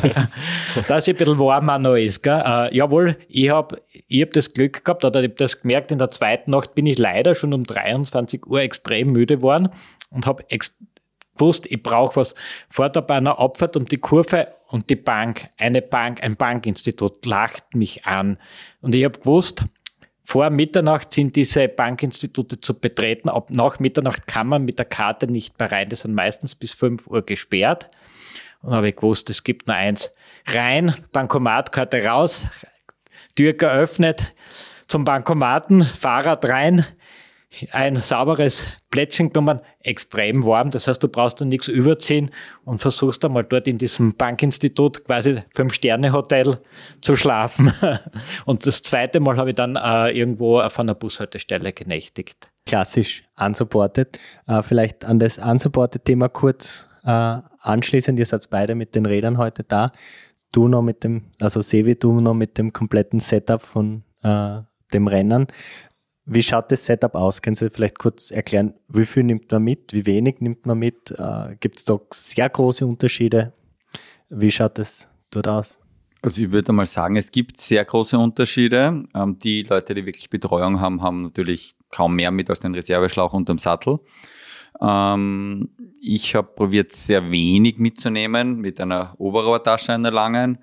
[0.87, 2.23] Dass es ein bisschen warm noch ist.
[2.23, 2.41] Gell?
[2.43, 5.97] Äh, jawohl, ich habe ich hab das Glück gehabt, oder ich habe das gemerkt, in
[5.97, 9.69] der zweiten Nacht bin ich leider schon um 23 Uhr extrem müde geworden
[10.09, 10.43] und habe
[11.37, 12.35] gewusst, ich brauche was.
[12.69, 17.75] Vor der einer Abfahrt um die Kurve und die Bank, eine Bank, ein Bankinstitut lacht
[17.75, 18.37] mich an.
[18.81, 19.63] Und ich habe gewusst,
[20.23, 23.29] vor Mitternacht sind diese Bankinstitute zu betreten.
[23.29, 25.87] Ab nach Mitternacht kann man mit der Karte nicht mehr rein.
[25.87, 27.89] Die sind meistens bis 5 Uhr gesperrt.
[28.61, 30.13] Und habe ich gewusst, es gibt nur eins.
[30.47, 32.47] Rein, Bankomatkarte raus,
[33.35, 34.33] Tür geöffnet,
[34.87, 36.85] zum Bankomaten, Fahrrad rein,
[37.71, 40.71] ein sauberes Plätzchen genommen, extrem warm.
[40.71, 42.31] Das heißt, du brauchst dann nichts überziehen
[42.65, 46.57] und versuchst einmal dort in diesem Bankinstitut quasi Fünf-Sterne-Hotel
[47.01, 47.73] zu schlafen.
[48.45, 52.49] Und das zweite Mal habe ich dann äh, irgendwo auf einer Bushaltestelle genächtigt.
[52.65, 54.19] Klassisch unsupported.
[54.47, 58.19] Äh, vielleicht an das unsupported-Thema kurz äh, anschließend.
[58.19, 59.91] Ihr seid beide mit den Rädern heute da.
[60.51, 64.61] Du noch mit dem, also Sevi, du noch mit dem kompletten Setup von äh,
[64.93, 65.47] dem Rennen.
[66.29, 67.41] Wie schaut das Setup aus?
[67.41, 71.11] Können Sie vielleicht kurz erklären, wie viel nimmt man mit, wie wenig nimmt man mit?
[71.11, 73.53] Äh, Gibt es da sehr große Unterschiede?
[74.29, 75.79] Wie schaut das dort aus?
[76.21, 79.05] Also ich würde mal sagen, es gibt sehr große Unterschiede.
[79.15, 83.31] Ähm, die Leute, die wirklich Betreuung haben, haben natürlich kaum mehr mit als den Reserveschlauch
[83.31, 83.99] unterm Sattel.
[84.81, 85.69] Ähm,
[86.01, 90.57] ich habe probiert, sehr wenig mitzunehmen, mit einer Oberrohrtasche, einer langen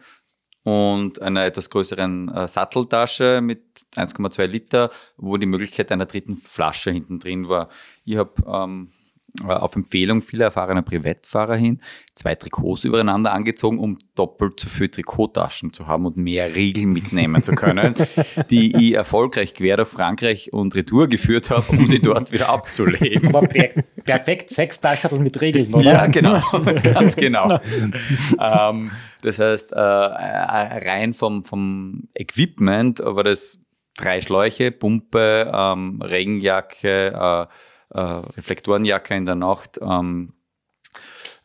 [0.64, 3.62] und einer etwas größeren äh, Satteltasche mit
[3.96, 7.68] 1,2 Liter, wo die Möglichkeit einer dritten Flasche hinten drin war.
[8.04, 9.03] Ich habe ähm, äh,
[9.42, 11.80] auf Empfehlung vieler erfahrener Privatfahrer hin
[12.14, 17.42] zwei Trikots übereinander angezogen, um doppelt so viele Trikottaschen zu haben und mehr Riegel mitnehmen
[17.42, 17.94] zu können,
[18.50, 23.34] die ich erfolgreich quer durch Frankreich und Retour geführt habe, um sie dort wieder abzulegen.
[23.34, 23.70] Aber per
[24.04, 25.92] perfekt sechs Taschen mit Regeln, oder?
[25.92, 26.40] Ja, genau,
[26.82, 27.58] ganz genau.
[28.40, 28.92] ähm,
[29.22, 33.58] das heißt, äh, rein vom, vom Equipment war das
[33.96, 37.46] drei Schläuche, Pumpe, ähm, Regenjacke, äh,
[37.94, 40.34] äh, Reflektorenjacke in der Nacht, ähm,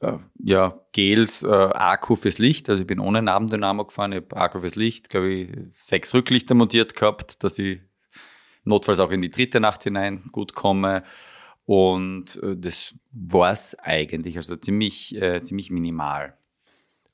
[0.01, 2.69] äh, ja, Gels, äh, Akku fürs Licht.
[2.69, 6.55] Also ich bin ohne Nabendynamo gefahren, ich habe Akku fürs Licht, glaube ich, sechs Rücklichter
[6.55, 7.80] montiert gehabt, dass ich
[8.63, 11.03] notfalls auch in die dritte Nacht hinein gut komme.
[11.65, 16.39] Und äh, das war's eigentlich, also ziemlich, äh, ziemlich minimal.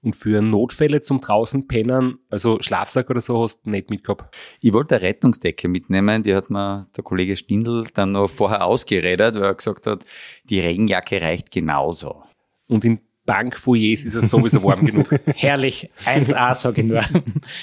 [0.06, 4.38] Und für Notfälle zum draußen pennen, also Schlafsack oder so, hast du nicht mitgehabt?
[4.62, 9.34] Ich wollte eine Rettungsdecke mitnehmen, die hat mir der Kollege Stindl dann noch vorher ausgeredet,
[9.34, 10.06] weil er gesagt hat,
[10.44, 12.22] die Regenjacke reicht genauso.
[12.68, 15.10] Und in Bankfoyers ist es sowieso warm genug.
[15.36, 17.02] Herrlich, 1A sage ich nur.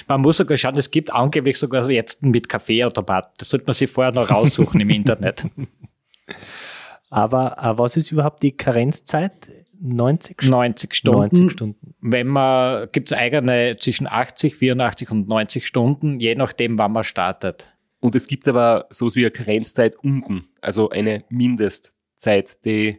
[0.08, 3.34] Man muss sogar schauen, es gibt angeblich sogar jetzt mit Kaffeeautomat.
[3.36, 5.46] Das sollte man sich vorher noch raussuchen im Internet.
[7.10, 9.48] Aber äh, was ist überhaupt die Karenzzeit?
[9.82, 10.50] 90 Stunden?
[10.50, 11.18] 90 Stunden.
[11.18, 11.94] 90 Stunden.
[12.00, 17.04] Wenn man, gibt es eigene zwischen 80, 84 und 90 Stunden, je nachdem, wann man
[17.04, 17.68] startet.
[18.00, 22.98] Und es gibt aber sowas wie eine Karenzzeit unten, also eine Mindestzeit, die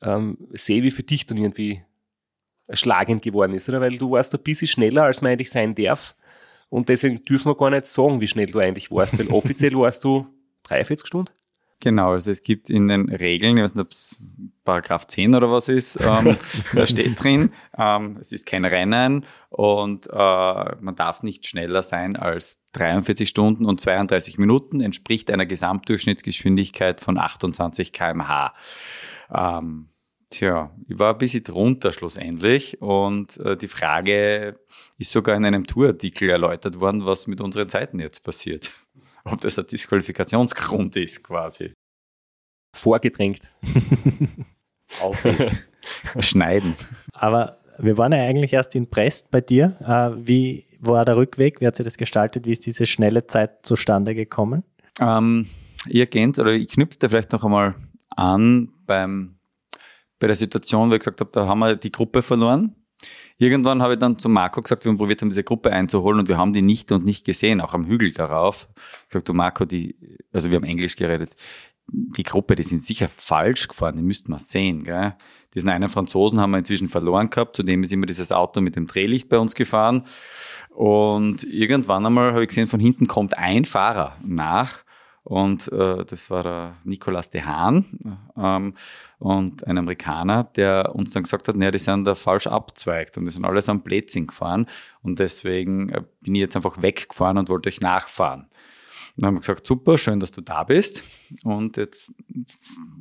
[0.00, 1.82] ähm, sehe wie für dich dann irgendwie
[2.70, 3.80] schlagend geworden ist, oder?
[3.80, 6.16] Weil du warst ein bisschen schneller, als man eigentlich sein darf.
[6.68, 10.04] Und deswegen dürfen wir gar nicht sagen, wie schnell du eigentlich warst, weil offiziell warst
[10.04, 10.26] du
[10.64, 11.32] 43 Stunden.
[11.82, 14.22] Genau, also es gibt in den Regeln, ich weiß nicht, ob es
[14.64, 16.36] Paragraph 10 oder was ist, ähm,
[16.74, 22.14] da steht drin, ähm, es ist kein Rennen und äh, man darf nicht schneller sein
[22.14, 28.54] als 43 Stunden und 32 Minuten, entspricht einer Gesamtdurchschnittsgeschwindigkeit von 28 km/h.
[29.34, 29.88] Ähm,
[30.30, 34.56] tja, ich war ein bisschen drunter schlussendlich und äh, die Frage
[34.98, 38.70] ist sogar in einem Tourartikel erläutert worden, was mit unseren Zeiten jetzt passiert
[39.24, 41.72] ob das ein Disqualifikationsgrund ist, quasi.
[42.74, 43.54] Vorgedrängt.
[46.20, 46.74] Schneiden.
[47.12, 49.76] Aber wir waren ja eigentlich erst in Brest bei dir.
[49.80, 51.60] Äh, wie war der Rückweg?
[51.60, 52.46] Wie hat sich das gestaltet?
[52.46, 54.64] Wie ist diese schnelle Zeit zustande gekommen?
[55.00, 55.48] Ähm,
[55.88, 57.74] ihr kennt, oder ich knüpfte vielleicht noch einmal
[58.10, 59.36] an beim,
[60.18, 62.74] bei der Situation, wo ich gesagt habe, da haben wir die Gruppe verloren.
[63.38, 66.28] Irgendwann habe ich dann zu Marco gesagt, wir haben probiert haben, diese Gruppe einzuholen und
[66.28, 68.68] wir haben die nicht und nicht gesehen, auch am Hügel darauf.
[68.76, 69.96] Ich gesagt, du Marco, die,
[70.32, 71.34] also wir haben Englisch geredet,
[71.88, 74.84] die Gruppe, die sind sicher falsch gefahren, die müssten wir sehen.
[74.84, 75.14] Gell?
[75.54, 78.86] Diesen einen Franzosen haben wir inzwischen verloren gehabt, zudem ist immer dieses Auto mit dem
[78.86, 80.04] Drehlicht bei uns gefahren.
[80.70, 84.81] Und irgendwann einmal habe ich gesehen, von hinten kommt ein Fahrer nach
[85.24, 88.74] und äh, das war der Nicolas de Haan ähm,
[89.18, 93.26] und ein Amerikaner, der uns dann gesagt hat, naja, die sind da falsch abzweigt und
[93.26, 94.66] die sind alles am Plätzchen gefahren.
[95.02, 98.42] Und deswegen äh, bin ich jetzt einfach weggefahren und wollte euch nachfahren.
[98.42, 98.50] Und
[99.16, 101.04] dann haben wir gesagt, super, schön, dass du da bist.
[101.44, 102.10] Und jetzt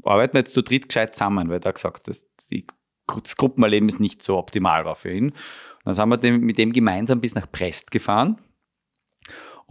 [0.03, 4.21] arbeiten wir jetzt zu dritt gescheit zusammen, weil er gesagt hat, das Gruppenerleben ist nicht
[4.21, 5.29] so optimal war für ihn.
[5.31, 5.37] Und
[5.85, 8.37] dann sind wir mit dem gemeinsam bis nach Brest gefahren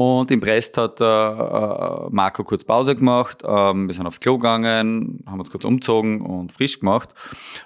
[0.01, 3.43] und im Brest hat äh, Marco kurz Pause gemacht.
[3.47, 7.11] Ähm, wir sind aufs Klo gegangen, haben uns kurz umzogen und frisch gemacht.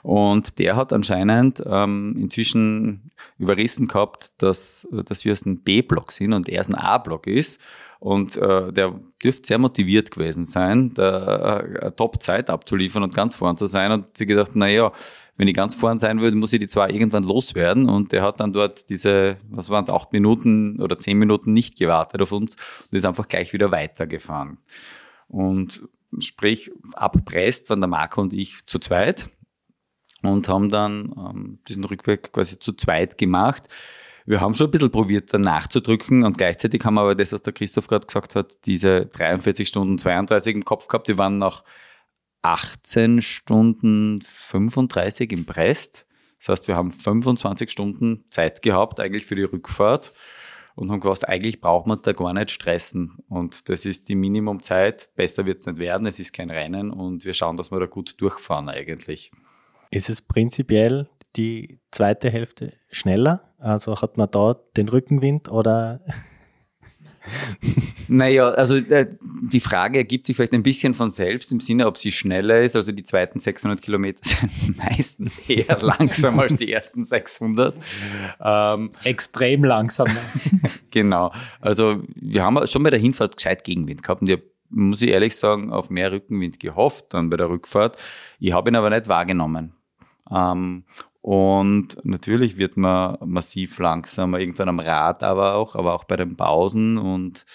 [0.02, 6.32] Und der hat anscheinend ähm, inzwischen überrissen gehabt, dass, dass wir aus einem B-Block sind
[6.32, 7.60] und er aus einem A-Block ist.
[8.00, 13.56] Und äh, der dürfte sehr motiviert gewesen sein, da äh, Top-Zeit abzuliefern und ganz vorn
[13.56, 13.92] zu sein.
[13.92, 14.90] Und sie gedacht, na ja,
[15.36, 17.88] wenn ich ganz vorn sein würde, muss ich die zwar irgendwann loswerden.
[17.88, 21.78] Und der hat dann dort diese, was waren es, acht Minuten oder zehn Minuten nicht
[21.78, 22.56] gewartet auf uns
[22.90, 24.58] und ist einfach gleich wieder weitergefahren.
[25.28, 25.82] Und
[26.20, 29.30] sprich, ab Brest waren der Marco und ich zu zweit
[30.22, 33.64] und haben dann ähm, diesen Rückweg quasi zu zweit gemacht.
[34.26, 37.42] Wir haben schon ein bisschen probiert, dann nachzudrücken und gleichzeitig haben wir aber das, was
[37.42, 41.08] der Christoph gerade gesagt hat, diese 43 Stunden 32 im Kopf gehabt.
[41.08, 41.64] Wir waren nach
[42.44, 46.06] 18 Stunden 35 im Brest.
[46.38, 50.12] Das heißt, wir haben 25 Stunden Zeit gehabt eigentlich für die Rückfahrt
[50.74, 53.18] und haben gewusst, eigentlich braucht man es da gar nicht stressen.
[53.28, 55.08] Und das ist die Minimumzeit.
[55.14, 56.06] Besser wird es nicht werden.
[56.06, 59.32] Es ist kein Rennen und wir schauen, dass wir da gut durchfahren eigentlich.
[59.90, 63.54] Ist es prinzipiell die zweite Hälfte schneller?
[63.58, 66.02] Also hat man da den Rückenwind oder
[68.08, 71.96] naja, also äh, die Frage ergibt sich vielleicht ein bisschen von selbst im Sinne, ob
[71.98, 72.76] sie schneller ist.
[72.76, 77.74] Also die zweiten 600 Kilometer sind meistens eher langsam als die ersten 600.
[78.40, 80.08] Ähm, Extrem langsam.
[80.90, 81.32] genau.
[81.60, 84.40] Also wir haben schon bei der Hinfahrt gescheit Gegenwind gehabt und ich
[84.70, 87.96] muss ich ehrlich sagen, auf mehr Rückenwind gehofft dann bei der Rückfahrt.
[88.40, 89.72] Ich habe ihn aber nicht wahrgenommen.
[90.30, 90.84] Ähm,
[91.24, 96.36] und natürlich wird man massiv langsamer, irgendwann am Rad aber auch, aber auch bei den
[96.36, 96.98] Pausen.
[96.98, 97.46] Und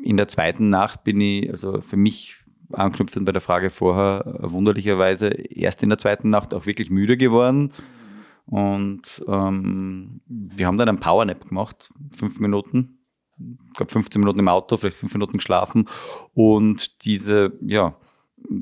[0.00, 2.36] in der zweiten Nacht bin ich, also für mich
[2.70, 7.72] anknüpfend bei der Frage vorher, wunderlicherweise erst in der zweiten Nacht auch wirklich müde geworden.
[8.46, 13.00] Und ähm, wir haben dann ein Powernap gemacht, fünf Minuten.
[13.66, 15.88] Ich glaube 15 Minuten im Auto, vielleicht fünf Minuten geschlafen.
[16.32, 17.96] Und diese, ja,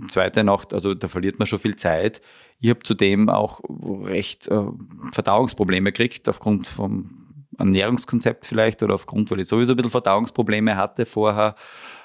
[0.08, 2.22] zweite Nacht, also da verliert man schon viel Zeit
[2.62, 3.60] ich habe zudem auch
[4.04, 4.66] recht äh,
[5.12, 11.04] Verdauungsprobleme gekriegt, aufgrund vom Ernährungskonzept vielleicht oder aufgrund, weil ich sowieso ein bisschen Verdauungsprobleme hatte
[11.04, 11.56] vorher.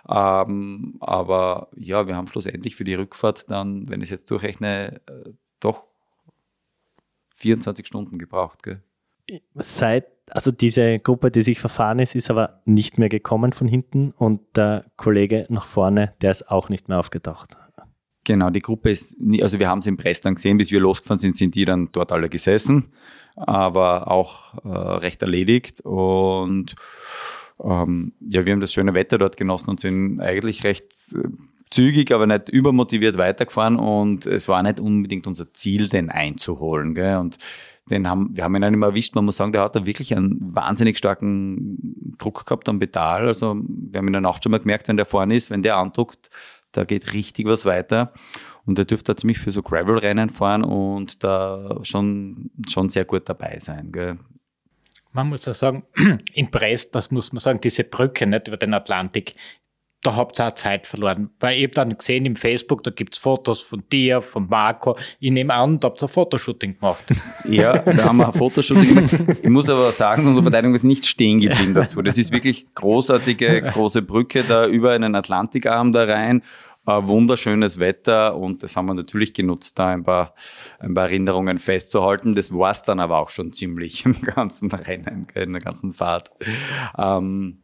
[0.09, 4.99] Ähm, aber ja, wir haben schlussendlich für die Rückfahrt dann, wenn ich es jetzt durchrechne,
[5.07, 5.29] äh,
[5.59, 5.85] doch
[7.35, 8.63] 24 Stunden gebraucht.
[8.63, 8.81] Gell?
[9.53, 14.09] Seit, also diese Gruppe, die sich verfahren ist, ist aber nicht mehr gekommen von hinten
[14.09, 17.57] und der Kollege nach vorne, der ist auch nicht mehr aufgetaucht.
[18.27, 20.81] Genau, die Gruppe ist, nie, also wir haben sie in Brest dann gesehen, bis wir
[20.81, 22.89] losgefahren sind, sind die dann dort alle gesessen,
[23.37, 26.75] aber auch äh, recht erledigt und
[27.63, 31.29] ähm, ja, wir haben das schöne Wetter dort genossen und sind eigentlich recht äh,
[31.71, 36.95] zügig, aber nicht übermotiviert weitergefahren und es war nicht unbedingt unser Ziel, den einzuholen.
[36.95, 37.15] Gell?
[37.19, 37.37] Und
[37.89, 39.15] den haben, wir haben ihn mehr erwischt.
[39.15, 43.27] Man muss sagen, der hat da wirklich einen wahnsinnig starken Druck gehabt am Pedal.
[43.27, 45.77] Also wir haben in der Nacht schon mal gemerkt, wenn der vorne ist, wenn der
[45.77, 46.29] andruckt,
[46.71, 48.13] da geht richtig was weiter.
[48.65, 53.29] Und der dürfte da ziemlich für so Gravel-Rennen fahren und da schon, schon sehr gut
[53.29, 53.91] dabei sein.
[53.91, 54.17] Gell?
[55.13, 55.85] Man muss ja sagen,
[56.33, 59.35] in Brest, das muss man sagen, diese Brücke nicht über den Atlantik,
[60.03, 61.31] da habt ihr auch Zeit verloren.
[61.39, 64.97] Weil ich habe dann gesehen im Facebook, da gibt's Fotos von dir, von Marco.
[65.19, 67.03] Ich nehme an, da habt ihr ein Fotoshooting gemacht.
[67.47, 69.37] Ja, da haben wir ein Fotoshooting gemacht.
[69.41, 72.01] Ich muss aber sagen, unsere Verteidigung ist nicht stehen geblieben dazu.
[72.01, 76.41] Das ist wirklich großartige, große Brücke da über einen Atlantikarm da rein.
[76.85, 80.33] Ein wunderschönes Wetter und das haben wir natürlich genutzt, da ein paar,
[80.79, 82.33] ein paar Erinnerungen festzuhalten.
[82.33, 86.31] Das war's dann aber auch schon ziemlich im ganzen Rennen, in der ganzen Fahrt.
[86.97, 87.59] Ähm,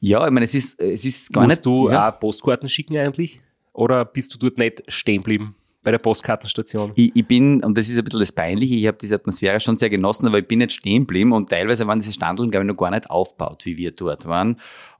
[0.00, 1.66] ja, ich meine, es ist, es ist gar Musst nicht.
[1.66, 2.10] du ja.
[2.10, 3.40] auch Postkarten schicken eigentlich?
[3.72, 6.92] Oder bist du dort nicht stehen geblieben bei der Postkartenstation?
[6.94, 9.76] Ich, ich bin, und das ist ein bisschen das Peinliche, ich habe diese Atmosphäre schon
[9.76, 12.72] sehr genossen, aber ich bin nicht stehen geblieben und teilweise waren diese Standeln, glaube ich,
[12.72, 14.56] noch gar nicht aufgebaut, wie wir dort waren.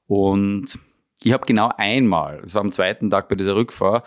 [0.07, 0.79] Und
[1.23, 4.07] ich habe genau einmal, das war am zweiten Tag bei dieser Rückfahrt,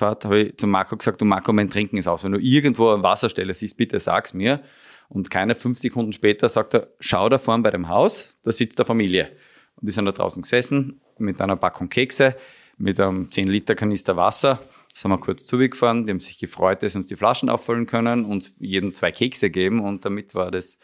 [0.00, 2.24] habe ich zu Marco gesagt, du Marco, mein Trinken ist aus.
[2.24, 4.62] Wenn du irgendwo eine Wasserstelle siehst, bitte sag's mir.
[5.08, 8.78] Und keine fünf Sekunden später sagt er, schau da vorne bei dem Haus, da sitzt
[8.78, 9.30] der Familie.
[9.76, 12.36] Und die sind da draußen gesessen mit einer Packung Kekse,
[12.76, 14.60] mit einem 10-Liter-Kanister Wasser.
[14.92, 18.24] Sind wir kurz zugefahren, die haben sich gefreut, dass sie uns die Flaschen auffüllen können,
[18.24, 20.74] uns jedem zwei Kekse geben und damit war das,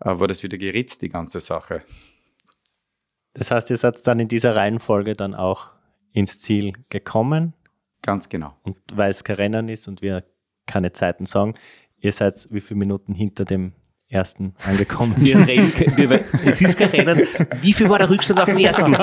[0.00, 1.82] äh, war das wieder geritzt, die ganze Sache.
[3.34, 5.72] Das heißt, ihr seid dann in dieser Reihenfolge dann auch
[6.12, 7.54] ins Ziel gekommen
[8.02, 8.56] Ganz genau.
[8.64, 10.24] und weil es kein Rennen ist und wir
[10.66, 11.54] keine Zeiten sagen,
[11.98, 13.72] ihr seid wie viele Minuten hinter dem
[14.12, 15.14] ersten angekommen?
[15.18, 17.26] Wir reden, wir, es ist kein Rennen.
[17.60, 18.92] Wie viel war der Rückstand auf dem ersten?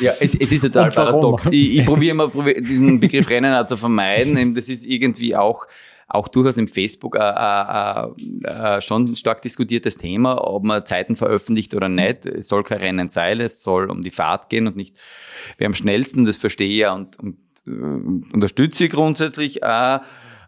[0.00, 1.46] Ja, es, es ist total paradox.
[1.50, 4.54] Ich, ich probiere immer, diesen Begriff Rennen auch zu vermeiden.
[4.54, 5.66] Das ist irgendwie auch,
[6.08, 8.06] auch durchaus im Facebook äh, äh,
[8.44, 12.26] äh, schon ein stark diskutiertes Thema, ob man Zeiten veröffentlicht oder nicht.
[12.26, 14.98] Es soll kein Rennen sein, es soll um die Fahrt gehen und nicht
[15.58, 20.00] wer am schnellsten, das verstehe ich ja und, und äh, unterstütze ich grundsätzlich auch.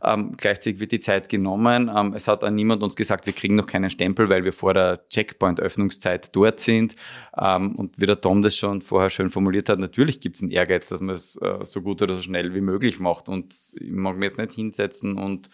[0.03, 1.91] Ähm, gleichzeitig wird die Zeit genommen.
[1.95, 4.75] Ähm, es hat auch niemand uns gesagt, wir kriegen noch keinen Stempel, weil wir vor
[4.75, 6.95] der Checkpoint-Öffnungszeit dort sind.
[7.37, 10.51] Ähm, und wie der Tom das schon vorher schön formuliert hat, natürlich gibt es einen
[10.51, 13.29] Ehrgeiz, dass man es äh, so gut oder so schnell wie möglich macht.
[13.29, 15.49] Und ich mag mich jetzt nicht hinsetzen und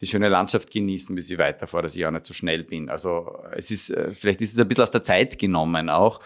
[0.00, 2.88] die schöne Landschaft genießen, bis ich weiterfahre, dass ich auch nicht so schnell bin.
[2.88, 6.20] Also es ist, äh, vielleicht ist es ein bisschen aus der Zeit genommen auch.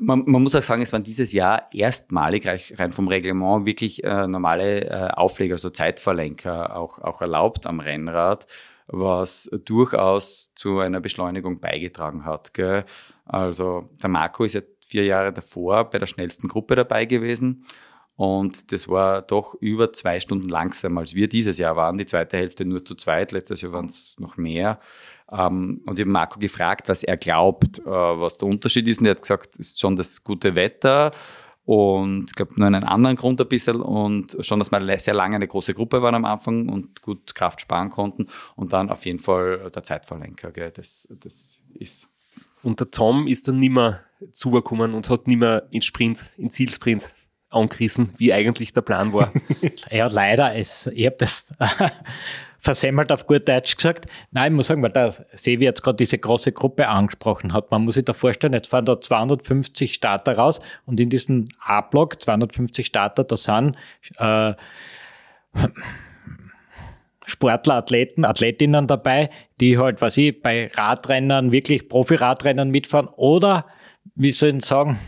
[0.00, 2.46] Man, man muss auch sagen, es waren dieses Jahr erstmalig
[2.78, 8.46] rein vom Reglement wirklich äh, normale äh, Aufleger, also Zeitverlenker auch, auch erlaubt am Rennrad,
[8.86, 12.52] was durchaus zu einer Beschleunigung beigetragen hat.
[12.54, 12.84] Gell?
[13.24, 17.64] Also der Marco ist ja vier Jahre davor bei der schnellsten Gruppe dabei gewesen.
[18.16, 21.98] Und das war doch über zwei Stunden langsamer, als wir dieses Jahr waren.
[21.98, 24.78] Die zweite Hälfte nur zu zweit, letztes Jahr waren es noch mehr.
[25.36, 29.00] Ähm, und ich habe Marco gefragt, was er glaubt, äh, was der Unterschied ist.
[29.00, 31.12] Und er hat gesagt, es ist schon das gute Wetter
[31.64, 35.36] und ich glaube nur einen anderen Grund ein bisschen und schon, dass wir sehr lange
[35.36, 39.18] eine große Gruppe waren am Anfang und gut Kraft sparen konnten und dann auf jeden
[39.18, 40.52] Fall der Zeitverlenker.
[40.52, 40.70] Gell?
[40.70, 42.06] Das, das ist
[42.62, 44.00] Und der Tom ist dann nimmer
[44.32, 47.14] zugekommen und hat nimmer in Sprint, in Zielsprint
[47.48, 49.32] angerissen, wie eigentlich der Plan war.
[49.90, 50.54] Ja, leider.
[50.54, 51.46] Es, ich habe das
[52.64, 54.06] versemmelt auf gut Deutsch gesagt.
[54.30, 57.70] Nein, ich muss sagen, weil der Sevi jetzt gerade diese große Gruppe angesprochen hat.
[57.70, 62.22] Man muss sich da vorstellen, jetzt fahren da 250 Starter raus und in diesem A-Block,
[62.22, 63.76] 250 Starter, da sind
[64.16, 64.54] äh,
[67.26, 69.28] Sportler, Athleten, Athletinnen dabei,
[69.60, 73.66] die halt, was ich, bei Radrennern, wirklich Profi-Radrennern mitfahren oder,
[74.14, 74.98] wie soll ich sagen,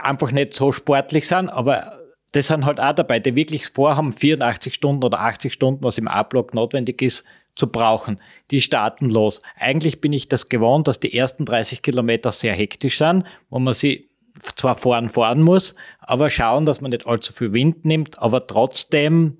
[0.00, 2.03] einfach nicht so sportlich sind, aber
[2.34, 6.08] das sind halt auch dabei, die wirklich vorhaben, 84 Stunden oder 80 Stunden, was im
[6.08, 7.24] A-Block notwendig ist,
[7.54, 8.20] zu brauchen.
[8.50, 9.40] Die starten los.
[9.56, 13.72] Eigentlich bin ich das gewohnt, dass die ersten 30 Kilometer sehr hektisch sind, wo man
[13.72, 14.08] sie
[14.56, 19.38] zwar fahren fahren muss, aber schauen, dass man nicht allzu viel Wind nimmt, aber trotzdem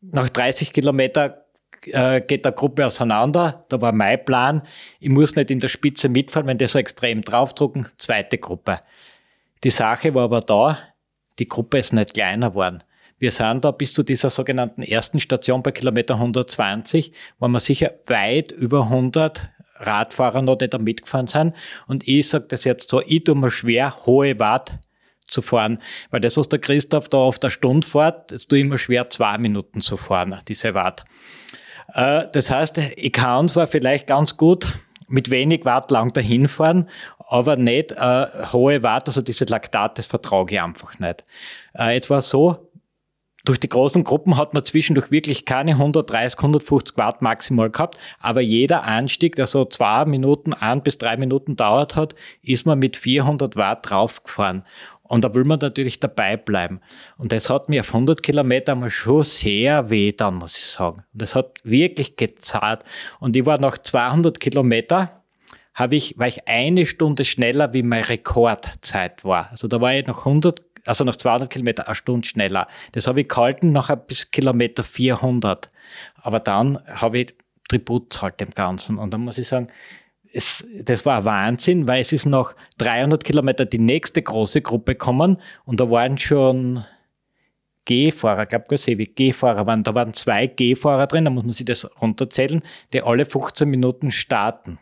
[0.00, 1.44] nach 30 Kilometer
[1.84, 3.66] äh, geht der Gruppe auseinander.
[3.68, 4.62] Da war mein Plan.
[4.98, 7.86] Ich muss nicht in der Spitze mitfahren, wenn die so extrem draufdrucken.
[7.98, 8.80] Zweite Gruppe.
[9.62, 10.78] Die Sache war aber da,
[11.38, 12.82] die Gruppe ist nicht kleiner geworden.
[13.18, 17.92] Wir sind da bis zu dieser sogenannten ersten Station bei Kilometer 120, wo wir sicher
[18.06, 21.54] weit über 100 Radfahrer noch nicht da mitgefahren sind.
[21.86, 24.78] Und ich sage das jetzt so, ich tue mir schwer, hohe Watt
[25.26, 25.80] zu fahren.
[26.10, 29.38] Weil das, was der Christoph da auf der Stunde fährt, ist du immer schwer, zwei
[29.38, 31.04] Minuten zu fahren, diese Watt.
[31.94, 34.72] Äh, das heißt, ich kann zwar vielleicht ganz gut
[35.08, 36.88] mit wenig Watt lang dahin fahren,
[37.28, 41.24] aber nicht äh, hohe Watt, also diese Laktate vertrage ich einfach nicht.
[41.78, 42.70] Äh, jetzt war so,
[43.44, 48.40] durch die großen Gruppen hat man zwischendurch wirklich keine 130, 150 Watt maximal gehabt, aber
[48.40, 52.96] jeder Anstieg, der so zwei Minuten, ein bis drei Minuten dauert hat, ist man mit
[52.96, 54.64] 400 Watt draufgefahren.
[55.02, 56.80] Und da will man natürlich dabei bleiben.
[57.18, 61.02] Und das hat mir auf 100 Kilometer mal schon sehr weh dann, muss ich sagen.
[61.12, 62.84] Das hat wirklich gezahlt.
[63.20, 65.21] Und ich war nach 200 Kilometer,
[65.74, 69.50] habe ich, war ich eine Stunde schneller, wie meine Rekordzeit war.
[69.50, 72.66] Also da war ich nach 100 also nach 200 Kilometer eine Stunde schneller.
[72.90, 75.70] Das habe ich gehalten nachher bis Kilometer 400.
[76.16, 77.34] Aber dann habe ich
[77.68, 78.98] Tribut zahlt dem Ganzen.
[78.98, 79.68] Und dann muss ich sagen,
[80.32, 85.38] es, das war Wahnsinn, weil es ist nach 300 Kilometer die nächste große Gruppe gekommen
[85.64, 86.84] und da waren schon
[87.84, 89.82] G-Fahrer, ich glaube, wie G-Fahrer waren.
[89.82, 92.62] Da waren zwei G-Fahrer drin, da muss man sich das runterzählen,
[92.92, 94.78] die alle 15 Minuten starten.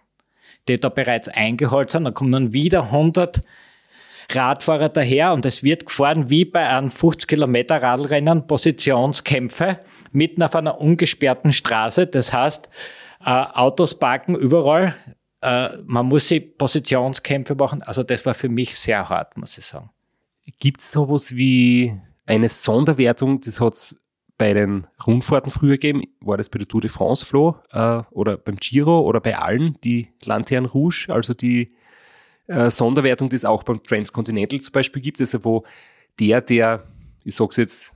[0.71, 3.41] Die da bereits eingeholt sind, dann kommen dann wieder 100
[4.33, 9.81] Radfahrer daher und es wird gefahren wie bei einem 50 Kilometer Radlrennen, Positionskämpfe
[10.13, 12.07] mitten auf einer ungesperrten Straße.
[12.07, 12.69] Das heißt,
[13.25, 14.95] äh, Autos parken überall.
[15.41, 17.83] Äh, man muss sich Positionskämpfe machen.
[17.83, 19.91] Also das war für mich sehr hart, muss ich sagen.
[20.61, 21.95] Gibt es sowas wie
[22.27, 23.41] eine Sonderwertung?
[23.41, 24.00] Das hat es
[24.41, 26.03] bei den Rundfahrten früher gegeben.
[26.23, 27.57] War das bei der Tour de France, Flo?
[27.73, 31.75] Äh, oder beim Giro oder bei allen, die Lanterne Rouge, also die
[32.47, 35.67] äh, Sonderwertung, die es auch beim Transcontinental zum Beispiel gibt, also wo
[36.19, 36.85] der, der,
[37.23, 37.95] ich sage es jetzt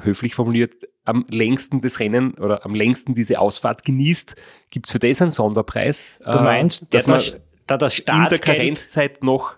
[0.00, 0.74] höflich formuliert,
[1.04, 4.36] am längsten das Rennen oder am längsten diese Ausfahrt genießt,
[4.70, 6.20] gibt es für das einen Sonderpreis.
[6.24, 7.20] Du meinst, äh, dass man
[7.66, 9.56] da das in der Karenzzeit noch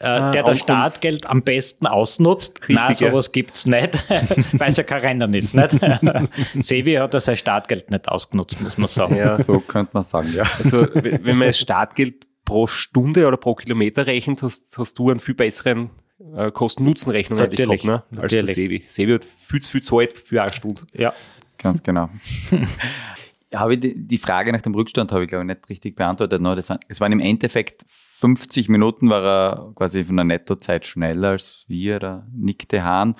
[0.00, 2.60] äh, der das Startgeld am besten ausnutzt.
[2.62, 3.32] Richtig, Nein, sowas ja.
[3.32, 3.92] gibt's nicht,
[4.52, 5.54] weil es ja kein Rennen ist.
[5.54, 5.78] Nicht?
[6.58, 9.14] Sevi hat ja sein Startgeld nicht ausgenutzt, muss man sagen.
[9.16, 10.44] Ja, so könnte man sagen, ja.
[10.58, 15.20] Also wenn man das Startgeld pro Stunde oder pro Kilometer rechnet, hast, hast du einen
[15.20, 15.90] viel besseren
[16.34, 18.02] äh, Kosten-Nutzen-Rechnung Natürlich, ne?
[18.16, 18.46] als der.
[18.46, 18.84] Sevi.
[18.88, 20.82] Sevi hat viel zu viel Zeit für eine Stunde.
[20.94, 21.12] Ja.
[21.58, 22.08] Ganz genau.
[23.54, 26.40] habe ich die, die Frage nach dem Rückstand habe ich glaube ich nicht richtig beantwortet.
[26.40, 27.84] No, das waren, es waren im Endeffekt
[28.20, 33.14] 50 Minuten war er quasi von der Nettozeit schneller als wir, der Nick de Hahn.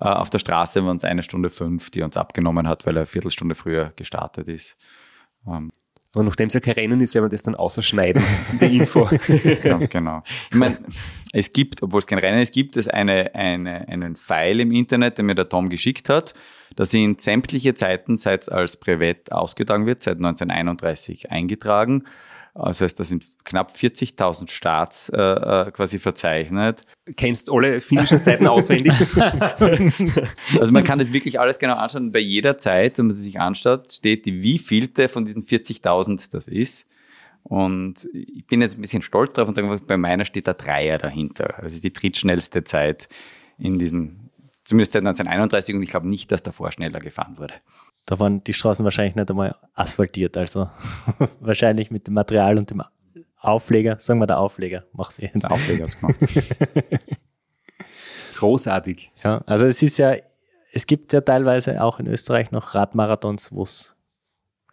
[0.00, 2.96] Äh, auf der Straße waren es eine Stunde fünf, die er uns abgenommen hat, weil
[2.96, 4.78] er eine Viertelstunde früher gestartet ist.
[5.44, 5.72] Ähm,
[6.12, 8.22] Aber nachdem es ja kein Rennen ist, werden wir das dann ausschneiden,
[8.60, 9.10] die Info.
[9.64, 10.22] Ganz genau.
[10.52, 10.78] Ich meine,
[11.32, 15.18] es gibt, obwohl es kein Rennen ist, gibt es eine, eine, einen Pfeil im Internet,
[15.18, 16.32] den mir der Tom geschickt hat.
[16.76, 22.04] Da sind sämtliche Zeiten, seit als Brevet ausgetragen wird, seit 1931 eingetragen.
[22.54, 26.82] Das heißt, da sind knapp 40.000 Starts äh, äh, quasi verzeichnet.
[27.16, 28.92] Kennst alle finnischen Seiten auswendig?
[30.60, 32.12] Also man kann das wirklich alles genau anschauen.
[32.12, 36.46] Bei jeder Zeit, wenn man sie sich anschaut, steht die wievielte von diesen 40.000 das
[36.46, 36.86] ist.
[37.42, 40.98] Und ich bin jetzt ein bisschen stolz drauf und sage, bei meiner steht der Dreier
[40.98, 41.54] dahinter.
[41.60, 43.08] Das ist die drittschnellste Zeit
[43.58, 44.30] in diesen,
[44.64, 47.54] zumindest seit 1931 und ich glaube nicht, dass davor schneller gefahren wurde.
[48.06, 50.68] Da waren die Straßen wahrscheinlich nicht einmal asphaltiert, also
[51.40, 52.82] wahrscheinlich mit dem Material und dem
[53.38, 55.30] Aufleger, sagen wir der Aufleger, macht eh.
[55.34, 56.16] Der Aufleger hat's gemacht.
[58.36, 59.12] Großartig.
[59.22, 60.16] Ja, also es ist ja,
[60.72, 63.94] es gibt ja teilweise auch in Österreich noch Radmarathons, wo es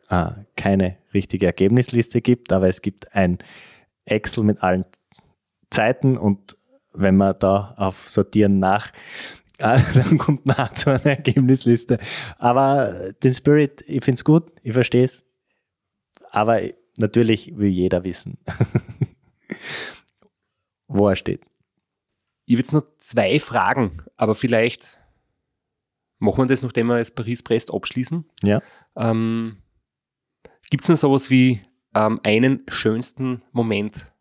[0.09, 3.39] äh, keine richtige Ergebnisliste gibt, aber es gibt ein
[4.05, 4.85] Excel mit allen
[5.69, 6.57] Zeiten und
[6.93, 8.91] wenn man da auf Sortieren nach,
[9.93, 11.99] dann kommt man auch zu einer Ergebnisliste.
[12.37, 12.93] Aber
[13.23, 15.25] den Spirit, ich finde es gut, ich verstehe es,
[16.31, 16.61] aber
[16.97, 18.37] natürlich will jeder wissen,
[20.87, 21.41] wo er steht.
[22.45, 24.99] Ich habe jetzt noch zwei Fragen, aber vielleicht
[26.19, 28.25] machen wir das, nachdem wir das Paris-Brest abschließen.
[28.43, 28.61] Ja.
[28.95, 29.57] Ähm,
[30.69, 31.61] Gibt es denn sowas wie
[31.95, 34.11] ähm, einen schönsten Moment?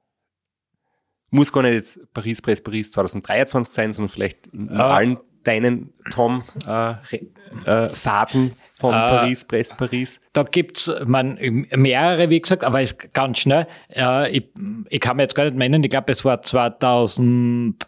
[1.30, 4.94] Muss gar nicht jetzt Paris-Brest Paris 2023 sein, sondern vielleicht in, in Ah.
[4.96, 7.26] allen deinen, Tom, äh, Re-
[7.66, 9.18] äh, Fahrten von Ah.
[9.18, 10.20] Paris, Brest, Paris.
[10.32, 11.38] Da gibt's man,
[11.76, 13.66] mehrere, wie gesagt, aber ich- ganz schnell.
[13.94, 14.44] Äh, ich,
[14.88, 17.78] ich kann mir jetzt gar nicht meinen, ich glaube, es war 2007.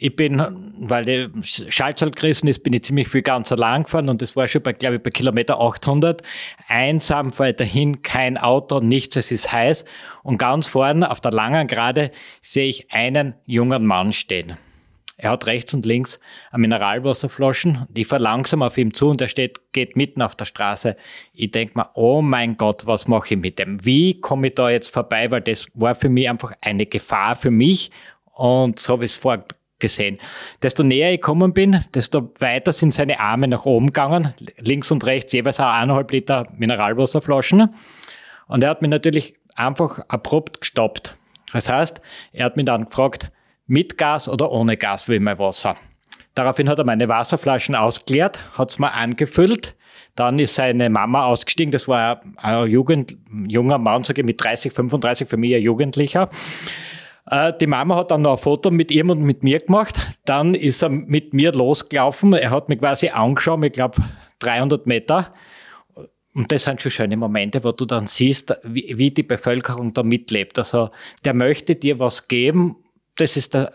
[0.00, 0.40] Ich bin,
[0.80, 4.46] weil die Schaltzahl gerissen ist, bin ich ziemlich viel ganz allein gefahren und das war
[4.46, 6.22] schon bei, glaube ich, bei Kilometer 800.
[6.68, 9.84] Einsam weiterhin, kein Auto, nichts, es ist heiß.
[10.22, 12.12] Und ganz vorne auf der langen Gerade
[12.42, 14.56] sehe ich einen jungen Mann stehen.
[15.20, 16.20] Er hat rechts und links
[16.52, 17.88] eine Mineralwasserflaschen.
[17.92, 20.96] Ich fahre langsam auf ihm zu und er steht, geht mitten auf der Straße.
[21.32, 23.84] Ich denk mir, oh mein Gott, was mache ich mit dem?
[23.84, 25.28] Wie komme ich da jetzt vorbei?
[25.32, 27.90] Weil das war für mich einfach eine Gefahr für mich
[28.26, 30.20] Und so habe ich es vorgesehen.
[30.62, 34.32] Desto näher ich gekommen bin, desto weiter sind seine Arme nach oben gegangen.
[34.58, 37.74] Links und rechts jeweils auch eineinhalb Liter Mineralwasserflaschen.
[38.46, 41.16] Und er hat mich natürlich einfach abrupt gestoppt.
[41.52, 42.00] Das heißt,
[42.32, 43.32] er hat mich dann gefragt,
[43.68, 45.76] mit Gas oder ohne Gas will mein Wasser.
[46.34, 49.76] Daraufhin hat er meine Wasserflaschen ausgeleert, hat es mir angefüllt.
[50.14, 51.70] Dann ist seine Mama ausgestiegen.
[51.70, 53.16] Das war ein Jugend,
[53.46, 56.28] junger Mann, sage ich, mit 30, 35, für mich ein Jugendlicher.
[57.30, 59.98] Äh, die Mama hat dann noch ein Foto mit ihm und mit mir gemacht.
[60.24, 62.32] Dann ist er mit mir losgelaufen.
[62.32, 64.02] Er hat mich quasi angeschaut, ich glaube
[64.40, 65.32] 300 Meter.
[66.34, 70.02] Und das sind schon schöne Momente, wo du dann siehst, wie, wie die Bevölkerung da
[70.02, 70.58] mitlebt.
[70.58, 70.90] Also
[71.24, 72.76] der möchte dir was geben.
[73.18, 73.72] Das ist der,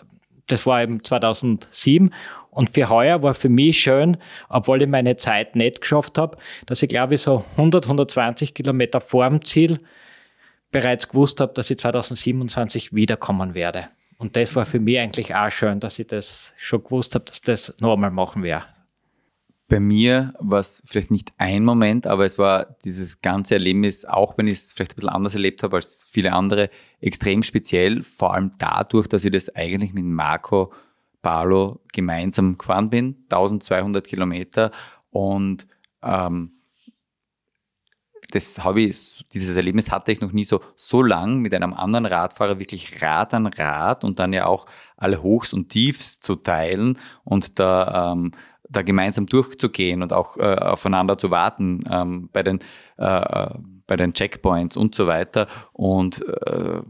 [0.47, 2.13] das war eben 2007.
[2.49, 4.17] Und für heuer war für mich schön,
[4.49, 9.01] obwohl ich meine Zeit nicht geschafft habe, dass ich glaube ich so 100, 120 Kilometer
[9.01, 9.79] vor dem Ziel
[10.71, 13.87] bereits gewusst habe, dass ich 2027 wiederkommen werde.
[14.17, 17.41] Und das war für mich eigentlich auch schön, dass ich das schon gewusst habe, dass
[17.41, 18.65] das nochmal machen werde.
[19.67, 24.37] Bei mir war es vielleicht nicht ein Moment, aber es war dieses ganze Erlebnis, auch
[24.37, 26.69] wenn ich es vielleicht ein bisschen anders erlebt habe als viele andere,
[27.03, 30.71] extrem speziell, vor allem dadurch, dass ich das eigentlich mit Marco
[31.21, 34.71] Barlo gemeinsam gefahren bin, 1200 Kilometer.
[35.09, 35.67] Und
[36.01, 36.51] ähm,
[38.31, 42.05] das habe ich, dieses Erlebnis hatte ich noch nie so, so lang mit einem anderen
[42.05, 44.65] Radfahrer wirklich Rad an Rad und dann ja auch
[44.97, 48.31] alle Hochs und Tiefs zu teilen und da, ähm,
[48.69, 52.59] da gemeinsam durchzugehen und auch äh, aufeinander zu warten ähm, bei den,
[52.97, 53.49] äh,
[53.93, 56.81] bei den Checkpoints und so weiter und äh,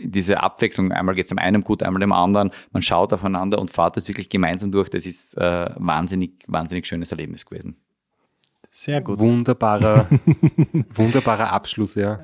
[0.00, 3.70] diese Abwechslung, einmal geht es dem einen gut, einmal dem anderen, man schaut aufeinander und
[3.70, 7.76] fahrt das wirklich gemeinsam durch, das ist äh, wahnsinnig, wahnsinnig schönes Erlebnis gewesen.
[8.70, 9.20] Sehr gut.
[9.20, 10.08] Wunderbarer,
[10.94, 12.18] wunderbarer Abschluss, ja.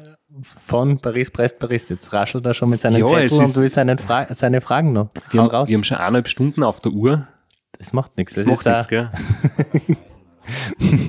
[0.66, 1.88] Von Paris-Brest, Paris.
[1.88, 4.60] Jetzt raschelt er schon mit seinen Ja, es Zetteln ist- und will seine, Fra seine
[4.60, 5.10] Fragen noch.
[5.30, 5.68] Wir haben, raus.
[5.68, 7.28] wir haben schon eineinhalb Stunden auf der Uhr.
[7.78, 8.34] das macht nichts.
[8.34, 9.10] Das, Das, macht nichts, ist, gell?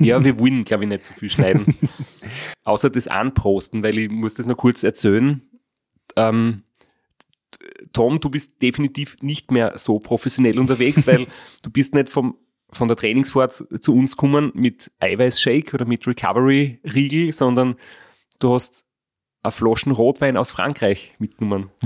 [0.00, 1.76] ja, wir wollen, glaube ich, nicht so viel schneiden.
[2.64, 5.42] Außer das Anprosten, weil ich muss das noch kurz erzählen.
[6.16, 6.62] Ähm,
[7.92, 11.26] Tom, du bist definitiv nicht mehr so professionell unterwegs, weil
[11.62, 12.36] du bist nicht vom,
[12.70, 17.76] von der Trainingsfahrt zu uns gekommen mit Eiweißshake oder mit Recovery-Riegel, sondern
[18.38, 18.86] du hast
[19.44, 21.70] eine Flaschen Rotwein aus Frankreich mitgenommen.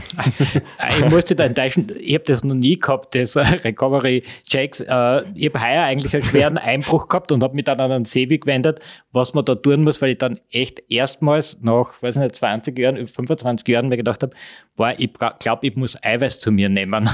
[0.99, 4.81] Ich musste da enttäuschen, ich habe das noch nie gehabt, das äh, Recovery Checks.
[4.81, 8.05] Äh, ich habe heuer eigentlich einen schweren Einbruch gehabt und habe mich dann an den
[8.05, 8.81] Sebi gewendet,
[9.13, 13.09] was man da tun muss, weil ich dann echt erstmals nach, weiß nicht, 20 Jahren,
[13.09, 14.35] 25 Jahren mir gedacht habe,
[14.77, 17.09] war, ich glaube, ich muss Eiweiß zu mir nehmen.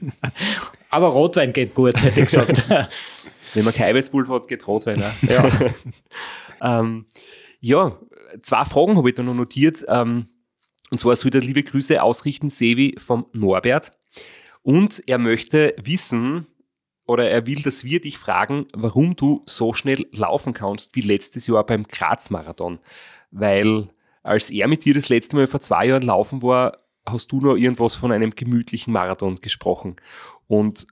[0.90, 2.68] Aber Rotwein geht gut, hätte ich gesagt.
[3.54, 5.28] Wenn man kein Eiweißpulver hat, geht Rotwein auch.
[5.28, 5.50] Ja.
[6.80, 7.06] ähm,
[7.60, 7.96] ja,
[8.42, 9.84] zwei Fragen habe ich da noch notiert.
[9.88, 10.28] Ähm,
[10.90, 13.92] und zwar soll der liebe Grüße ausrichten, Sevi vom Norbert.
[14.62, 16.46] Und er möchte wissen,
[17.06, 21.46] oder er will, dass wir dich fragen, warum du so schnell laufen kannst wie letztes
[21.46, 22.78] Jahr beim Graz-Marathon.
[23.30, 23.88] Weil
[24.22, 27.56] als er mit dir das letzte Mal vor zwei Jahren laufen war, hast du noch
[27.56, 29.96] irgendwas von einem gemütlichen Marathon gesprochen.
[30.46, 30.86] Und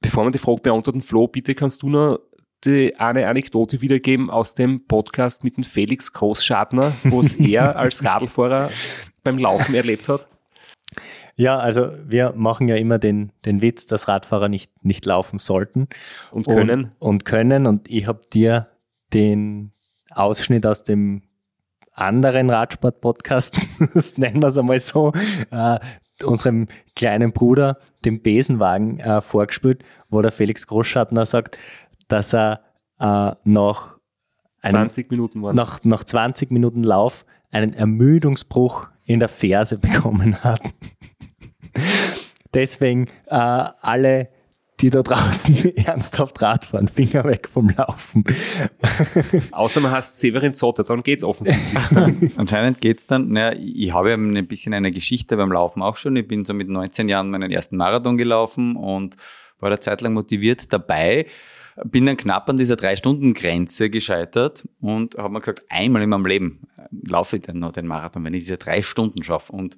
[0.00, 2.18] bevor wir die Frage beantworten, Flo, bitte kannst du noch
[2.66, 8.04] die eine Anekdote wiedergeben aus dem Podcast mit dem Felix Großschartner, wo es er als
[8.04, 8.70] Radlfahrer
[9.22, 10.28] beim Laufen erlebt hat?
[11.36, 15.88] Ja, also wir machen ja immer den, den Witz, dass Radfahrer nicht, nicht laufen sollten.
[16.30, 16.92] Und können.
[16.98, 17.66] Und, und können.
[17.66, 18.68] Und ich habe dir
[19.12, 19.72] den
[20.10, 21.22] Ausschnitt aus dem
[21.92, 23.56] anderen Radsport-Podcast,
[24.16, 25.12] nennen wir es einmal so,
[25.50, 25.78] äh,
[26.22, 31.58] unserem kleinen Bruder, dem Besenwagen, äh, vorgespielt, wo der Felix Großschartner sagt,
[32.08, 32.60] dass er
[33.00, 33.98] äh, nach,
[34.60, 40.60] einem, 20 Minuten nach, nach 20 Minuten Lauf einen Ermüdungsbruch in der Ferse bekommen hat.
[42.52, 44.28] Deswegen äh, alle,
[44.80, 48.24] die da draußen ernsthaft Radfahren, Finger weg vom Laufen.
[49.50, 52.38] Außer man heißt Severin Zotter, dann geht's offensichtlich.
[52.38, 56.14] Anscheinend geht's dann, naja, ich habe ja ein bisschen eine Geschichte beim Laufen auch schon.
[56.16, 59.16] Ich bin so mit 19 Jahren meinen ersten Marathon gelaufen und
[59.58, 61.26] war da zeitlang motiviert dabei.
[61.82, 66.68] Bin dann knapp an dieser Drei-Stunden-Grenze gescheitert und habe mir gesagt, einmal in meinem Leben
[66.76, 69.52] äh, laufe ich dann noch den Marathon, wenn ich diese drei Stunden schaffe.
[69.52, 69.76] Und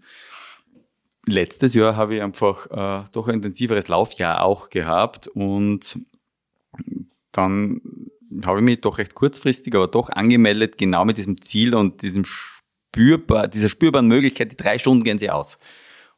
[1.26, 6.00] letztes Jahr habe ich einfach äh, doch ein intensiveres Laufjahr auch gehabt und
[7.32, 7.80] dann
[8.44, 12.24] habe ich mich doch recht kurzfristig, aber doch angemeldet, genau mit diesem Ziel und diesem
[12.24, 15.58] spürbar, dieser spürbaren Möglichkeit, die drei Stunden gehen sie aus.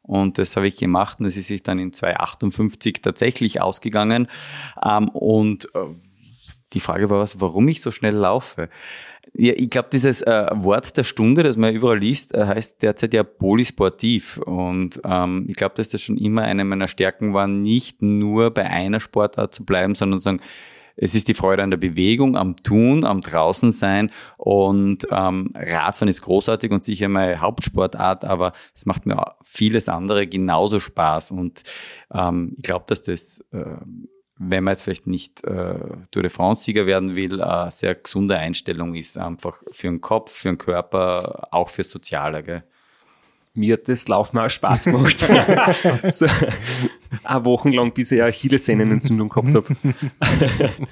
[0.09, 4.27] Und das habe ich gemacht und es ist sich dann in 2,58 tatsächlich ausgegangen.
[4.83, 5.81] Ähm, und äh,
[6.73, 8.69] die Frage war was, warum ich so schnell laufe.
[9.35, 13.13] Ja, ich glaube, dieses äh, Wort der Stunde, das man überall liest, äh, heißt derzeit
[13.13, 14.39] ja polysportiv.
[14.39, 18.65] Und ähm, ich glaube, dass das schon immer eine meiner Stärken war, nicht nur bei
[18.65, 20.41] einer Sportart zu bleiben, sondern zu sagen,
[21.01, 26.21] es ist die Freude an der Bewegung, am Tun, am Draußensein und ähm, Radfahren ist
[26.21, 31.63] großartig und sicher meine Hauptsportart, aber es macht mir vieles andere genauso Spaß und
[32.13, 33.77] ähm, ich glaube, dass das äh,
[34.41, 35.75] wenn man jetzt vielleicht nicht äh,
[36.11, 40.47] Tour de France-Sieger werden will, eine sehr gesunde Einstellung ist, einfach für den Kopf, für
[40.47, 42.41] den Körper, auch fürs Soziale.
[42.41, 42.63] Gell?
[43.53, 45.19] Mir hat das Laufen auch Spaß gemacht.
[46.09, 46.25] so,
[47.23, 49.75] eine Woche lang, bis ich eine Achillessehnenentzündung gehabt habe.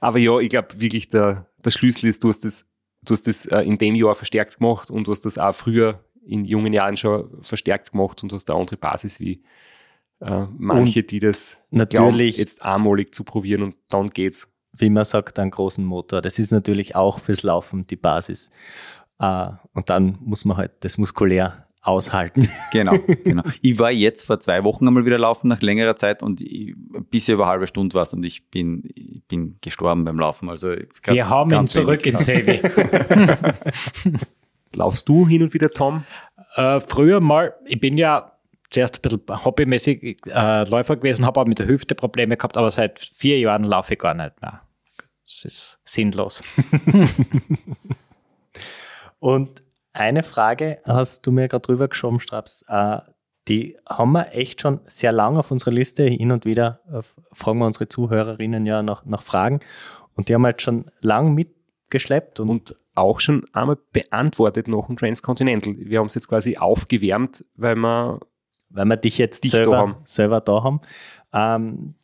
[0.00, 2.66] Aber ja, ich glaube wirklich, der, der Schlüssel ist, du hast das,
[3.02, 6.04] du hast das äh, in dem Jahr verstärkt gemacht und du hast das auch früher
[6.24, 9.42] in jungen Jahren schon verstärkt gemacht und hast eine andere Basis wie
[10.20, 14.48] äh, manche, und die das natürlich glauben, jetzt einmalig zu probieren und dann geht's.
[14.76, 16.22] Wie man sagt, einen großen Motor.
[16.22, 18.50] Das ist natürlich auch fürs Laufen die Basis.
[19.20, 22.48] Uh, und dann muss man halt das muskulär aushalten.
[22.70, 23.42] Genau, genau.
[23.62, 26.74] Ich war jetzt vor zwei Wochen einmal wieder laufen nach längerer Zeit und ich,
[27.10, 30.50] bisher über eine halbe Stunde war und ich bin, ich bin gestorben beim Laufen.
[30.50, 30.74] Also
[31.04, 32.60] Wir haben ihn zurück in Sevi.
[34.74, 36.04] Laufst du hin und wieder, Tom?
[36.56, 38.32] Uh, früher mal, ich bin ja
[38.70, 42.70] zuerst ein bisschen hobbymäßig äh, Läufer gewesen, habe auch mit der Hüfte Probleme gehabt, aber
[42.70, 44.58] seit vier Jahren laufe ich gar nicht mehr.
[45.24, 46.42] Das ist sinnlos.
[49.20, 49.62] Und
[49.98, 52.64] eine Frage hast du mir gerade drüber geschoben, Straps.
[52.68, 52.98] Äh,
[53.48, 56.04] die haben wir echt schon sehr lange auf unserer Liste.
[56.04, 57.00] Hin und wieder äh,
[57.32, 59.60] fragen wir unsere Zuhörerinnen ja nach, nach Fragen.
[60.14, 62.40] Und die haben halt schon lang mitgeschleppt.
[62.40, 65.74] Und, und auch schon einmal beantwortet nach dem Transcontinental.
[65.78, 68.20] Wir haben es jetzt quasi aufgewärmt, weil wir
[68.70, 69.96] weil wir dich jetzt dich selber, da haben.
[70.04, 70.80] selber da haben.
[71.32, 71.94] Ähm,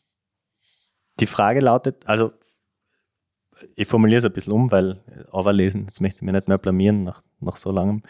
[1.20, 2.32] die Frage lautet, also
[3.76, 5.00] ich formuliere es ein bisschen um, weil
[5.30, 8.02] overlesen, jetzt möchte ich mich nicht mehr blamieren nach, nach so langem,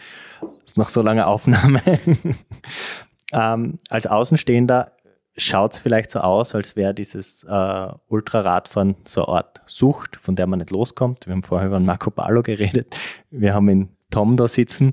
[0.76, 1.80] nach so langer Aufnahme.
[3.32, 4.92] ähm, als Außenstehender
[5.36, 10.36] schaut es vielleicht so aus, als wäre dieses äh, Ultraradfahren so eine Art Sucht, von
[10.36, 11.26] der man nicht loskommt.
[11.26, 12.96] Wir haben vorher über Marco Palo geredet.
[13.30, 14.92] Wir haben in Tom da sitzen.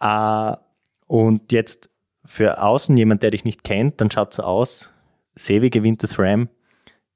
[0.00, 0.52] Äh,
[1.06, 1.90] und jetzt
[2.24, 4.92] für außen jemand, der dich nicht kennt, dann schaut so aus,
[5.34, 6.48] Sevi gewinnt das Ram,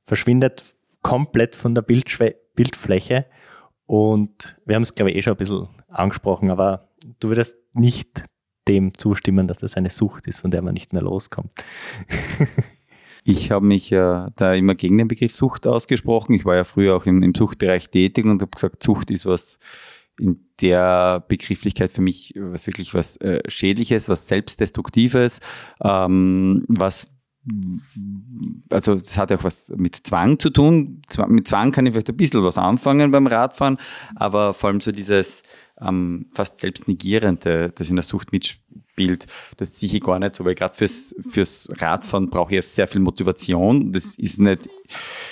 [0.05, 0.65] verschwindet
[1.03, 3.27] komplett von der Bildschwe Bildfläche
[3.93, 6.89] und wir haben es, glaube ich, eh schon ein bisschen angesprochen, aber
[7.21, 8.25] du würdest nicht
[8.67, 11.53] dem zustimmen, dass das eine Sucht ist, von der man nicht mehr loskommt.
[13.25, 16.35] Ich habe mich äh, da immer gegen den Begriff Sucht ausgesprochen.
[16.35, 19.61] Ich war ja früher auch im, im Suchtbereich tätig und habe gesagt, Sucht ist was,
[20.19, 25.39] in der Begrifflichkeit für mich was wirklich was äh, Schädliches, was Selbstdestruktives,
[25.85, 27.13] ähm, was
[28.71, 31.03] also das hat auch was mit Zwang zu tun.
[31.27, 33.79] Mit Zwang kann ich vielleicht ein bisschen was anfangen beim Radfahren,
[34.15, 35.43] aber vor allem so dieses
[35.81, 40.55] ähm, fast selbstnegierende, das in der Sucht mitspielt, das sehe ich gar nicht so, weil
[40.55, 43.91] gerade fürs, fürs Radfahren brauche ich ja sehr viel Motivation.
[43.91, 44.69] Das ist nicht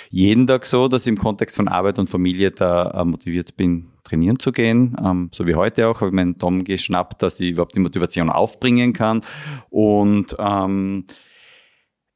[0.09, 3.87] jeden Tag so, dass ich im Kontext von Arbeit und Familie da äh, motiviert bin,
[4.03, 4.97] trainieren zu gehen.
[5.01, 8.29] Ähm, so wie heute auch, habe ich meinen Tom geschnappt, dass ich überhaupt die Motivation
[8.29, 9.21] aufbringen kann.
[9.69, 11.05] Und ähm,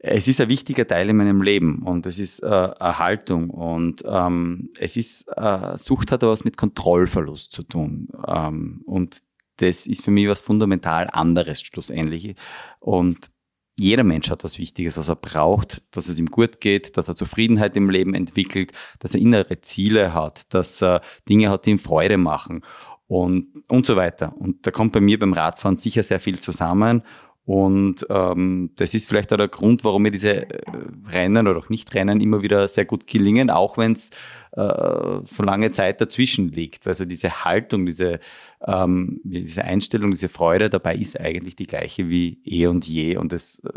[0.07, 4.69] es ist ein wichtiger Teil in meinem Leben und es ist äh, Erhaltung und ähm,
[4.77, 8.09] es ist, äh, Sucht hat was mit Kontrollverlust zu tun.
[8.27, 9.17] Ähm, und
[9.57, 12.35] das ist für mich was fundamental anderes schlussendlich.
[12.79, 13.31] Und
[13.77, 17.15] jeder Mensch hat was Wichtiges, was er braucht, dass es ihm gut geht, dass er
[17.15, 21.79] Zufriedenheit im Leben entwickelt, dass er innere Ziele hat, dass er Dinge hat, die ihm
[21.79, 22.61] Freude machen
[23.07, 24.35] und, und so weiter.
[24.37, 27.01] Und da kommt bei mir beim Radfahren sicher sehr viel zusammen.
[27.45, 30.61] Und ähm, das ist vielleicht auch der Grund, warum mir diese äh,
[31.09, 34.09] Rennen oder auch Nicht-Rennen immer wieder sehr gut gelingen, auch wenn es
[34.53, 36.87] äh, so lange Zeit dazwischen liegt.
[36.87, 38.19] Also diese Haltung, diese,
[38.65, 43.17] ähm, diese Einstellung, diese Freude dabei ist eigentlich die gleiche wie eh und je.
[43.17, 43.69] Und das äh,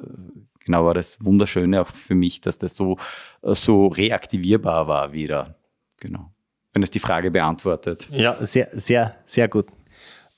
[0.64, 2.96] genau war das Wunderschöne auch für mich, dass das so,
[3.42, 5.56] äh, so reaktivierbar war wieder.
[5.98, 6.32] Genau.
[6.72, 8.08] Wenn es die Frage beantwortet.
[8.12, 9.66] Ja, sehr, sehr, sehr gut.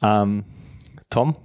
[0.03, 0.45] Ähm,
[1.11, 1.37] Tom,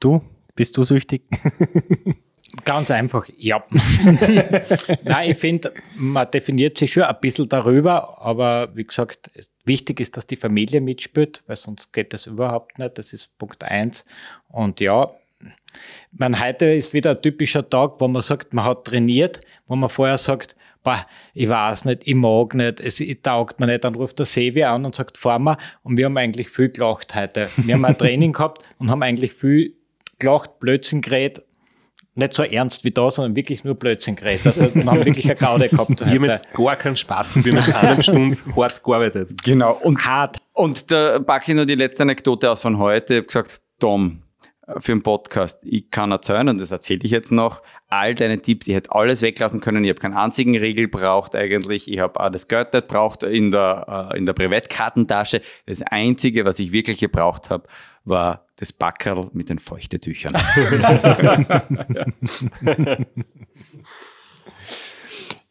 [0.00, 0.22] du,
[0.58, 1.22] bist du süchtig?
[2.64, 3.62] Ganz einfach, ja.
[5.04, 9.30] Nein, ich finde, man definiert sich schon ein bisschen darüber, aber wie gesagt,
[9.64, 12.98] wichtig ist, dass die Familie mitspielt, weil sonst geht das überhaupt nicht.
[12.98, 14.04] Das ist Punkt eins.
[14.48, 15.08] Und ja,
[16.10, 19.88] man, heute ist wieder ein typischer Tag, wo man sagt, man hat trainiert, wo man
[19.88, 24.18] vorher sagt, boah, ich weiß nicht, ich mag nicht, es taugt mir nicht, dann ruft
[24.18, 25.56] der Sevi an und sagt, fahr mal.
[25.84, 27.48] Und wir haben eigentlich viel gelacht heute.
[27.58, 29.77] Wir haben ein Training gehabt und haben eigentlich viel
[30.18, 31.44] gelacht, Blödsinn geredet.
[32.14, 34.46] nicht so ernst wie da, sondern wirklich nur Blödsinn geredet.
[34.46, 36.00] Also wir haben wirklich eine Gaude gehabt.
[36.00, 37.46] Wir haben jetzt gar keinen Spaß gehabt.
[37.46, 39.30] Wir haben jetzt eine Stunde hart gearbeitet.
[39.44, 39.74] Genau.
[39.82, 40.38] Und, Hart.
[40.52, 43.14] und da packe ich nur die letzte Anekdote aus von heute.
[43.14, 44.22] Ich habe gesagt, Tom,
[44.80, 48.66] für den Podcast, ich kann erzählen, und das erzähle ich jetzt noch, all deine Tipps,
[48.66, 52.30] ich hätte alles weglassen können, ich habe keinen einzigen Regel braucht eigentlich, ich habe auch
[52.30, 55.40] das Geld nicht braucht in der, äh, in der Privatkartentasche.
[55.66, 57.66] Das Einzige, was ich wirklich gebraucht habe,
[58.04, 60.34] war das Backerl mit den Feuchtetüchern.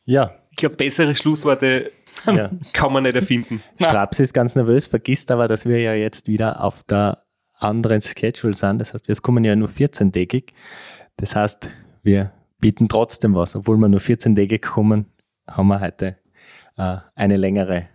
[0.07, 1.91] Ja, Ich glaube, bessere Schlussworte
[2.26, 2.49] ja.
[2.73, 3.61] kann man nicht erfinden.
[3.76, 7.26] Straps ist ganz nervös, vergisst aber, dass wir ja jetzt wieder auf der
[7.59, 8.79] anderen Schedule sind.
[8.79, 10.53] Das heißt, wir kommen ja nur 14-tägig.
[11.17, 11.69] Das heißt,
[12.03, 13.55] wir bieten trotzdem was.
[13.55, 15.05] Obwohl wir nur 14-tägig kommen,
[15.47, 16.17] haben wir heute
[16.77, 17.88] äh, eine längere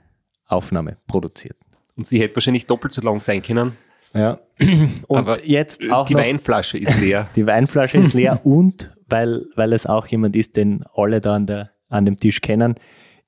[0.46, 1.56] Aufnahme produziert.
[1.96, 3.76] Und sie hätte wahrscheinlich doppelt so lang sein können.
[4.14, 4.38] Ja.
[5.08, 7.28] Und Aber jetzt auch die noch, Weinflasche ist leer.
[7.36, 11.46] die Weinflasche ist leer und weil, weil es auch jemand ist, den alle da an,
[11.46, 12.76] der, an dem Tisch kennen,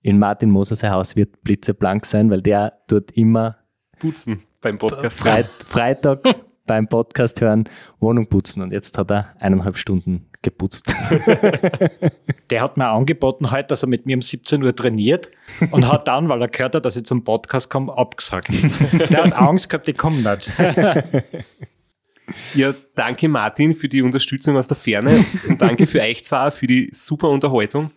[0.02, 3.59] in Martin Moser sein Haus wird blitzeblank sein, weil der dort immer
[3.98, 5.20] Putzen beim Podcast.
[5.20, 6.20] Freit Freitag
[6.66, 7.69] beim Podcast hören,
[8.01, 10.86] Wohnung putzen und jetzt hat er eineinhalb Stunden geputzt.
[12.51, 15.28] Der hat mir angeboten heute, dass er mit mir um 17 Uhr trainiert
[15.70, 18.49] und hat dann, weil er gehört hat, dass ich zum Podcast komme, abgesagt.
[18.93, 20.51] Der hat Angst gehabt, ich komme nicht.
[22.55, 26.66] Ja, danke Martin für die Unterstützung aus der Ferne und danke für euch zwar für
[26.66, 27.91] die super Unterhaltung.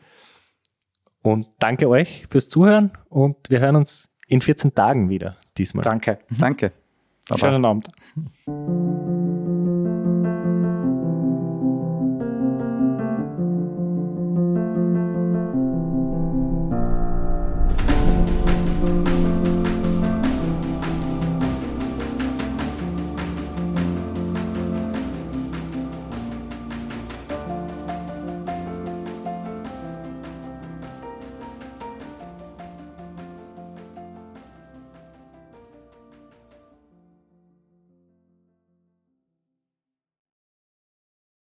[1.22, 5.84] Und danke euch fürs Zuhören und wir hören uns in 14 Tagen wieder diesmal.
[5.84, 6.20] Danke.
[6.30, 6.74] Danke.
[7.28, 7.40] Baba.
[7.40, 7.88] Schönen Abend.